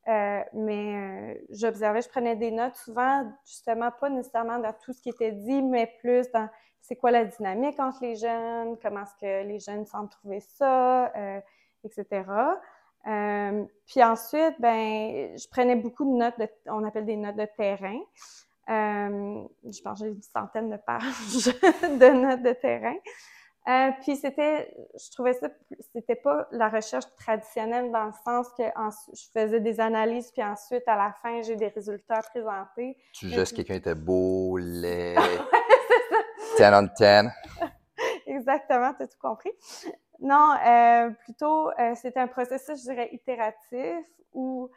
euh, 0.07 0.41
mais 0.53 0.95
euh, 0.95 1.45
j'observais, 1.49 2.01
je 2.01 2.09
prenais 2.09 2.35
des 2.35 2.51
notes 2.51 2.75
souvent, 2.75 3.29
justement, 3.45 3.91
pas 3.91 4.09
nécessairement 4.09 4.59
dans 4.59 4.73
tout 4.73 4.93
ce 4.93 5.01
qui 5.01 5.09
était 5.09 5.31
dit, 5.31 5.61
mais 5.61 5.93
plus 5.99 6.29
dans 6.31 6.49
c'est 6.87 6.95
quoi 6.95 7.11
la 7.11 7.25
dynamique 7.25 7.79
entre 7.79 7.99
les 8.01 8.15
jeunes, 8.15 8.77
comment 8.81 9.01
est-ce 9.01 9.15
que 9.19 9.45
les 9.45 9.59
jeunes 9.59 9.85
semblent 9.85 10.09
trouver 10.09 10.39
ça, 10.39 11.07
euh, 11.17 11.41
etc. 11.83 12.23
Euh, 13.07 13.65
puis 13.85 14.03
ensuite, 14.03 14.55
ben, 14.59 15.37
je 15.37 15.47
prenais 15.49 15.75
beaucoup 15.75 16.05
de 16.05 16.17
notes, 16.17 16.39
de, 16.39 16.47
on 16.67 16.85
appelle 16.85 17.05
des 17.05 17.17
notes 17.17 17.35
de 17.35 17.47
terrain. 17.57 17.99
Euh, 18.69 19.43
je 19.63 19.81
pense 19.81 19.99
j'ai 19.99 20.07
une 20.07 20.21
centaine 20.21 20.69
de 20.69 20.77
pages 20.77 21.03
de 21.83 22.13
notes 22.13 22.43
de 22.43 22.53
terrain. 22.53 22.95
Euh, 23.67 23.91
puis 24.01 24.15
c'était, 24.15 24.73
je 24.95 25.11
trouvais 25.11 25.33
ça, 25.33 25.49
c'était 25.93 26.15
pas 26.15 26.47
la 26.51 26.69
recherche 26.69 27.05
traditionnelle 27.17 27.91
dans 27.91 28.05
le 28.05 28.13
sens 28.25 28.47
que 28.57 28.63
en, 28.77 28.89
je 29.13 29.23
faisais 29.33 29.59
des 29.59 29.81
analyses 29.81 30.31
puis 30.31 30.41
ensuite 30.41 30.87
à 30.87 30.95
la 30.95 31.13
fin 31.21 31.41
j'ai 31.41 31.57
des 31.57 31.67
résultats 31.67 32.21
présentés. 32.21 32.97
Tu 33.11 33.27
juges 33.27 33.43
si 33.45 33.55
quelqu'un 33.55 33.75
était 33.75 33.95
beau, 33.95 34.57
laid, 34.57 35.17
10 36.57 36.63
on 36.63 36.83
10. 36.83 37.29
Exactement, 38.27 38.93
tu 38.93 39.03
as 39.03 39.07
tout 39.07 39.17
compris. 39.19 39.51
Non, 40.19 40.55
euh, 40.65 41.09
plutôt 41.23 41.69
euh, 41.71 41.93
c'était 41.95 42.19
un 42.19 42.27
processus, 42.27 42.79
je 42.79 42.91
dirais, 42.91 43.09
itératif 43.11 44.05
où 44.33 44.69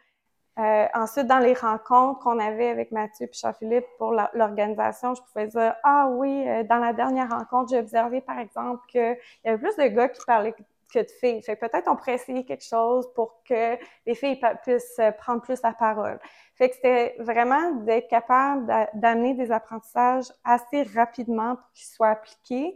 euh, 0.59 0.85
ensuite, 0.93 1.27
dans 1.27 1.39
les 1.39 1.53
rencontres 1.53 2.19
qu'on 2.19 2.37
avait 2.37 2.69
avec 2.69 2.91
Mathieu 2.91 3.25
et 3.25 3.31
Jean-Philippe 3.33 3.85
pour 3.97 4.13
l'organisation, 4.33 5.15
je 5.15 5.21
pouvais 5.21 5.47
dire 5.47 5.75
Ah 5.83 6.07
oui, 6.09 6.47
euh, 6.47 6.63
dans 6.63 6.77
la 6.77 6.93
dernière 6.93 7.29
rencontre, 7.29 7.69
j'ai 7.71 7.79
observé 7.79 8.21
par 8.21 8.37
exemple 8.37 8.81
qu'il 8.89 9.17
y 9.45 9.49
avait 9.49 9.57
plus 9.57 9.75
de 9.77 9.87
gars 9.87 10.09
qui 10.09 10.21
parlaient 10.25 10.53
que 10.93 10.99
de 10.99 11.11
filles. 11.19 11.41
Fait 11.41 11.55
peut-être 11.55 11.87
on 11.87 11.95
pourrait 11.95 12.15
essayer 12.15 12.43
quelque 12.43 12.65
chose 12.65 13.07
pour 13.15 13.41
que 13.47 13.77
les 14.05 14.13
filles 14.13 14.41
puissent 14.63 14.99
prendre 15.19 15.41
plus 15.41 15.61
la 15.63 15.71
parole. 15.71 16.19
Fait 16.55 16.69
que 16.69 16.75
c'était 16.75 17.15
vraiment 17.19 17.71
d'être 17.71 18.09
capable 18.09 18.67
d'amener 18.93 19.33
des 19.33 19.51
apprentissages 19.53 20.25
assez 20.43 20.83
rapidement 20.83 21.55
pour 21.55 21.71
qu'ils 21.73 21.87
soient 21.87 22.09
appliqués. 22.09 22.75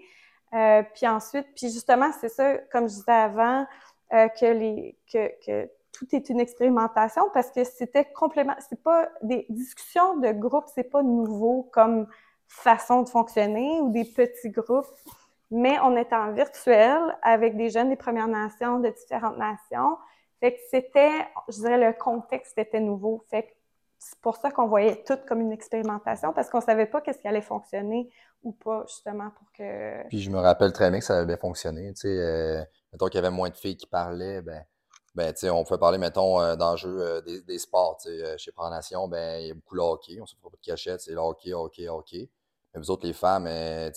Euh, 0.54 0.84
puis 0.94 1.08
ensuite, 1.08 1.48
puis 1.56 1.70
justement, 1.70 2.12
c'est 2.20 2.30
ça, 2.30 2.58
comme 2.72 2.88
je 2.88 2.96
disais 2.96 3.12
avant, 3.12 3.66
euh, 4.14 4.30
que 4.30 4.46
les 4.46 4.98
que, 5.12 5.32
que 5.46 5.70
tout 5.96 6.14
est 6.14 6.30
une 6.30 6.40
expérimentation 6.40 7.24
parce 7.34 7.52
que 7.52 7.64
c'était 7.64 8.06
complètement, 8.06 8.56
c'est 8.70 8.82
pas 8.82 9.10
des 9.22 9.46
discussions 9.50 10.18
de 10.18 10.32
groupe, 10.32 10.66
c'est 10.74 10.84
pas 10.84 11.02
nouveau 11.02 11.70
comme 11.72 12.08
façon 12.48 13.02
de 13.02 13.10
fonctionner 13.10 13.80
ou 13.82 13.92
des 13.92 14.06
petits 14.06 14.50
groupes, 14.50 14.88
mais 15.52 15.78
on 15.84 15.96
est 15.96 16.12
en 16.12 16.34
virtuel 16.34 17.00
avec 17.22 17.56
des 17.56 17.70
jeunes 17.70 17.90
des 17.90 17.96
Premières 17.96 18.28
Nations 18.28 18.80
de 18.80 18.90
différentes 18.90 19.38
nations. 19.38 19.98
Fait 20.42 20.54
que 20.54 20.60
c'était, 20.70 21.28
je 21.48 21.60
dirais, 21.62 21.78
le 21.78 21.94
contexte 21.98 22.58
était 22.58 22.82
nouveau. 22.82 23.24
Fait 23.30 23.44
que 23.44 23.52
c'est 23.98 24.20
pour 24.20 24.36
ça 24.36 24.52
qu'on 24.52 24.68
voyait 24.68 25.02
tout 25.08 25.18
comme 25.28 25.40
une 25.40 25.54
expérimentation 25.54 26.34
parce 26.34 26.50
qu'on 26.50 26.62
savait 26.62 26.86
pas 26.86 27.02
qu'est-ce 27.02 27.20
qui 27.20 27.28
allait 27.28 27.42
fonctionner 27.42 28.10
ou 28.44 28.52
pas, 28.52 28.84
justement, 28.88 29.30
pour 29.32 29.52
que... 29.54 30.08
Puis 30.10 30.20
je 30.20 30.30
me 30.30 30.38
rappelle 30.38 30.74
très 30.74 30.92
bien 30.92 31.00
que 31.00 31.06
ça 31.06 31.18
avait 31.18 31.26
bien 31.26 31.38
fonctionné, 31.38 31.94
tu 31.94 32.02
sais, 32.02 32.20
euh, 32.20 32.62
mettons 32.92 33.08
qu'il 33.08 33.16
y 33.16 33.26
avait 33.26 33.36
moins 33.36 33.50
de 33.50 33.56
filles 33.56 33.78
qui 33.78 33.88
parlaient, 33.88 34.42
ben 34.42 34.64
ben, 35.16 35.34
tu 35.34 35.40
sais, 35.42 35.50
on 35.50 35.64
pouvait 35.64 35.80
parler, 35.80 35.98
mettons, 35.98 36.40
euh, 36.42 36.56
d'enjeux 36.56 37.00
euh, 37.02 37.22
des, 37.22 37.42
des, 37.42 37.58
sports. 37.60 37.98
Tu 38.02 38.10
sais, 38.10 38.24
euh, 38.24 38.38
chez 38.38 38.52
Nation, 38.58 39.08
ben, 39.08 39.42
il 39.42 39.48
y 39.48 39.52
a 39.52 39.54
beaucoup 39.54 39.76
de 39.76 39.82
hockey. 39.82 40.20
On 40.22 40.26
se 40.26 40.36
fait 40.36 40.42
pas 40.42 40.50
de 40.50 40.58
cachette, 40.62 41.02
c'est 41.02 41.12
le 41.14 41.20
hockey, 41.20 41.54
hockey, 41.54 41.88
hockey. 41.90 42.30
Mais 42.74 42.82
vous 42.82 42.92
autres, 42.92 43.06
les 43.08 43.14
femmes, 43.14 43.46
tu 43.46 43.50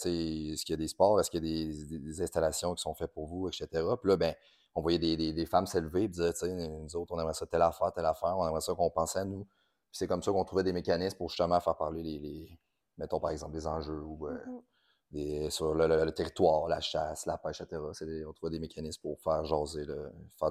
sais, 0.02 0.14
est-ce 0.52 0.64
qu'il 0.64 0.72
y 0.74 0.74
a 0.74 0.76
des 0.76 0.88
sports? 0.88 1.18
Est-ce 1.20 1.30
qu'il 1.30 1.44
y 1.44 1.62
a 1.62 1.72
des, 1.72 1.86
des, 1.86 1.98
des, 1.98 2.22
installations 2.22 2.74
qui 2.74 2.82
sont 2.82 2.94
faites 2.94 3.12
pour 3.12 3.26
vous, 3.26 3.48
etc. 3.48 3.66
Puis 4.00 4.08
là, 4.10 4.16
ben, 4.16 4.34
on 4.76 4.80
voyait 4.80 4.98
des, 5.00 5.16
des, 5.16 5.32
des 5.32 5.46
femmes 5.46 5.66
s'élever 5.66 6.04
et 6.04 6.08
dire, 6.08 6.32
tu 6.32 6.40
sais, 6.40 6.68
nous 6.68 6.94
autres, 6.96 7.12
on 7.14 7.18
aimerait 7.20 7.34
ça 7.34 7.46
telle 7.46 7.62
affaire, 7.62 7.92
telle 7.92 8.06
affaire, 8.06 8.36
on 8.38 8.46
aimerait 8.46 8.60
ça 8.60 8.74
qu'on 8.74 8.90
pensait 8.90 9.18
à 9.20 9.24
nous. 9.24 9.44
Puis 9.44 9.98
c'est 9.98 10.06
comme 10.06 10.22
ça 10.22 10.30
qu'on 10.30 10.44
trouvait 10.44 10.62
des 10.62 10.72
mécanismes 10.72 11.16
pour 11.16 11.30
justement 11.30 11.58
faire 11.60 11.76
parler 11.76 12.02
les, 12.04 12.18
les, 12.20 12.60
mettons 12.96 13.18
par 13.18 13.30
exemple 13.30 13.52
des 13.54 13.66
enjeux 13.66 14.00
ou 14.02 14.28
euh, 14.28 14.38
Mhm. 14.46 14.62
des, 15.10 15.50
sur 15.50 15.74
le, 15.74 15.86
le- 15.88 16.04
le 16.04 16.12
territoire, 16.12 16.68
la 16.68 16.80
chasse, 16.80 17.26
la 17.26 17.38
pêche, 17.38 17.60
etc. 17.60 17.82
On 18.28 18.32
trouve 18.32 18.50
des 18.50 18.60
mécanismes 18.60 19.00
pour 19.02 19.18
faire 19.20 19.44
jaser, 19.44 19.84
le, 19.84 20.12
faire, 20.38 20.50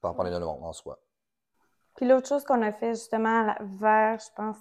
faire 0.00 0.14
parler 0.14 0.30
le 0.30 0.40
monde 0.40 0.62
en 0.64 0.72
soi. 0.72 0.98
Puis 1.96 2.06
l'autre 2.06 2.28
chose 2.28 2.44
qu'on 2.44 2.62
a 2.62 2.72
fait 2.72 2.90
justement 2.90 3.54
vers, 3.60 4.18
je 4.20 4.32
pense, 4.36 4.56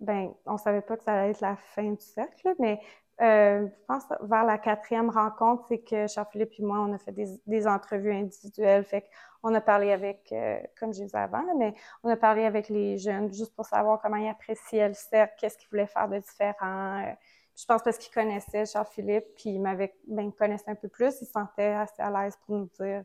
ben, 0.00 0.32
on 0.46 0.56
savait 0.56 0.80
pas 0.80 0.96
que 0.96 1.04
ça 1.04 1.12
allait 1.12 1.32
être 1.32 1.40
la 1.40 1.56
fin 1.56 1.90
du 1.90 2.00
cercle, 2.00 2.54
mais 2.58 2.80
euh, 3.20 3.66
je 3.66 3.84
pense 3.86 4.04
vers 4.22 4.44
la 4.44 4.58
quatrième 4.58 5.10
rencontre, 5.10 5.64
c'est 5.68 5.80
que 5.80 6.06
Charles-Philippe 6.06 6.52
et 6.58 6.62
moi, 6.62 6.78
on 6.78 6.92
a 6.92 6.98
fait 6.98 7.12
des, 7.12 7.26
des 7.46 7.66
entrevues 7.66 8.14
individuelles. 8.14 8.84
Fait 8.84 9.04
qu'on 9.42 9.52
a 9.54 9.60
parlé 9.60 9.92
avec, 9.92 10.30
euh, 10.32 10.58
comme 10.78 10.94
je 10.94 11.02
disais 11.02 11.18
avant, 11.18 11.44
mais 11.56 11.74
on 12.04 12.10
a 12.10 12.16
parlé 12.16 12.44
avec 12.44 12.68
les 12.68 12.96
jeunes 12.96 13.32
juste 13.32 13.54
pour 13.56 13.66
savoir 13.66 14.00
comment 14.00 14.16
ils 14.16 14.28
appréciaient 14.28 14.88
le 14.88 14.94
cercle, 14.94 15.34
qu'est-ce 15.38 15.58
qu'ils 15.58 15.68
voulaient 15.68 15.86
faire 15.86 16.08
de 16.08 16.18
différent. 16.18 17.02
euh, 17.04 17.12
je 17.56 17.64
pense 17.66 17.82
parce 17.82 17.98
qu'ils 17.98 18.14
connaissaient 18.14 18.66
Charles-Philippe, 18.66 19.34
puis 19.34 19.50
ils 19.50 19.60
m'avaient, 19.60 19.92
ben, 20.06 20.32
connaissaient 20.32 20.70
un 20.70 20.76
peu 20.76 20.88
plus, 20.88 21.20
ils 21.20 21.26
se 21.26 21.32
sentaient 21.32 21.74
assez 21.74 22.00
à 22.00 22.08
l'aise 22.08 22.38
pour 22.46 22.54
nous 22.54 22.70
dire, 22.80 23.02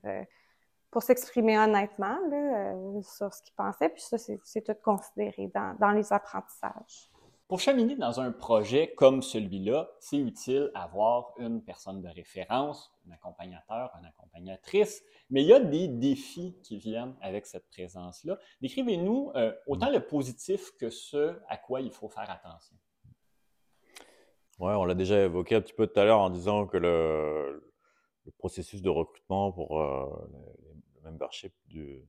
pour 0.94 1.02
s'exprimer 1.02 1.58
honnêtement 1.58 2.20
là, 2.30 2.72
euh, 2.74 3.02
sur 3.02 3.34
ce 3.34 3.42
qu'ils 3.42 3.56
pensaient. 3.56 3.90
Puis 3.90 4.04
ça, 4.04 4.18
c'est 4.18 4.62
tout 4.62 4.76
considéré 4.84 5.48
dans, 5.54 5.76
dans 5.80 5.90
les 5.90 6.14
apprentissages. 6.14 7.10
Pour 7.48 7.60
cheminer 7.60 7.96
dans 7.96 8.22
un 8.22 8.32
projet 8.32 8.94
comme 8.96 9.22
celui-là, 9.22 9.90
c'est 10.00 10.18
utile 10.18 10.72
d'avoir 10.76 11.34
une 11.40 11.64
personne 11.64 12.02
de 12.02 12.08
référence, 12.08 12.94
un 13.08 13.12
accompagnateur, 13.12 13.92
une 14.00 14.06
accompagnatrice, 14.06 15.04
mais 15.30 15.42
il 15.42 15.48
y 15.48 15.54
a 15.54 15.60
des 15.60 15.88
défis 15.88 16.56
qui 16.64 16.78
viennent 16.78 17.16
avec 17.22 17.48
cette 17.48 17.68
présence-là. 17.70 18.38
Décrivez-nous 18.62 19.32
euh, 19.36 19.52
autant 19.68 19.90
le 19.90 20.00
positif 20.00 20.72
que 20.80 20.90
ce 20.90 21.40
à 21.50 21.58
quoi 21.58 21.82
il 21.82 21.92
faut 21.92 22.08
faire 22.08 22.30
attention. 22.30 22.76
Ouais, 24.60 24.74
on 24.74 24.86
l'a 24.86 24.96
déjà 24.96 25.24
évoqué 25.24 25.56
un 25.56 25.62
petit 25.62 25.74
peu 25.74 25.88
tout 25.88 26.00
à 26.00 26.06
l'heure 26.06 26.20
en 26.20 26.30
disant 26.30 26.68
que 26.68 26.78
le, 26.78 27.74
le 28.26 28.32
processus 28.32 28.82
de 28.82 28.90
recrutement 28.90 29.52
pour 29.52 29.82
euh, 29.82 30.06
membership 31.04 31.54
du, 31.68 32.08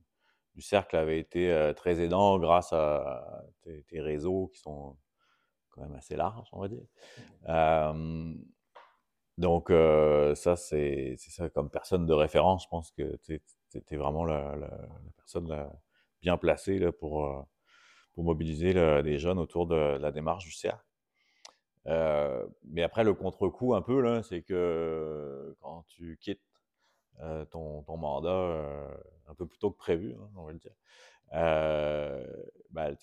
cercle 0.59 0.95
avait 0.95 1.19
été 1.19 1.51
euh, 1.51 1.73
très 1.73 1.99
aidant 1.99 2.39
grâce 2.39 2.71
à 2.71 3.43
tes, 3.61 4.01
réseaux 4.01 4.47
qui 4.53 4.59
sont 4.59 4.97
quand 5.69 5.81
même 5.81 5.95
assez 5.95 6.15
larges, 6.15 6.47
on 6.53 6.61
va 6.61 6.69
dire. 6.69 6.85
Euh, 7.49 8.33
donc, 9.37 9.69
euh, 9.69 10.33
ça, 10.35 10.55
c'est 10.55 11.15
ça, 11.17 11.49
comme 11.49 11.69
personne 11.69 12.05
de 12.05 12.13
référence, 12.13 12.63
je 12.63 12.69
pense 12.69 12.91
que 12.91 13.17
tu 13.17 13.41
étais 13.73 13.97
vraiment 13.97 14.23
la, 14.23 14.55
personne 15.17 15.69
bien 16.21 16.37
placée 16.37 16.79
là, 16.79 16.91
pour, 16.91 17.45
mobiliser 18.15 18.71
le- 18.71 19.01
les 19.01 19.19
jeunes 19.19 19.39
autour 19.39 19.67
de 19.67 19.75
la 19.75 20.11
démarche 20.13 20.45
du 20.45 20.51
cercle. 20.51 20.85
Mais 21.85 22.81
après, 22.81 23.03
le 23.03 23.13
contre-coup, 23.13 23.75
un 23.75 23.81
peu, 23.81 24.21
c'est 24.23 24.41
que 24.41 25.55
quand 25.59 25.83
tu 25.89 26.17
quittes 26.21 26.41
euh, 27.21 27.45
ton, 27.45 27.83
ton 27.83 27.97
mandat 27.97 28.29
euh, 28.29 28.87
un 29.27 29.35
peu 29.35 29.45
plus 29.47 29.59
tôt 29.59 29.71
que 29.71 29.77
prévu, 29.77 30.13
hein, 30.15 30.29
on 30.35 30.45
va 30.45 30.51
le 30.53 30.59
dire, 30.59 30.73
euh, 31.33 32.25
ben, 32.71 32.95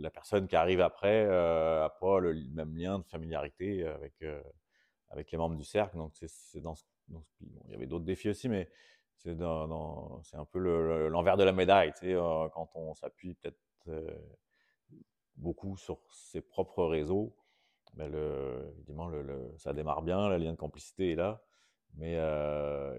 la 0.00 0.10
personne 0.10 0.48
qui 0.48 0.56
arrive 0.56 0.80
après 0.80 1.26
n'a 1.26 1.90
pas 2.00 2.20
le 2.20 2.34
même 2.52 2.76
lien 2.76 2.98
de 2.98 3.04
familiarité 3.04 3.86
avec, 3.86 4.14
avec 5.10 5.30
les 5.30 5.38
membres 5.38 5.56
du 5.56 5.64
cercle. 5.64 5.96
Donc, 5.96 6.12
c'est 6.16 6.60
dans 6.60 6.74
dans 7.08 7.24
il 7.40 7.72
y 7.72 7.74
avait 7.74 7.86
d'autres 7.86 8.04
défis 8.04 8.28
aussi, 8.28 8.48
mais 8.48 8.68
c'est 9.16 9.30
un 9.30 10.44
peu 10.50 10.58
le- 10.58 10.88
le- 10.88 11.08
l'envers 11.08 11.36
de 11.36 11.44
la 11.44 11.52
médaille, 11.52 11.92
quand 12.52 12.70
on 12.74 12.94
s'appuie 12.94 13.34
peut-être 13.34 13.58
beaucoup 15.36 15.76
sur 15.76 15.98
ses 16.12 16.40
propres 16.40 16.84
réseaux, 16.84 17.34
ben 17.94 18.08
le, 18.10 18.72
évidemment, 18.76 19.08
le, 19.08 19.52
ça 19.56 19.72
démarre 19.72 20.02
bien, 20.02 20.28
le 20.28 20.36
lien 20.36 20.52
de 20.52 20.56
complicité 20.56 21.12
est 21.12 21.14
là, 21.16 21.42
mais 21.94 22.16
euh, 22.18 22.98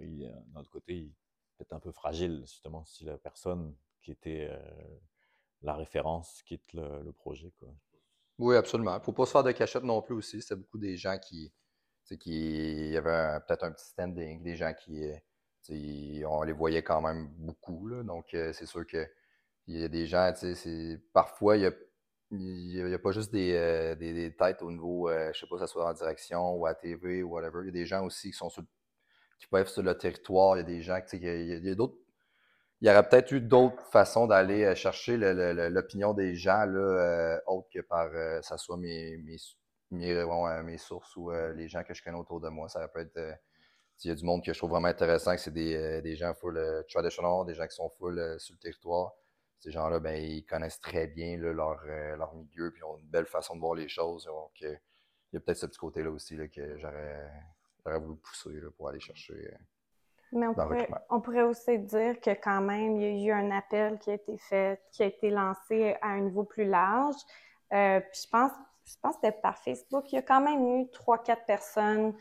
d'un 0.54 0.60
autre 0.62 0.70
côté, 0.70 0.94
il 0.96 1.14
peut-être 1.58 1.74
un 1.74 1.80
peu 1.80 1.92
fragile, 1.92 2.42
justement, 2.46 2.86
si 2.86 3.04
la 3.06 3.18
personne 3.18 3.76
qui 4.02 4.12
était 4.12 4.48
euh, 4.52 4.98
la 5.62 5.74
référence 5.76 6.42
quitte 6.44 6.74
le, 6.74 7.12
projet. 7.12 7.52
Quoi. 7.60 7.70
Oui, 8.40 8.56
absolument. 8.56 8.96
Il 8.96 9.00
ne 9.00 9.04
faut 9.04 9.14
pas 9.14 9.26
se 9.26 9.32
faire 9.32 9.44
de 9.44 9.52
cachette 9.52 9.84
non 9.84 10.02
plus 10.02 10.16
aussi. 10.16 10.42
C'était 10.42 10.56
beaucoup 10.56 10.78
des 10.78 10.98
gens 10.98 11.18
qui, 11.20 11.54
qui 12.20 12.96
un- 12.98 13.42
peut-être 13.42 13.64
un 13.66 13.72
petit 13.72 13.88
standing, 13.88 14.44
des 14.44 14.56
gens 14.56 14.74
qui, 14.74 15.04
euh, 15.06 16.26
on 16.28 16.44
les 16.44 16.54
voyait 16.54 16.84
quand 16.84 17.02
même 17.02 17.30
beaucoup, 17.38 17.88
là. 17.88 18.04
Donc, 18.04 18.34
euh, 18.34 18.54
c'est 18.54 18.66
sûr 18.66 18.86
que 18.88 19.08
il 19.68 19.80
y 19.80 19.84
a 19.84 19.90
des 19.90 20.08
gens, 20.08 20.34
c'est- 20.36 21.02
parfois, 21.14 21.58
il 21.58 21.64
y 21.64 21.68
a, 21.68 21.72
il 22.32 22.90
y 22.90 22.94
a- 22.94 23.00
pas 23.00 23.12
juste 23.12 23.32
des, 23.32 23.54
euh, 23.54 23.96
des, 23.96 24.14
des 24.14 24.36
têtes 24.36 24.62
au 24.64 24.72
niveau, 24.72 25.10
euh, 25.10 25.32
je 25.34 25.40
sais 25.42 25.48
pas, 25.48 25.60
ce 25.60 25.68
soit 25.68 25.90
en 25.90 25.94
direction 25.94 26.54
ou 26.56 26.66
à 26.68 26.76
TV 26.76 27.24
ou 27.24 27.32
whatever. 27.32 27.62
Il 27.64 27.68
y 27.68 27.70
a 27.70 27.72
des 27.74 27.86
gens 27.86 28.06
aussi 28.06 28.32
qui 28.32 28.38
sont 28.38 28.50
sur, 28.50 28.62
le- 28.64 28.68
qui 29.40 29.48
peuvent 29.48 29.62
être 29.62 29.70
sur 29.70 29.84
le 29.84 29.98
territoire. 29.98 30.58
Il 30.58 30.60
y 30.60 30.62
a 30.62 30.64
des 30.64 30.82
gens, 30.82 31.00
il 31.14 31.24
y 31.24 31.28
il 31.28 31.66
y 31.66 31.72
a, 31.72 31.76
d'autres 31.76 31.98
il 32.82 32.88
y 32.88 32.92
aurait 32.92 33.08
peut-être 33.08 33.32
eu 33.32 33.42
d'autres 33.42 33.84
façons 33.92 34.26
d'aller 34.28 34.64
euh, 34.64 34.76
chercher 34.76 35.18
l'opinion 35.18 36.14
des 36.14 36.36
gens, 36.36 36.66
là, 36.66 36.80
euh, 36.80 37.40
autres 37.48 37.68
que 37.74 37.82
par, 37.82 38.08
euh, 38.14 38.42
ça 38.42 38.58
soit 38.58 38.78
mes, 38.78 39.18
mes, 39.18 39.38
mes, 39.92 40.78
sources 40.78 41.16
ou 41.18 41.32
les 41.32 41.68
gens 41.68 41.84
que 41.84 41.94
je 41.94 42.04
connais 42.04 42.18
autour 42.18 42.40
de 42.40 42.50
moi. 42.50 42.70
Ça 42.70 42.88
peut 42.88 43.02
être, 43.02 43.20
il 44.04 44.08
y 44.10 44.12
a 44.12 44.16
du 44.16 44.24
monde 44.24 44.44
que 44.46 44.54
je 44.54 44.58
trouve 44.58 44.72
vraiment 44.72 44.88
intéressant, 44.88 45.36
que 45.36 45.42
c'est 45.42 45.54
des, 45.54 46.02
des 46.02 46.16
gens 46.16 46.34
full 46.34 46.58
traditional, 46.90 47.46
des 47.46 47.56
gens 47.56 47.68
qui 47.68 47.76
sont 47.76 47.90
full 47.90 48.36
sur 48.40 48.54
le 48.54 48.60
territoire. 48.60 49.14
Ces 49.60 49.72
gens-là, 49.72 50.00
ben, 50.00 50.16
ils 50.16 50.46
connaissent 50.46 50.80
très 50.80 51.08
bien 51.08 51.38
leur, 51.38 51.84
leur 51.86 52.34
milieu, 52.36 52.72
puis 52.72 52.82
ils 52.82 52.86
ont 52.86 52.98
une 52.98 53.10
belle 53.10 53.26
façon 53.26 53.56
de 53.56 53.60
voir 53.60 53.76
les 53.76 53.90
choses. 53.90 54.26
Donc, 54.26 54.52
il 54.62 54.80
y 55.34 55.38
a 55.38 55.40
peut-être 55.42 55.58
ce 55.58 55.66
petit 55.66 55.80
côté-là 55.80 56.12
aussi 56.12 56.38
là, 56.38 56.48
que 56.48 56.78
j'aurais 56.78 57.30
j'aurais 57.86 58.00
voulu 58.00 58.18
pousser 58.18 58.52
là, 58.52 58.70
pour 58.76 58.90
aller 58.90 59.00
chercher. 59.00 59.34
euh, 59.34 59.58
Mais 60.32 60.48
on 60.48 60.54
pourrait, 60.54 60.90
on 61.10 61.22
pourrait 61.22 61.44
aussi 61.44 61.80
dire 61.80 62.20
que 62.20 62.32
quand 62.32 62.62
même, 62.62 62.98
il 62.98 63.20
y 63.20 63.32
a 63.32 63.36
eu 63.36 63.40
un 63.40 63.52
appel 63.52 63.98
qui 64.00 64.12
a 64.12 64.14
été 64.14 64.38
fait, 64.38 64.82
qui 64.92 65.04
a 65.04 65.08
été 65.08 65.30
lancé 65.30 65.96
à 66.02 66.10
un 66.10 66.22
niveau 66.22 66.44
plus 66.44 66.66
large. 66.66 67.16
Euh, 67.74 68.00
puis 68.00 68.22
je 68.24 68.30
pense, 68.30 68.52
je 68.86 68.96
pense 69.02 69.16
que 69.16 69.22
c'était 69.24 69.40
par 69.40 69.58
Facebook. 69.58 70.12
Il 70.12 70.16
y 70.16 70.20
a 70.20 70.22
quand 70.24 70.42
même 70.42 70.82
eu 70.82 70.90
trois, 70.92 71.18
quatre 71.22 71.46
personnes 71.46 72.14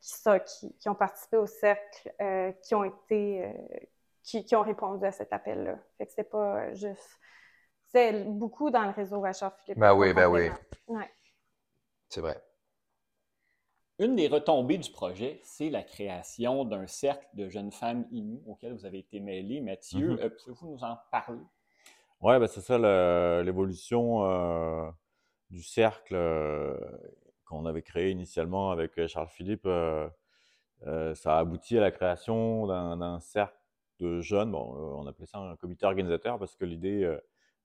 qui, 0.00 0.10
ça, 0.10 0.38
qui, 0.40 0.72
qui 0.76 0.88
ont 0.88 0.94
participé 0.94 1.36
au 1.36 1.46
cercle, 1.46 2.14
euh, 2.20 2.52
qui 2.62 2.74
ont 2.74 2.84
été, 2.84 3.44
euh, 3.44 3.78
qui, 4.22 4.44
qui 4.44 4.54
ont 4.56 4.62
répondu 4.62 5.04
à 5.04 5.12
cet 5.12 5.32
appel-là. 5.32 5.78
Fait 5.98 6.06
que 6.06 6.12
c'est 6.12 6.30
pas 6.30 6.72
juste. 6.74 7.18
C'est 7.88 8.24
beaucoup 8.24 8.70
dans 8.70 8.82
le 8.82 8.90
réseau 8.90 9.24
Achard 9.24 9.56
Philippe. 9.58 9.78
Ben 9.78 9.94
oui, 9.94 10.12
ben 10.12 10.28
oui. 10.28 10.50
Ouais. 10.88 11.10
C'est 12.08 12.20
vrai. 12.20 12.40
Une 13.98 14.14
des 14.14 14.28
retombées 14.28 14.76
du 14.76 14.90
projet, 14.90 15.40
c'est 15.42 15.70
la 15.70 15.82
création 15.82 16.66
d'un 16.66 16.86
cercle 16.86 17.26
de 17.32 17.48
jeunes 17.48 17.72
femmes 17.72 18.06
inues 18.10 18.42
auquel 18.46 18.74
vous 18.74 18.84
avez 18.84 18.98
été 18.98 19.20
mêlé. 19.20 19.62
Mathieu, 19.62 20.22
euh, 20.22 20.28
pouvez-vous 20.28 20.72
nous 20.72 20.84
en 20.84 20.98
parler? 21.10 21.40
Ouais, 22.20 22.38
ben 22.38 22.46
c'est 22.46 22.60
ça 22.60 22.76
l'évolution 23.42 24.26
euh, 24.26 24.90
du 25.48 25.62
cercle 25.62 26.14
euh, 26.14 26.78
qu'on 27.46 27.64
avait 27.64 27.80
créé 27.80 28.10
initialement 28.10 28.70
avec 28.70 29.06
Charles 29.06 29.28
Philippe. 29.28 29.64
euh, 29.64 30.10
ça 31.14 31.36
a 31.36 31.38
abouti 31.38 31.78
à 31.78 31.80
la 31.80 31.90
création 31.90 32.66
d'un 32.66 33.20
cercle 33.20 33.56
de 33.98 34.20
jeunes. 34.20 34.52
Bon, 34.52 34.74
on 34.98 35.06
appelait 35.06 35.24
ça 35.24 35.38
un 35.38 35.56
comité 35.56 35.86
organisateur 35.86 36.38
parce 36.38 36.54
que 36.54 36.66
l'idée 36.66 37.10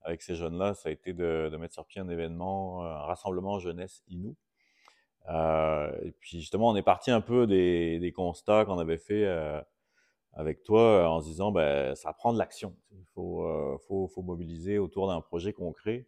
avec 0.02 0.22
ces 0.22 0.36
jeunes-là, 0.36 0.76
ça 0.76 0.88
a 0.88 0.92
été 0.94 1.12
de, 1.12 1.50
de 1.52 1.58
mettre 1.58 1.74
sur 1.74 1.86
pied 1.86 2.00
un 2.00 2.08
événement, 2.08 2.86
un 2.86 3.02
rassemblement 3.02 3.60
jeunesse 3.60 4.02
Inou. 4.08 4.38
Euh, 5.30 5.92
et 6.04 6.12
puis 6.12 6.40
justement, 6.40 6.70
on 6.70 6.76
est 6.76 6.82
parti 6.82 7.12
un 7.12 7.22
peu 7.22 7.48
des, 7.48 8.14
constats 8.16 8.66
qu'on 8.66 8.80
avait 8.80 8.98
fait 8.98 9.26
euh, 9.26 9.62
avec 10.34 10.64
toi 10.64 10.82
euh, 10.82 11.06
en 11.06 11.22
se 11.22 11.28
disant, 11.28 11.52
ben, 11.52 11.96
ça 11.96 12.14
prend 12.14 12.34
de 12.34 12.40
l'action. 12.40 12.76
Il 12.92 13.06
faut, 13.14 14.10
mobiliser 14.18 14.78
autour 14.80 15.08
d'un 15.08 15.22
projet 15.22 15.54
concret. 15.54 16.08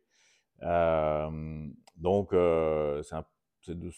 Donc, 0.61 2.29
c'est 2.31 3.77
de, 3.77 3.91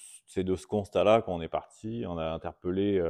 de 0.43 0.55
ce 0.55 0.67
constat-là 0.67 1.21
qu'on 1.21 1.41
est 1.41 1.47
parti. 1.47 2.03
On 2.07 2.17
a 2.17 2.25
interpellé, 2.25 3.01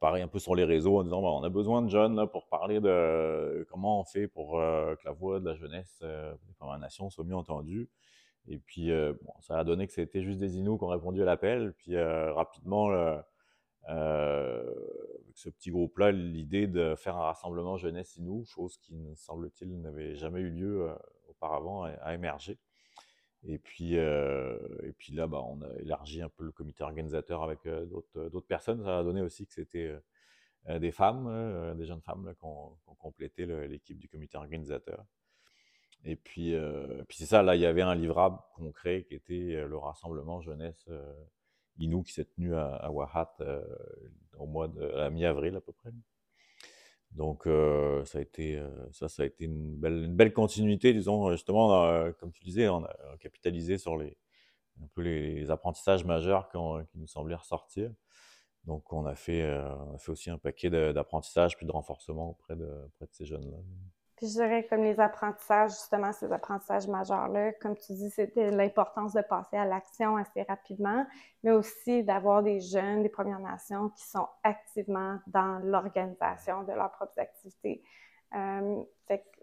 pareil, 0.00 0.22
un 0.22 0.28
peu 0.28 0.38
sur 0.38 0.54
les 0.54 0.64
réseaux 0.64 0.98
en 0.98 1.04
disant, 1.04 1.22
ben, 1.22 1.28
on 1.28 1.42
a 1.42 1.48
besoin 1.48 1.82
de 1.82 1.88
jeunes 1.88 2.26
pour 2.28 2.48
parler 2.48 2.80
de 2.80 3.66
comment 3.70 4.00
on 4.00 4.04
fait 4.04 4.28
pour 4.28 4.52
que 4.52 5.04
la 5.04 5.12
voix 5.12 5.40
de 5.40 5.46
la 5.46 5.54
jeunesse 5.54 5.98
des 6.02 6.54
Premières 6.58 6.78
Nations 6.78 7.10
soit 7.10 7.24
mieux 7.24 7.36
entendue. 7.36 7.88
Et 8.48 8.58
puis, 8.58 8.90
euh, 8.90 9.12
ça 9.40 9.58
a 9.58 9.64
donné 9.64 9.86
que 9.86 9.92
c'était 9.92 10.22
juste 10.22 10.38
des 10.38 10.56
Inuits 10.56 10.78
qui 10.78 10.84
ont 10.84 10.88
répondu 10.88 11.22
à 11.22 11.26
l'appel. 11.26 11.74
Puis, 11.74 11.96
euh, 11.96 12.32
rapidement, 12.32 12.90
euh, 12.90 13.20
avec 13.86 15.36
ce 15.36 15.50
petit 15.50 15.70
groupe-là, 15.70 16.12
l'idée 16.12 16.66
de 16.66 16.94
faire 16.94 17.16
un 17.16 17.24
rassemblement 17.24 17.76
jeunesse 17.76 18.16
Inou, 18.16 18.44
chose 18.46 18.78
qui, 18.78 19.14
semble-t-il, 19.16 19.80
n'avait 19.80 20.14
jamais 20.14 20.40
eu 20.40 20.50
lieu 20.50 20.90
auparavant, 21.28 21.84
a, 21.84 22.14
émergé. 22.14 22.58
Et 23.44 23.58
puis, 23.58 23.94
et 23.94 24.92
puis 24.98 25.12
là, 25.14 25.26
bah, 25.26 25.42
on 25.42 25.62
a 25.62 25.72
élargi 25.80 26.22
un 26.22 26.28
peu 26.28 26.44
le 26.44 26.52
comité 26.52 26.82
organisateur 26.84 27.42
avec 27.42 27.60
d'autres 27.66 28.46
personnes. 28.46 28.82
Ça 28.82 28.98
a 28.98 29.02
donné 29.04 29.22
aussi 29.22 29.46
que 29.46 29.54
c'était 29.54 29.94
des 30.68 30.90
femmes, 30.90 31.74
des 31.76 31.86
jeunes 31.86 32.02
femmes 32.02 32.34
qui 32.38 32.44
ont, 32.44 32.76
complété 32.98 33.46
l'équipe 33.46 33.98
du 33.98 34.08
comité 34.08 34.36
organisateur. 34.36 35.04
Et 36.04 36.16
puis, 36.16 36.54
puis 37.08 37.18
c'est 37.18 37.26
ça, 37.26 37.42
là, 37.42 37.54
il 37.54 37.60
y 37.60 37.66
avait 37.66 37.82
un 37.82 37.94
livrable 37.94 38.38
concret 38.54 39.04
qui 39.04 39.14
était 39.14 39.66
le 39.66 39.76
rassemblement 39.76 40.40
jeunesse 40.40 40.88
Inou 41.78 42.02
qui 42.02 42.12
s'est 42.12 42.24
tenu 42.24 42.54
à, 42.54 42.74
à 42.76 42.90
Wahat 42.90 43.36
au 44.38 44.46
mois 44.46 44.68
de, 44.68 44.82
à 44.94 45.10
mi-avril 45.10 45.56
à 45.56 45.60
peu 45.60 45.72
près. 45.72 45.90
Donc, 47.12 47.44
ça, 48.04 48.18
a 48.18 48.20
été, 48.20 48.62
ça, 48.92 49.08
ça 49.08 49.22
a 49.22 49.26
été 49.26 49.44
une 49.44 49.76
belle, 49.76 50.04
une 50.04 50.14
belle 50.14 50.32
continuité, 50.32 50.92
disons, 50.92 51.30
justement, 51.32 52.12
comme 52.20 52.32
tu 52.32 52.44
disais, 52.44 52.68
on 52.68 52.84
a 52.84 53.16
capitalisé 53.18 53.76
sur 53.76 53.96
les, 53.96 54.16
un 54.82 54.86
peu 54.94 55.02
les, 55.02 55.50
apprentissages 55.50 56.04
majeurs 56.04 56.48
qui, 56.48 56.58
nous 56.98 57.06
semblaient 57.06 57.34
ressortir. 57.34 57.90
Donc, 58.64 58.92
on 58.92 59.06
a 59.06 59.14
fait, 59.14 59.50
on 59.92 59.98
fait 59.98 60.12
aussi 60.12 60.30
un 60.30 60.38
paquet 60.38 60.70
d'apprentissages 60.70 61.56
puis 61.56 61.66
de 61.66 61.72
renforcement 61.72 62.30
auprès 62.30 62.56
de, 62.56 62.66
auprès 62.86 63.06
de 63.06 63.12
ces 63.12 63.24
jeunes-là. 63.24 63.58
Puis 64.18 64.26
je 64.26 64.32
dirais 64.32 64.66
comme 64.68 64.82
les 64.82 64.98
apprentissages, 64.98 65.70
justement, 65.70 66.12
ces 66.12 66.32
apprentissages 66.32 66.88
majeurs-là, 66.88 67.52
comme 67.52 67.76
tu 67.76 67.92
dis, 67.92 68.10
c'était 68.10 68.50
l'importance 68.50 69.12
de 69.12 69.20
passer 69.20 69.56
à 69.56 69.64
l'action 69.64 70.16
assez 70.16 70.42
rapidement, 70.42 71.06
mais 71.44 71.52
aussi 71.52 72.02
d'avoir 72.02 72.42
des 72.42 72.60
jeunes 72.60 73.04
des 73.04 73.08
Premières 73.08 73.38
Nations 73.38 73.90
qui 73.90 74.04
sont 74.04 74.26
activement 74.42 75.20
dans 75.28 75.60
l'organisation 75.60 76.64
de 76.64 76.72
leurs 76.72 76.90
propres 76.90 77.20
activités. 77.20 77.80
Euh, 78.34 78.82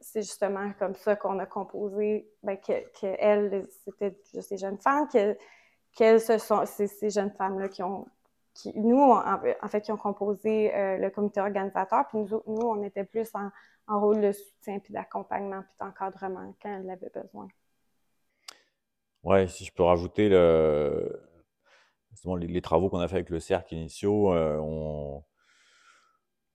c'est 0.01 0.21
justement 0.21 0.69
comme 0.77 0.93
ça 0.95 1.15
qu'on 1.15 1.39
a 1.39 1.45
composé, 1.45 2.29
ben, 2.43 2.57
que, 2.57 2.73
que 2.99 3.67
c'était 3.85 4.17
juste 4.33 4.49
des 4.49 4.57
jeunes 4.57 4.77
femmes, 4.77 5.07
que, 5.07 5.37
qu'elles 5.95 6.19
ce 6.19 6.37
sont 6.37 6.65
ces, 6.65 6.87
ces 6.87 7.09
jeunes 7.09 7.31
femmes-là 7.31 7.69
qui 7.69 7.81
ont 7.81 8.07
qui, 8.53 8.71
nous, 8.73 8.97
en, 8.97 9.67
fait, 9.67 9.81
qui 9.81 9.91
ont 9.91 9.97
composé 9.97 10.73
euh, 10.73 10.97
le 10.97 11.09
comité 11.09 11.41
organisateur, 11.41 12.07
puis 12.07 12.19
nous, 12.19 12.41
nous, 12.47 12.65
on 12.65 12.81
était 12.83 13.03
plus 13.03 13.29
en, 13.35 13.49
en 13.87 13.99
rôle 13.99 14.21
de 14.21 14.31
soutien, 14.31 14.79
puis 14.79 14.93
d'accompagnement, 14.93 15.61
puis 15.61 15.75
d'encadrement 15.79 16.55
quand 16.61 16.69
elle 16.69 16.89
avait 16.89 17.11
besoin. 17.13 17.47
Oui, 19.23 19.49
si 19.49 19.65
je 19.65 19.73
peux 19.73 19.83
rajouter 19.83 20.29
le, 20.29 21.19
les, 22.37 22.61
travaux 22.61 22.89
qu'on 22.89 22.99
a 22.99 23.07
fait 23.07 23.15
avec 23.15 23.29
le 23.29 23.39
CERC 23.39 23.71
initiaux, 23.71 24.33
euh, 24.33 24.57
ont 24.57 25.23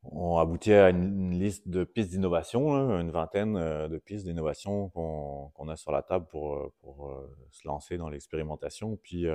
on, 0.05 0.39
abouti 0.39 0.73
à 0.73 0.91
une, 0.91 1.33
liste 1.33 1.69
de 1.69 1.85
pistes 1.85 2.11
d'innovation, 2.11 2.99
une 2.99 3.11
vingtaine 3.11 3.57
euh, 3.57 3.89
de 3.89 3.99
pistes 3.99 4.25
d'innovation 4.25 4.89
qu'on 4.91 5.69
a 5.69 5.77
sur 5.77 5.93
la 5.93 6.03
table 6.03 6.27
pour, 6.29 6.55
euh, 6.55 6.73
pour 6.81 7.13
se 7.51 7.67
lancer 7.67 7.99
dans 7.99 8.09
l'expérimentation. 8.09 8.97
Puis, 9.03 9.27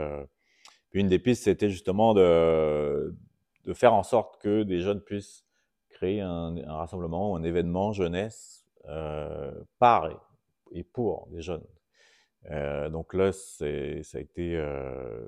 puis, 0.89 1.01
une 1.01 1.07
des 1.07 1.19
pistes, 1.19 1.43
c'était 1.43 1.69
justement 1.69 2.13
de, 2.13 3.15
de 3.65 3.73
faire 3.73 3.93
en 3.93 4.03
sorte 4.03 4.41
que 4.41 4.63
des 4.63 4.79
jeunes 4.79 5.01
puissent 5.01 5.44
créer 5.95 6.19
un, 6.19 6.53
rassemblement, 6.67 7.35
un 7.35 7.43
événement 7.43 7.93
jeunesse 7.93 8.65
euh, 8.85 9.51
par 9.79 10.09
et, 10.71 10.83
pour 10.83 11.27
les 11.31 11.41
jeunes. 11.41 11.65
Euh, 12.51 12.89
donc 12.89 13.13
là, 13.13 13.31
ça 13.31 13.65
a 13.65 14.19
été 14.19 14.55
euh, 14.57 15.25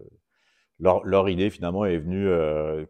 leur, 0.80 1.30
idée 1.30 1.50
finalement 1.50 1.86
est 1.86 1.98
venue 1.98 2.30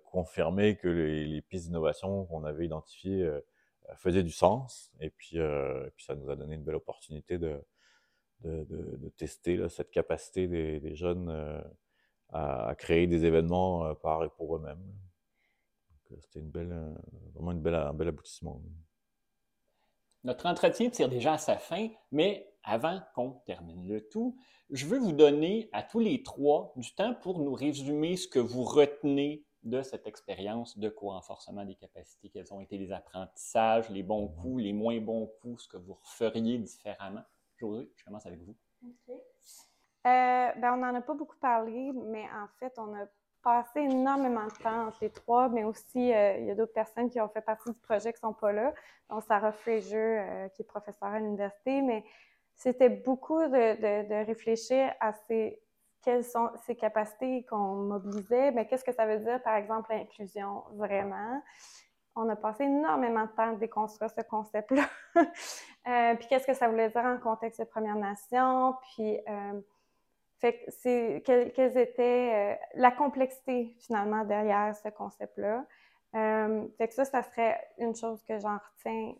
confirmer 0.04 0.76
que 0.76 0.88
les, 0.88 1.42
pistes 1.42 1.68
d'innovation 1.68 2.26
qu'on 2.26 2.44
avait 2.44 2.66
identifiées 2.66 3.30
faisaient 3.96 4.24
du 4.24 4.32
sens. 4.32 4.92
Et 5.00 5.10
puis, 5.10 5.38
ça 5.98 6.16
nous 6.16 6.30
a 6.30 6.36
donné 6.36 6.56
une 6.56 6.64
belle 6.64 6.76
opportunité 6.76 7.38
de, 7.38 7.62
tester 9.18 9.70
cette 9.70 9.92
capacité 9.92 10.48
des, 10.48 10.96
jeunes 10.96 11.64
à, 12.34 12.76
créer 12.78 13.08
des 13.08 13.24
événements 13.26 13.96
par 13.96 14.24
et 14.24 14.30
pour 14.30 14.58
eux-mêmes 14.58 14.84
c'était 16.22 16.40
une 16.40 16.50
belle, 16.50 16.72
euh, 16.72 16.94
vraiment 17.34 17.52
une 17.52 17.62
belle, 17.62 17.76
un 17.76 17.94
bel 17.94 18.08
aboutissement. 18.08 18.62
Notre 20.24 20.46
entretien 20.46 20.90
tire 20.90 21.10
déjà 21.10 21.34
à 21.34 21.38
sa 21.38 21.58
fin, 21.58 21.90
mais 22.12 22.52
avant 22.64 23.00
qu'on 23.16 23.32
termine 23.46 23.88
le 23.88 24.08
tout, 24.10 24.38
je 24.70 24.86
veux 24.86 25.00
vous 25.00 25.14
donner 25.14 25.70
à 25.72 25.84
tous 25.84 26.00
les 26.00 26.24
trois 26.24 26.74
du 26.76 26.94
temps 26.96 27.14
pour 27.16 27.40
nous 27.40 27.54
résumer 27.54 28.18
ce 28.18 28.28
que 28.28 28.40
vous 28.40 28.64
retenez 28.64 29.46
de 29.64 29.82
cette 29.82 30.08
expérience 30.08 30.78
de 30.78 30.90
co-renforcement 30.90 31.66
des 31.66 31.76
capacités. 31.76 32.30
Quels 32.30 32.54
ont 32.54 32.60
été 32.60 32.78
les 32.78 32.92
apprentissages, 32.92 33.90
les 33.90 34.04
bons 34.04 34.28
mm-hmm. 34.28 34.42
coups, 34.42 34.64
les 34.64 34.74
moins 34.74 35.00
bons 35.00 35.28
coups, 35.42 35.64
ce 35.64 35.68
que 35.68 35.78
vous 35.78 35.98
feriez 36.04 36.58
différemment. 36.58 37.24
José, 37.58 37.92
je 37.96 38.04
commence 38.04 38.26
avec 38.26 38.42
vous. 38.42 38.56
Euh, 38.84 38.90
ben, 40.06 40.74
on 40.74 40.78
n'en 40.78 40.96
a 40.96 41.02
pas 41.02 41.16
beaucoup 41.16 41.38
parlé, 41.38 41.92
mais 41.94 42.24
en 42.24 42.48
fait, 42.60 42.74
on 42.78 42.94
a 42.96 43.06
passé 43.48 43.80
énormément 43.80 44.44
de 44.44 44.62
temps 44.62 44.88
entre 44.88 44.98
les 45.00 45.10
trois, 45.10 45.48
mais 45.48 45.64
aussi 45.64 46.14
euh, 46.14 46.38
il 46.38 46.48
y 46.48 46.52
a 46.52 46.56
d'autres 46.56 46.74
personnes 46.74 47.10
qui 47.10 47.22
ont 47.22 47.30
fait 47.30 47.40
partie 47.40 47.70
du 47.72 47.80
projet 47.80 48.12
qui 48.12 48.18
ne 48.22 48.28
sont 48.28 48.34
pas 48.34 48.52
là, 48.52 48.74
dont 49.10 49.22
Sarah 49.22 49.54
Fraser, 49.54 49.96
euh, 49.96 50.50
qui 50.50 50.64
est 50.64 50.66
professeure 50.66 51.08
à 51.08 51.20
l'université, 51.20 51.82
mais 51.82 52.04
c'était 52.56 52.90
beaucoup 52.90 53.42
de, 53.42 54.04
de, 54.06 54.26
réfléchir 54.26 54.94
à 55.00 55.14
ces, 55.14 55.62
quelles 56.04 56.26
sont 56.26 56.50
ces 56.66 56.76
capacités 56.76 57.46
qu'on 57.46 57.76
mobilisait, 57.76 58.52
mais 58.52 58.68
qu'est-ce 58.68 58.84
que 58.84 58.92
ça 58.92 59.06
veut 59.06 59.20
dire, 59.20 59.42
par 59.42 59.56
exemple, 59.56 59.94
l'inclusion, 59.94 60.64
vraiment? 60.74 61.42
On 62.18 62.28
a 62.28 62.36
passé 62.36 62.66
énormément 62.66 63.28
de 63.28 63.32
temps 63.32 63.54
à 63.54 63.56
déconstruire 63.56 64.12
ce 64.12 64.24
concept-là. 64.24 64.84
euh, 65.16 66.16
puis 66.16 66.28
qu'est-ce 66.28 66.48
que 66.48 66.54
ça 66.54 66.68
voulait 66.68 66.90
dire 66.90 67.06
en 67.06 67.18
contexte 67.18 67.62
de 67.62 67.66
Première 67.66 67.96
Nation, 67.96 68.76
puis 68.92 69.22
fait 70.40 70.54
que 70.54 70.72
c'est 70.72 71.24
quelles 71.26 71.78
étaient 71.78 72.32
euh, 72.34 72.66
la 72.76 72.92
complexité 72.92 73.76
finalement 73.80 74.24
derrière 74.24 74.76
ce 74.76 74.90
concept-là. 74.90 75.66
Euh, 76.16 76.68
fait 76.78 76.88
que 76.88 76.94
ça, 76.94 77.06
ça 77.06 77.24
serait 77.24 77.60
une 77.78 77.96
chose 77.96 78.24
que 78.24 78.40
j'en 78.40 78.58
retiens 78.58 79.14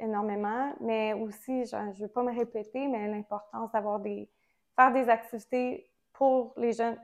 énormément, 0.00 0.74
mais 0.80 1.12
aussi, 1.14 1.64
je 1.64 1.76
ne 1.76 1.92
veux 1.92 2.08
pas 2.08 2.22
me 2.22 2.34
répéter, 2.34 2.88
mais 2.88 3.06
l'importance 3.08 3.70
d'avoir 3.72 4.00
des 4.00 4.30
faire 4.74 4.92
des 4.92 5.08
activités 5.08 5.90
pour 6.12 6.52
les 6.56 6.72
jeunes, 6.72 6.98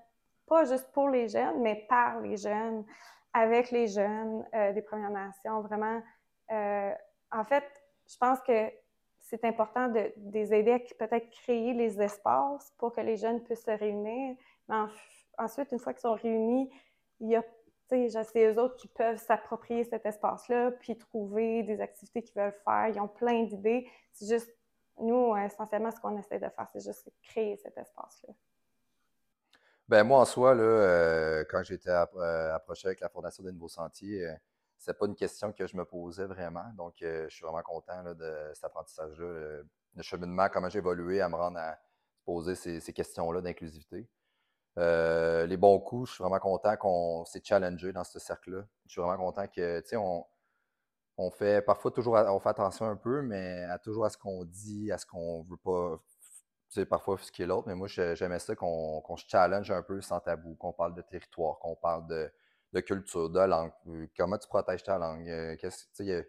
pas 0.47 0.65
juste 0.65 0.91
pour 0.93 1.09
les 1.09 1.29
jeunes, 1.29 1.63
mais 1.63 1.87
par 1.89 2.21
les 2.21 2.37
jeunes, 2.37 2.85
avec 3.33 3.71
les 3.71 3.87
jeunes 3.87 4.47
euh, 4.55 4.73
des 4.73 4.83
Premières 4.83 5.11
Nations. 5.11 5.63
Vraiment, 5.63 6.03
en 6.51 7.45
fait, 7.45 7.65
je 8.07 8.17
pense 8.19 8.41
que 8.41 8.71
c'est 9.33 9.45
important 9.47 9.89
de, 9.89 10.13
les 10.33 10.53
aider 10.53 10.73
à 10.73 10.79
peut-être 10.79 11.31
créer 11.31 11.73
les 11.73 12.01
espaces 12.03 12.71
pour 12.77 12.93
que 12.93 13.01
les 13.01 13.17
jeunes 13.17 13.43
puissent 13.43 13.65
se 13.65 13.71
réunir. 13.71 14.37
Mais 14.69 14.77
ensuite, 15.39 15.73
une 15.73 15.79
fois 15.79 15.95
qu'ils 15.95 16.03
sont 16.03 16.15
réunis, 16.15 16.71
il 17.21 17.31
y 17.31 17.37
a 17.37 17.43
c'est 17.89 18.47
eux 18.47 18.59
autres 18.59 18.77
qui 18.77 18.89
peuvent 18.89 19.19
s'approprier 19.19 19.85
cet 19.85 20.07
espace-là, 20.07 20.71
puis 20.71 20.97
trouver 20.97 21.63
des 21.63 21.79
activités 21.81 22.23
qu'ils 22.23 22.41
veulent 22.41 22.57
faire. 22.65 22.89
Ils 22.89 22.99
ont 22.99 23.09
plein 23.09 23.43
d'idées. 23.43 23.87
C'est 24.13 24.29
juste, 24.29 24.51
nous, 24.99 25.37
essentiellement, 25.37 25.91
ce 25.91 26.01
qu'on 26.01 26.17
essaie 26.17 26.39
de 26.39 26.49
faire, 26.49 26.67
c'est 26.73 26.83
juste 26.83 27.13
créer 27.23 27.57
cet 27.59 27.77
espace-là. 27.77 28.33
Ben 29.89 30.05
moi, 30.05 30.21
en 30.21 30.25
soi, 30.25 30.55
là, 30.55 30.63
euh, 30.63 31.45
quand 31.51 31.61
été 31.71 31.91
euh, 31.91 32.55
approché 32.55 32.87
avec 32.87 33.01
la 33.01 33.11
Fondation 33.11 33.45
des 33.45 33.53
Nouveaux 33.53 33.69
Sentiers, 33.69 34.27
euh, 34.27 34.35
c'est 34.83 34.99
pas 34.99 35.07
une 35.07 35.15
question 35.15 35.53
que 35.53 35.67
je 35.67 35.77
me 35.77 35.85
posais 35.85 36.27
vraiment. 36.27 36.69
Donc, 36.77 37.03
euh, 37.03 37.27
je 37.29 37.35
suis 37.37 37.45
vraiment 37.45 37.63
content 37.63 38.03
de 38.03 38.51
cet 38.53 38.65
apprentissage-là, 38.65 39.25
euh, 39.25 39.63
le 39.95 40.03
cheminement, 40.03 40.49
comment 40.53 40.69
j'ai 40.69 40.79
évolué 40.81 41.21
à 41.21 41.29
me 41.29 41.37
rendre 41.37 41.59
à 41.59 41.79
poser 42.25 42.57
ces, 42.57 42.93
questions-là 42.93 43.41
d'inclusivité. 43.41 44.09
Euh, 44.79 45.47
les 45.47 45.57
bons 45.57 45.79
coups, 45.79 46.09
je 46.11 46.15
suis 46.15 46.23
vraiment 46.23 46.41
content 46.41 46.77
qu'on 46.77 47.25
s'est 47.27 47.43
challengé 47.45 47.93
dans 47.93 48.03
ce 48.03 48.19
cercle-là. 48.19 48.65
Je 48.87 48.93
suis 48.93 49.01
vraiment 49.01 49.19
content 49.19 49.47
que, 49.47 49.81
tu 49.81 49.89
sais, 49.91 49.97
on, 49.97 50.27
on, 51.17 51.31
fait 51.31 51.63
parfois 51.65 51.93
toujours, 51.93 52.15
on 52.15 52.41
fait 52.41 52.49
attention 52.49 52.87
un 52.87 52.97
peu, 52.97 53.23
mais 53.23 53.63
à 53.65 53.79
toujours 53.79 54.05
à 54.05 54.11
ce 54.11 54.19
qu'on 54.19 54.45
dit, 54.45 54.91
à 54.91 54.99
ce 54.99 55.07
qu'on 55.07 55.45
veut 55.45 55.59
pas, 55.59 56.01
tu 56.71 56.81
sais, 56.81 56.87
parfois 56.87 57.19
ce 57.19 57.31
qui 57.31 57.43
est 57.43 57.47
l'autre. 57.47 57.69
Mais 57.69 57.77
moi, 57.77 57.87
j'aimais 57.87 58.41
ça 58.41 58.57
qu'on 58.57 59.17
se 59.17 59.27
challenge 59.29 59.71
un 59.71 59.83
peu 59.83 60.01
sans 60.01 60.19
tabou, 60.19 60.57
qu'on 60.57 60.73
parle 60.73 60.95
de 60.97 61.03
territoire, 61.03 61.59
qu'on 61.61 61.77
parle 61.77 62.07
de, 62.09 62.33
de 62.73 62.81
culture, 62.81 63.31
de 63.31 63.41
langue. 63.41 63.73
Euh, 63.89 64.07
comment 64.17 64.39
tu 64.39 64.49
protèges 64.49 64.83
ta 64.83 64.99
langue? 64.99 65.29
Euh, 65.29 65.57
qu'est-ce, 65.57 66.25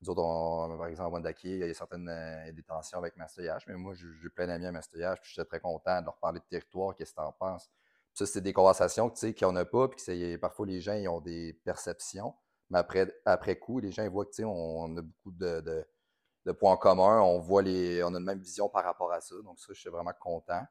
nous 0.00 0.10
autres, 0.10 0.76
par 0.76 0.86
exemple, 0.86 1.08
à 1.08 1.10
Wendaki, 1.10 1.50
il 1.50 1.58
y 1.58 1.70
a 1.70 1.74
certaines 1.74 2.08
euh, 2.08 2.52
détentions 2.52 2.98
avec 2.98 3.16
Mastoyage, 3.16 3.66
mais 3.66 3.74
moi, 3.74 3.94
j'ai 3.94 4.28
plein 4.28 4.46
d'amis 4.46 4.66
à 4.66 4.72
Mastoyage, 4.72 5.20
puis 5.20 5.28
je 5.28 5.40
suis 5.40 5.48
très 5.48 5.58
content 5.58 6.00
de 6.00 6.04
leur 6.04 6.16
parler 6.18 6.38
de 6.38 6.44
territoire, 6.44 6.94
qu'est-ce 6.94 7.10
que 7.10 7.20
tu 7.20 7.26
en 7.26 7.32
penses? 7.32 7.68
ça, 8.14 8.26
c'est 8.26 8.40
des 8.40 8.52
conversations 8.52 9.12
qu'on 9.38 9.52
n'a 9.52 9.64
pas, 9.64 9.88
puis 9.88 10.04
que 10.04 10.36
parfois 10.36 10.66
les 10.66 10.80
gens 10.80 10.94
ils 10.94 11.08
ont 11.08 11.20
des 11.20 11.52
perceptions, 11.64 12.34
mais 12.70 12.78
après, 12.78 13.12
après 13.24 13.56
coup, 13.58 13.78
les 13.78 13.92
gens 13.92 14.02
ils 14.02 14.10
voient 14.10 14.26
que 14.26 14.42
on, 14.42 14.96
a 14.96 15.02
beaucoup 15.02 15.30
de, 15.30 15.86
points 16.58 16.76
communs, 16.76 17.20
on 17.20 17.38
voit 17.38 17.62
les. 17.62 18.02
on 18.02 18.14
a 18.14 18.18
une 18.18 18.24
même 18.24 18.40
vision 18.40 18.68
par 18.68 18.82
rapport 18.84 19.12
à 19.12 19.20
ça. 19.20 19.36
Donc 19.44 19.60
ça, 19.60 19.72
je 19.72 19.80
suis 19.80 19.90
vraiment 19.90 20.12
content. 20.20 20.62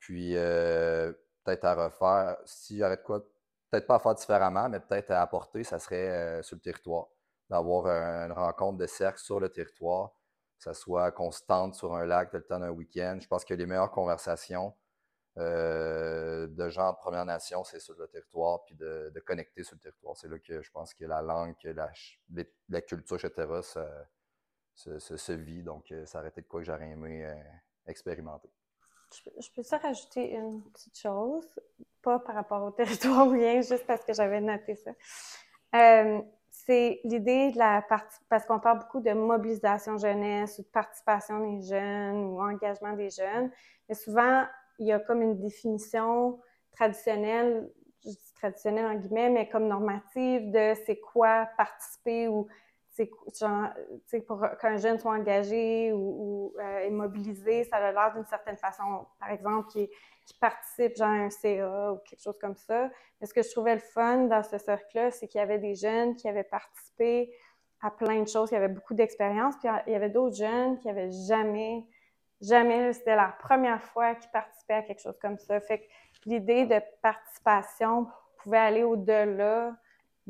Puis 0.00 0.32
peut-être 0.32 1.64
à 1.64 1.74
refaire, 1.74 2.38
s'il 2.44 2.78
y 2.78 2.80
de 2.80 2.96
quoi 2.96 3.24
peut-être 3.70 3.86
pas 3.86 3.96
à 3.96 3.98
faire 3.98 4.14
différemment, 4.14 4.68
mais 4.68 4.80
peut-être 4.80 5.10
à 5.10 5.22
apporter, 5.22 5.64
ça 5.64 5.78
serait 5.78 6.10
euh, 6.10 6.42
sur 6.42 6.56
le 6.56 6.60
territoire. 6.60 7.08
D'avoir 7.48 7.86
une 7.86 8.32
rencontre 8.32 8.78
de 8.78 8.86
cercle 8.86 9.18
sur 9.20 9.40
le 9.40 9.48
territoire, 9.48 10.12
que 10.58 10.64
ce 10.64 10.72
soit 10.72 11.10
constante 11.10 11.74
sur 11.74 11.94
un 11.96 12.06
lac, 12.06 12.32
le 12.32 12.42
temps 12.42 12.60
d'un 12.60 12.70
week-end. 12.70 13.18
Je 13.20 13.26
pense 13.26 13.44
que 13.44 13.54
les 13.54 13.66
meilleures 13.66 13.90
conversations 13.90 14.72
euh, 15.36 16.46
de 16.46 16.68
gens 16.68 16.92
de 16.92 16.98
Première 16.98 17.24
Nation, 17.24 17.64
c'est 17.64 17.80
sur 17.80 17.98
le 17.98 18.06
territoire, 18.06 18.62
puis 18.64 18.76
de, 18.76 19.12
connecter 19.26 19.64
sur 19.64 19.74
le 19.74 19.80
territoire. 19.80 20.16
C'est 20.16 20.28
là 20.28 20.38
que 20.38 20.62
je 20.62 20.70
pense 20.70 20.94
que 20.94 21.04
la 21.04 21.22
langue, 21.22 21.56
que 21.60 21.68
la, 21.68 22.82
culture, 22.82 23.16
etc., 23.16 23.48
se, 24.74 25.32
vit. 25.32 25.64
Donc, 25.64 25.92
ça 26.04 26.20
aurait 26.20 26.28
été 26.28 26.42
de 26.42 26.46
quoi 26.46 26.60
que 26.60 26.66
j'aurais 26.66 26.90
aimé 26.90 27.28
expérimenter. 27.86 28.50
Je, 29.40 29.50
peux 29.54 29.62
ça 29.62 29.78
rajouter 29.78 30.34
une 30.34 30.62
petite 30.72 30.98
chose, 30.98 31.46
pas 32.02 32.18
par 32.18 32.34
rapport 32.34 32.62
au 32.62 32.70
territoire 32.70 33.26
ou 33.26 33.30
rien, 33.30 33.60
juste 33.60 33.86
parce 33.86 34.04
que 34.04 34.12
j'avais 34.12 34.40
noté 34.40 34.76
ça. 34.76 34.92
c'est 36.50 37.00
l'idée 37.04 37.50
de 37.52 37.58
la 37.58 37.82
partie, 37.82 38.18
parce 38.28 38.46
qu'on 38.46 38.60
parle 38.60 38.80
beaucoup 38.80 39.00
de 39.00 39.12
mobilisation 39.12 39.98
jeunesse 39.98 40.58
ou 40.58 40.62
de 40.62 40.68
participation 40.68 41.40
des 41.40 41.62
jeunes 41.66 42.24
ou 42.24 42.40
engagement 42.40 42.92
des 42.92 43.10
jeunes, 43.10 43.50
mais 43.88 43.94
souvent, 43.94 44.44
il 44.78 44.86
y 44.86 44.92
a 44.92 44.98
comme 44.98 45.22
une 45.22 45.38
définition 45.38 46.40
traditionnelle, 46.72 47.70
je 48.02 48.10
dis 48.10 48.32
traditionnelle 48.34 48.86
en 48.86 48.94
guillemets, 48.94 49.28
mais 49.28 49.48
comme 49.48 49.68
normative 49.68 50.50
de 50.50 50.74
c'est 50.86 50.98
quoi 50.98 51.48
participer 51.56 52.28
ou 52.28 52.46
c'est 54.06 54.20
pour 54.20 54.44
qu'un 54.60 54.76
jeune 54.76 54.98
soit 54.98 55.12
engagé 55.12 55.92
ou, 55.92 56.52
ou 56.54 56.60
euh, 56.60 57.64
ça 57.64 57.76
a 57.76 57.92
l'air 57.92 58.12
d'une 58.14 58.26
certaine 58.26 58.56
façon, 58.56 59.06
par 59.18 59.30
exemple, 59.30 59.68
qui, 59.70 59.88
participe 60.38 60.96
genre 60.96 61.08
à 61.08 61.24
un 61.24 61.30
CA 61.30 61.92
ou 61.92 61.98
quelque 62.08 62.22
chose 62.22 62.38
comme 62.38 62.54
ça. 62.54 62.88
Mais 63.20 63.26
ce 63.26 63.34
que 63.34 63.42
je 63.42 63.50
trouvais 63.50 63.74
le 63.74 63.80
fun 63.80 64.26
dans 64.28 64.44
ce 64.44 64.58
cercle-là, 64.58 65.10
c'est 65.10 65.26
qu'il 65.26 65.40
y 65.40 65.42
avait 65.42 65.58
des 65.58 65.74
jeunes 65.74 66.14
qui 66.14 66.28
avaient 66.28 66.44
participé 66.44 67.34
à 67.82 67.90
plein 67.90 68.22
de 68.22 68.28
choses, 68.28 68.48
qui 68.48 68.54
avaient 68.54 68.68
beaucoup 68.68 68.94
d'expérience, 68.94 69.56
puis 69.56 69.68
il 69.88 69.92
y 69.92 69.96
avait 69.96 70.08
d'autres 70.08 70.36
jeunes 70.36 70.78
qui 70.78 70.88
avaient 70.88 71.10
jamais, 71.10 71.84
jamais, 72.40 72.92
c'était 72.92 73.16
la 73.16 73.34
première 73.40 73.82
fois 73.82 74.14
qu'ils 74.14 74.30
participaient 74.30 74.74
à 74.74 74.82
quelque 74.82 75.00
chose 75.00 75.18
comme 75.18 75.38
ça. 75.38 75.60
Fait 75.60 75.80
que 75.80 75.84
l'idée 76.26 76.66
de 76.66 76.80
participation 77.02 78.06
pouvait 78.36 78.58
aller 78.58 78.84
au-delà 78.84 79.74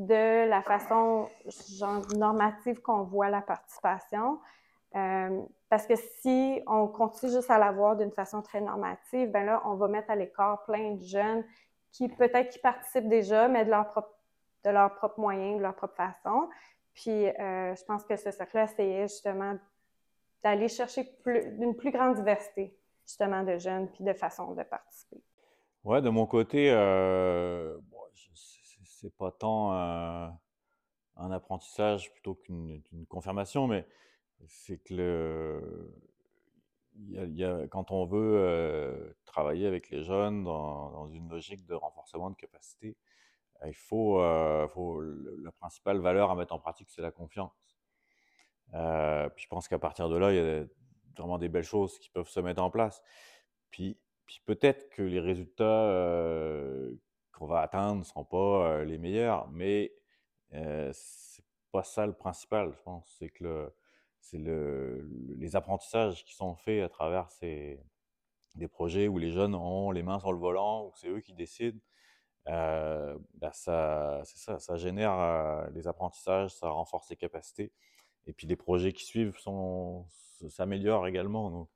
de 0.00 0.48
la 0.48 0.62
façon 0.62 1.28
genre, 1.76 2.02
normative 2.16 2.80
qu'on 2.80 3.02
voit 3.02 3.28
la 3.28 3.42
participation. 3.42 4.38
Euh, 4.96 5.42
parce 5.68 5.86
que 5.86 5.94
si 5.94 6.62
on 6.66 6.88
continue 6.88 7.30
juste 7.30 7.50
à 7.50 7.58
la 7.58 7.70
voir 7.70 7.96
d'une 7.96 8.10
façon 8.10 8.40
très 8.40 8.62
normative, 8.62 9.30
ben 9.30 9.44
là, 9.44 9.62
on 9.66 9.74
va 9.74 9.88
mettre 9.88 10.10
à 10.10 10.16
l'écart 10.16 10.64
plein 10.64 10.92
de 10.94 11.02
jeunes 11.02 11.44
qui 11.92 12.08
peut-être 12.08 12.48
qui 12.50 12.58
participent 12.58 13.08
déjà, 13.08 13.46
mais 13.48 13.64
de 13.66 13.70
leur 13.70 13.88
propre, 13.88 14.14
de 14.64 14.70
leurs 14.70 14.94
propres 14.94 15.20
moyens, 15.20 15.58
de 15.58 15.62
leur 15.62 15.74
propre 15.74 15.94
façon. 15.94 16.48
Puis 16.94 17.28
euh, 17.28 17.74
je 17.74 17.84
pense 17.84 18.04
que 18.04 18.16
ce 18.16 18.30
cercle-là 18.30 18.64
essayait 18.64 19.06
justement 19.06 19.58
d'aller 20.42 20.68
chercher 20.68 21.14
une 21.26 21.76
plus 21.76 21.90
grande 21.90 22.16
diversité 22.16 22.74
justement 23.06 23.42
de 23.42 23.58
jeunes 23.58 23.88
puis 23.88 24.02
de 24.02 24.14
façons 24.14 24.54
de 24.54 24.62
participer. 24.62 25.20
Ouais, 25.84 26.00
de 26.00 26.08
mon 26.08 26.26
côté, 26.26 26.70
euh, 26.70 27.76
c'est 29.00 29.14
pas 29.16 29.30
tant 29.32 29.72
un 29.72 31.30
apprentissage 31.30 32.12
plutôt 32.12 32.34
qu'une 32.34 32.82
confirmation, 33.08 33.66
mais 33.66 33.86
c'est 34.46 34.78
que 34.78 34.94
le, 34.94 35.92
il 36.96 37.36
y 37.36 37.44
a, 37.44 37.66
quand 37.68 37.90
on 37.92 38.04
veut 38.06 39.16
travailler 39.24 39.66
avec 39.66 39.90
les 39.90 40.02
jeunes 40.02 40.44
dans, 40.44 41.08
une 41.08 41.28
logique 41.28 41.64
de 41.66 41.74
renforcement 41.74 42.30
de 42.30 42.36
capacité, 42.36 42.96
il 43.66 43.74
faut, 43.74 44.20
faut 44.68 45.02
la 45.02 45.52
principale 45.52 45.98
valeur 45.98 46.30
à 46.30 46.34
mettre 46.34 46.54
en 46.54 46.58
pratique, 46.58 46.88
c'est 46.90 47.02
la 47.02 47.12
confiance. 47.12 47.52
puis 48.70 49.44
je 49.44 49.48
pense 49.48 49.68
qu'à 49.68 49.78
partir 49.78 50.08
de 50.08 50.16
là, 50.16 50.32
il 50.32 50.36
y 50.36 50.40
a 50.40 50.64
vraiment 51.16 51.38
des 51.38 51.48
belles 51.48 51.64
choses 51.64 51.98
qui 51.98 52.10
peuvent 52.10 52.28
se 52.28 52.40
mettre 52.40 52.62
en 52.62 52.70
place. 52.70 53.02
Puis, 53.70 53.98
puis 54.26 54.40
peut-être 54.46 54.88
que 54.90 55.02
les 55.02 55.20
résultats 55.20 55.90
qu'on 57.40 57.46
va 57.46 57.60
atteindre 57.60 58.00
ne 58.00 58.04
sont 58.04 58.24
pas 58.24 58.84
les 58.84 58.98
meilleurs, 58.98 59.48
mais 59.50 59.94
euh, 60.52 60.90
c'est 60.92 61.42
pas 61.72 61.82
ça 61.84 62.06
le 62.06 62.12
principal, 62.12 62.70
je 62.70 62.82
pense. 62.82 63.16
C'est 63.18 63.30
que 63.30 63.72
c'est 64.20 64.38
le, 64.38 65.08
les 65.38 65.56
apprentissages 65.56 66.22
qui 66.24 66.34
sont 66.34 66.54
faits 66.56 66.82
à 66.82 66.90
travers 66.90 67.30
ces, 67.30 67.80
des 68.56 68.68
projets 68.68 69.08
où 69.08 69.16
les 69.16 69.30
jeunes 69.30 69.54
ont 69.54 69.90
les 69.90 70.02
mains 70.02 70.20
sur 70.20 70.32
le 70.34 70.38
volant, 70.38 70.86
où 70.86 70.92
c'est 70.96 71.08
eux 71.08 71.20
qui 71.20 71.32
décident. 71.32 71.80
Euh, 72.48 73.16
bah, 73.34 73.52
ça, 73.52 74.20
c'est 74.24 74.58
ça, 74.60 74.76
génère 74.76 75.70
les 75.72 75.88
apprentissages, 75.88 76.50
ça 76.54 76.68
renforce 76.68 77.08
les 77.08 77.16
capacités. 77.16 77.72
Et 78.26 78.34
puis 78.34 78.46
les 78.46 78.56
projets 78.56 78.92
qui 78.92 79.04
suivent 79.06 79.38
sont, 79.38 80.04
s'améliorent 80.50 81.06
également. 81.06 81.70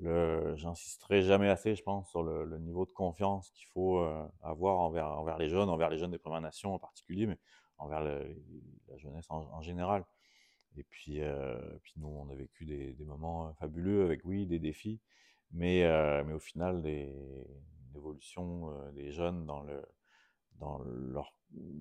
J'insisterai 0.00 1.22
jamais 1.22 1.48
assez, 1.48 1.74
je 1.74 1.82
pense, 1.82 2.10
sur 2.10 2.22
le, 2.22 2.58
niveau 2.58 2.86
de 2.86 2.92
confiance 2.92 3.50
qu'il 3.50 3.66
faut 3.68 3.98
euh, 3.98 4.24
avoir 4.42 4.78
envers, 4.78 5.38
les 5.38 5.48
jeunes, 5.48 5.68
envers 5.68 5.90
les 5.90 5.98
jeunes 5.98 6.12
des 6.12 6.18
Premières 6.18 6.40
Nations 6.40 6.74
en 6.74 6.78
particulier, 6.78 7.26
mais 7.26 7.38
envers 7.78 8.00
la 8.00 8.96
jeunesse 8.96 9.26
en, 9.28 9.60
général. 9.60 10.04
Et 10.76 10.84
puis, 10.84 11.20
euh, 11.20 11.58
puis, 11.82 11.94
nous, 11.96 12.08
on 12.08 12.28
a 12.30 12.34
vécu 12.34 12.64
des, 12.64 12.94
moments 13.04 13.52
fabuleux 13.54 14.04
avec, 14.04 14.24
oui, 14.24 14.46
des 14.46 14.60
défis, 14.60 15.00
mais, 15.50 15.84
euh, 15.84 16.22
au 16.34 16.40
final, 16.40 16.82
des, 16.82 17.12
une 17.90 17.96
évolution 17.96 18.70
des 18.92 19.10
jeunes 19.10 19.46
dans, 19.46 19.62
le, 19.62 19.82
dans, 20.60 20.78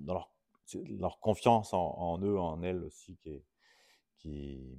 leur, 0.05 1.19
confiance 1.19 1.73
en, 1.73 2.19
eux, 2.21 2.39
en 2.39 2.63
elles 2.63 2.83
aussi, 2.83 3.15
qui 4.17 4.75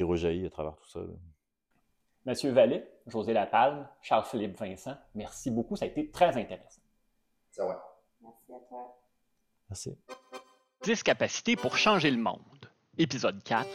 rejaillit 0.00 0.46
à 0.46 0.50
travers 0.50 0.76
tout 0.76 0.88
ça. 0.88 1.00
Monsieur 2.26 2.50
Vallée, 2.50 2.84
José 3.06 3.32
Lapalme, 3.32 3.86
Charles-Philippe 4.02 4.58
Vincent, 4.58 4.96
merci 5.14 5.48
beaucoup. 5.48 5.76
Ça 5.76 5.84
a 5.84 5.88
été 5.88 6.10
très 6.10 6.36
intéressant. 6.36 6.82
C'est 7.52 7.62
vrai. 7.62 7.76
Merci 8.20 8.52
à 8.52 8.58
toi. 8.68 9.00
Merci. 9.70 9.96
10 10.82 11.02
capacités 11.04 11.54
pour 11.54 11.76
changer 11.76 12.10
le 12.10 12.20
monde. 12.20 12.40
Épisode 12.98 13.40
4. 13.44 13.68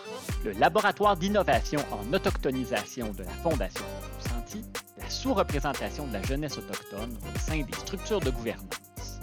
Le 0.43 0.51
laboratoire 0.51 1.15
d'innovation 1.15 1.79
en 1.93 2.13
autochtonisation 2.13 3.13
de 3.13 3.23
la 3.23 3.29
Fondation 3.29 3.85
Santi, 4.19 4.65
la 4.97 5.09
sous-représentation 5.09 6.07
de 6.07 6.13
la 6.13 6.21
jeunesse 6.23 6.57
autochtone 6.57 7.17
au 7.33 7.39
sein 7.39 7.61
des 7.61 7.73
structures 7.73 8.19
de 8.19 8.31
gouvernance. 8.31 9.21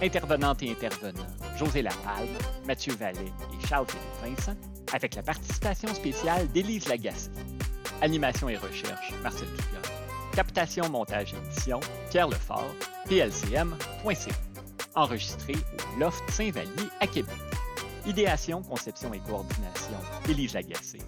Intervenantes 0.00 0.62
et 0.62 0.70
intervenants, 0.70 1.26
José 1.58 1.82
Lapalme, 1.82 2.38
Mathieu 2.66 2.94
Vallée 2.94 3.32
et 3.52 3.66
Charles-Philippe 3.66 4.36
Vincent, 4.36 4.56
avec 4.94 5.14
la 5.14 5.22
participation 5.22 5.88
spéciale 5.88 6.48
d'Élise 6.48 6.88
Lagacé. 6.88 7.30
Animation 8.02 8.48
et 8.48 8.56
recherche, 8.56 9.12
Marcel 9.22 9.48
Duclos. 9.50 9.92
Captation, 10.34 10.88
montage 10.90 11.34
et 11.34 11.36
édition, 11.36 11.78
Pierre 12.10 12.28
Lefort, 12.28 12.74
plcm.ca. 13.06 14.34
Enregistré 14.96 15.54
au 15.54 16.00
Loft 16.00 16.28
Saint-Vallier 16.28 16.88
à 16.98 17.06
Québec. 17.06 17.36
Idéation, 18.04 18.60
conception 18.62 19.14
et 19.14 19.20
coordination, 19.20 19.96
Élise 20.28 20.52
Lagacé. 20.54 20.98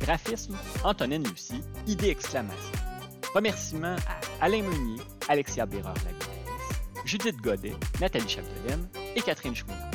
Graphisme, 0.00 0.56
Antonine 0.84 1.26
Lucie, 1.28 1.62
Idée 1.88 2.10
Exclamation. 2.10 2.72
Remerciements 3.34 3.96
à 4.06 4.44
Alain 4.44 4.62
Meunier, 4.62 5.02
Alexia 5.28 5.66
Bérard-Lagrèze, 5.66 7.04
Judith 7.04 7.36
Godet, 7.42 7.74
Nathalie 8.00 8.28
Chapdelaine 8.28 8.86
et 9.16 9.22
Catherine 9.22 9.56
Chouinard. 9.56 9.93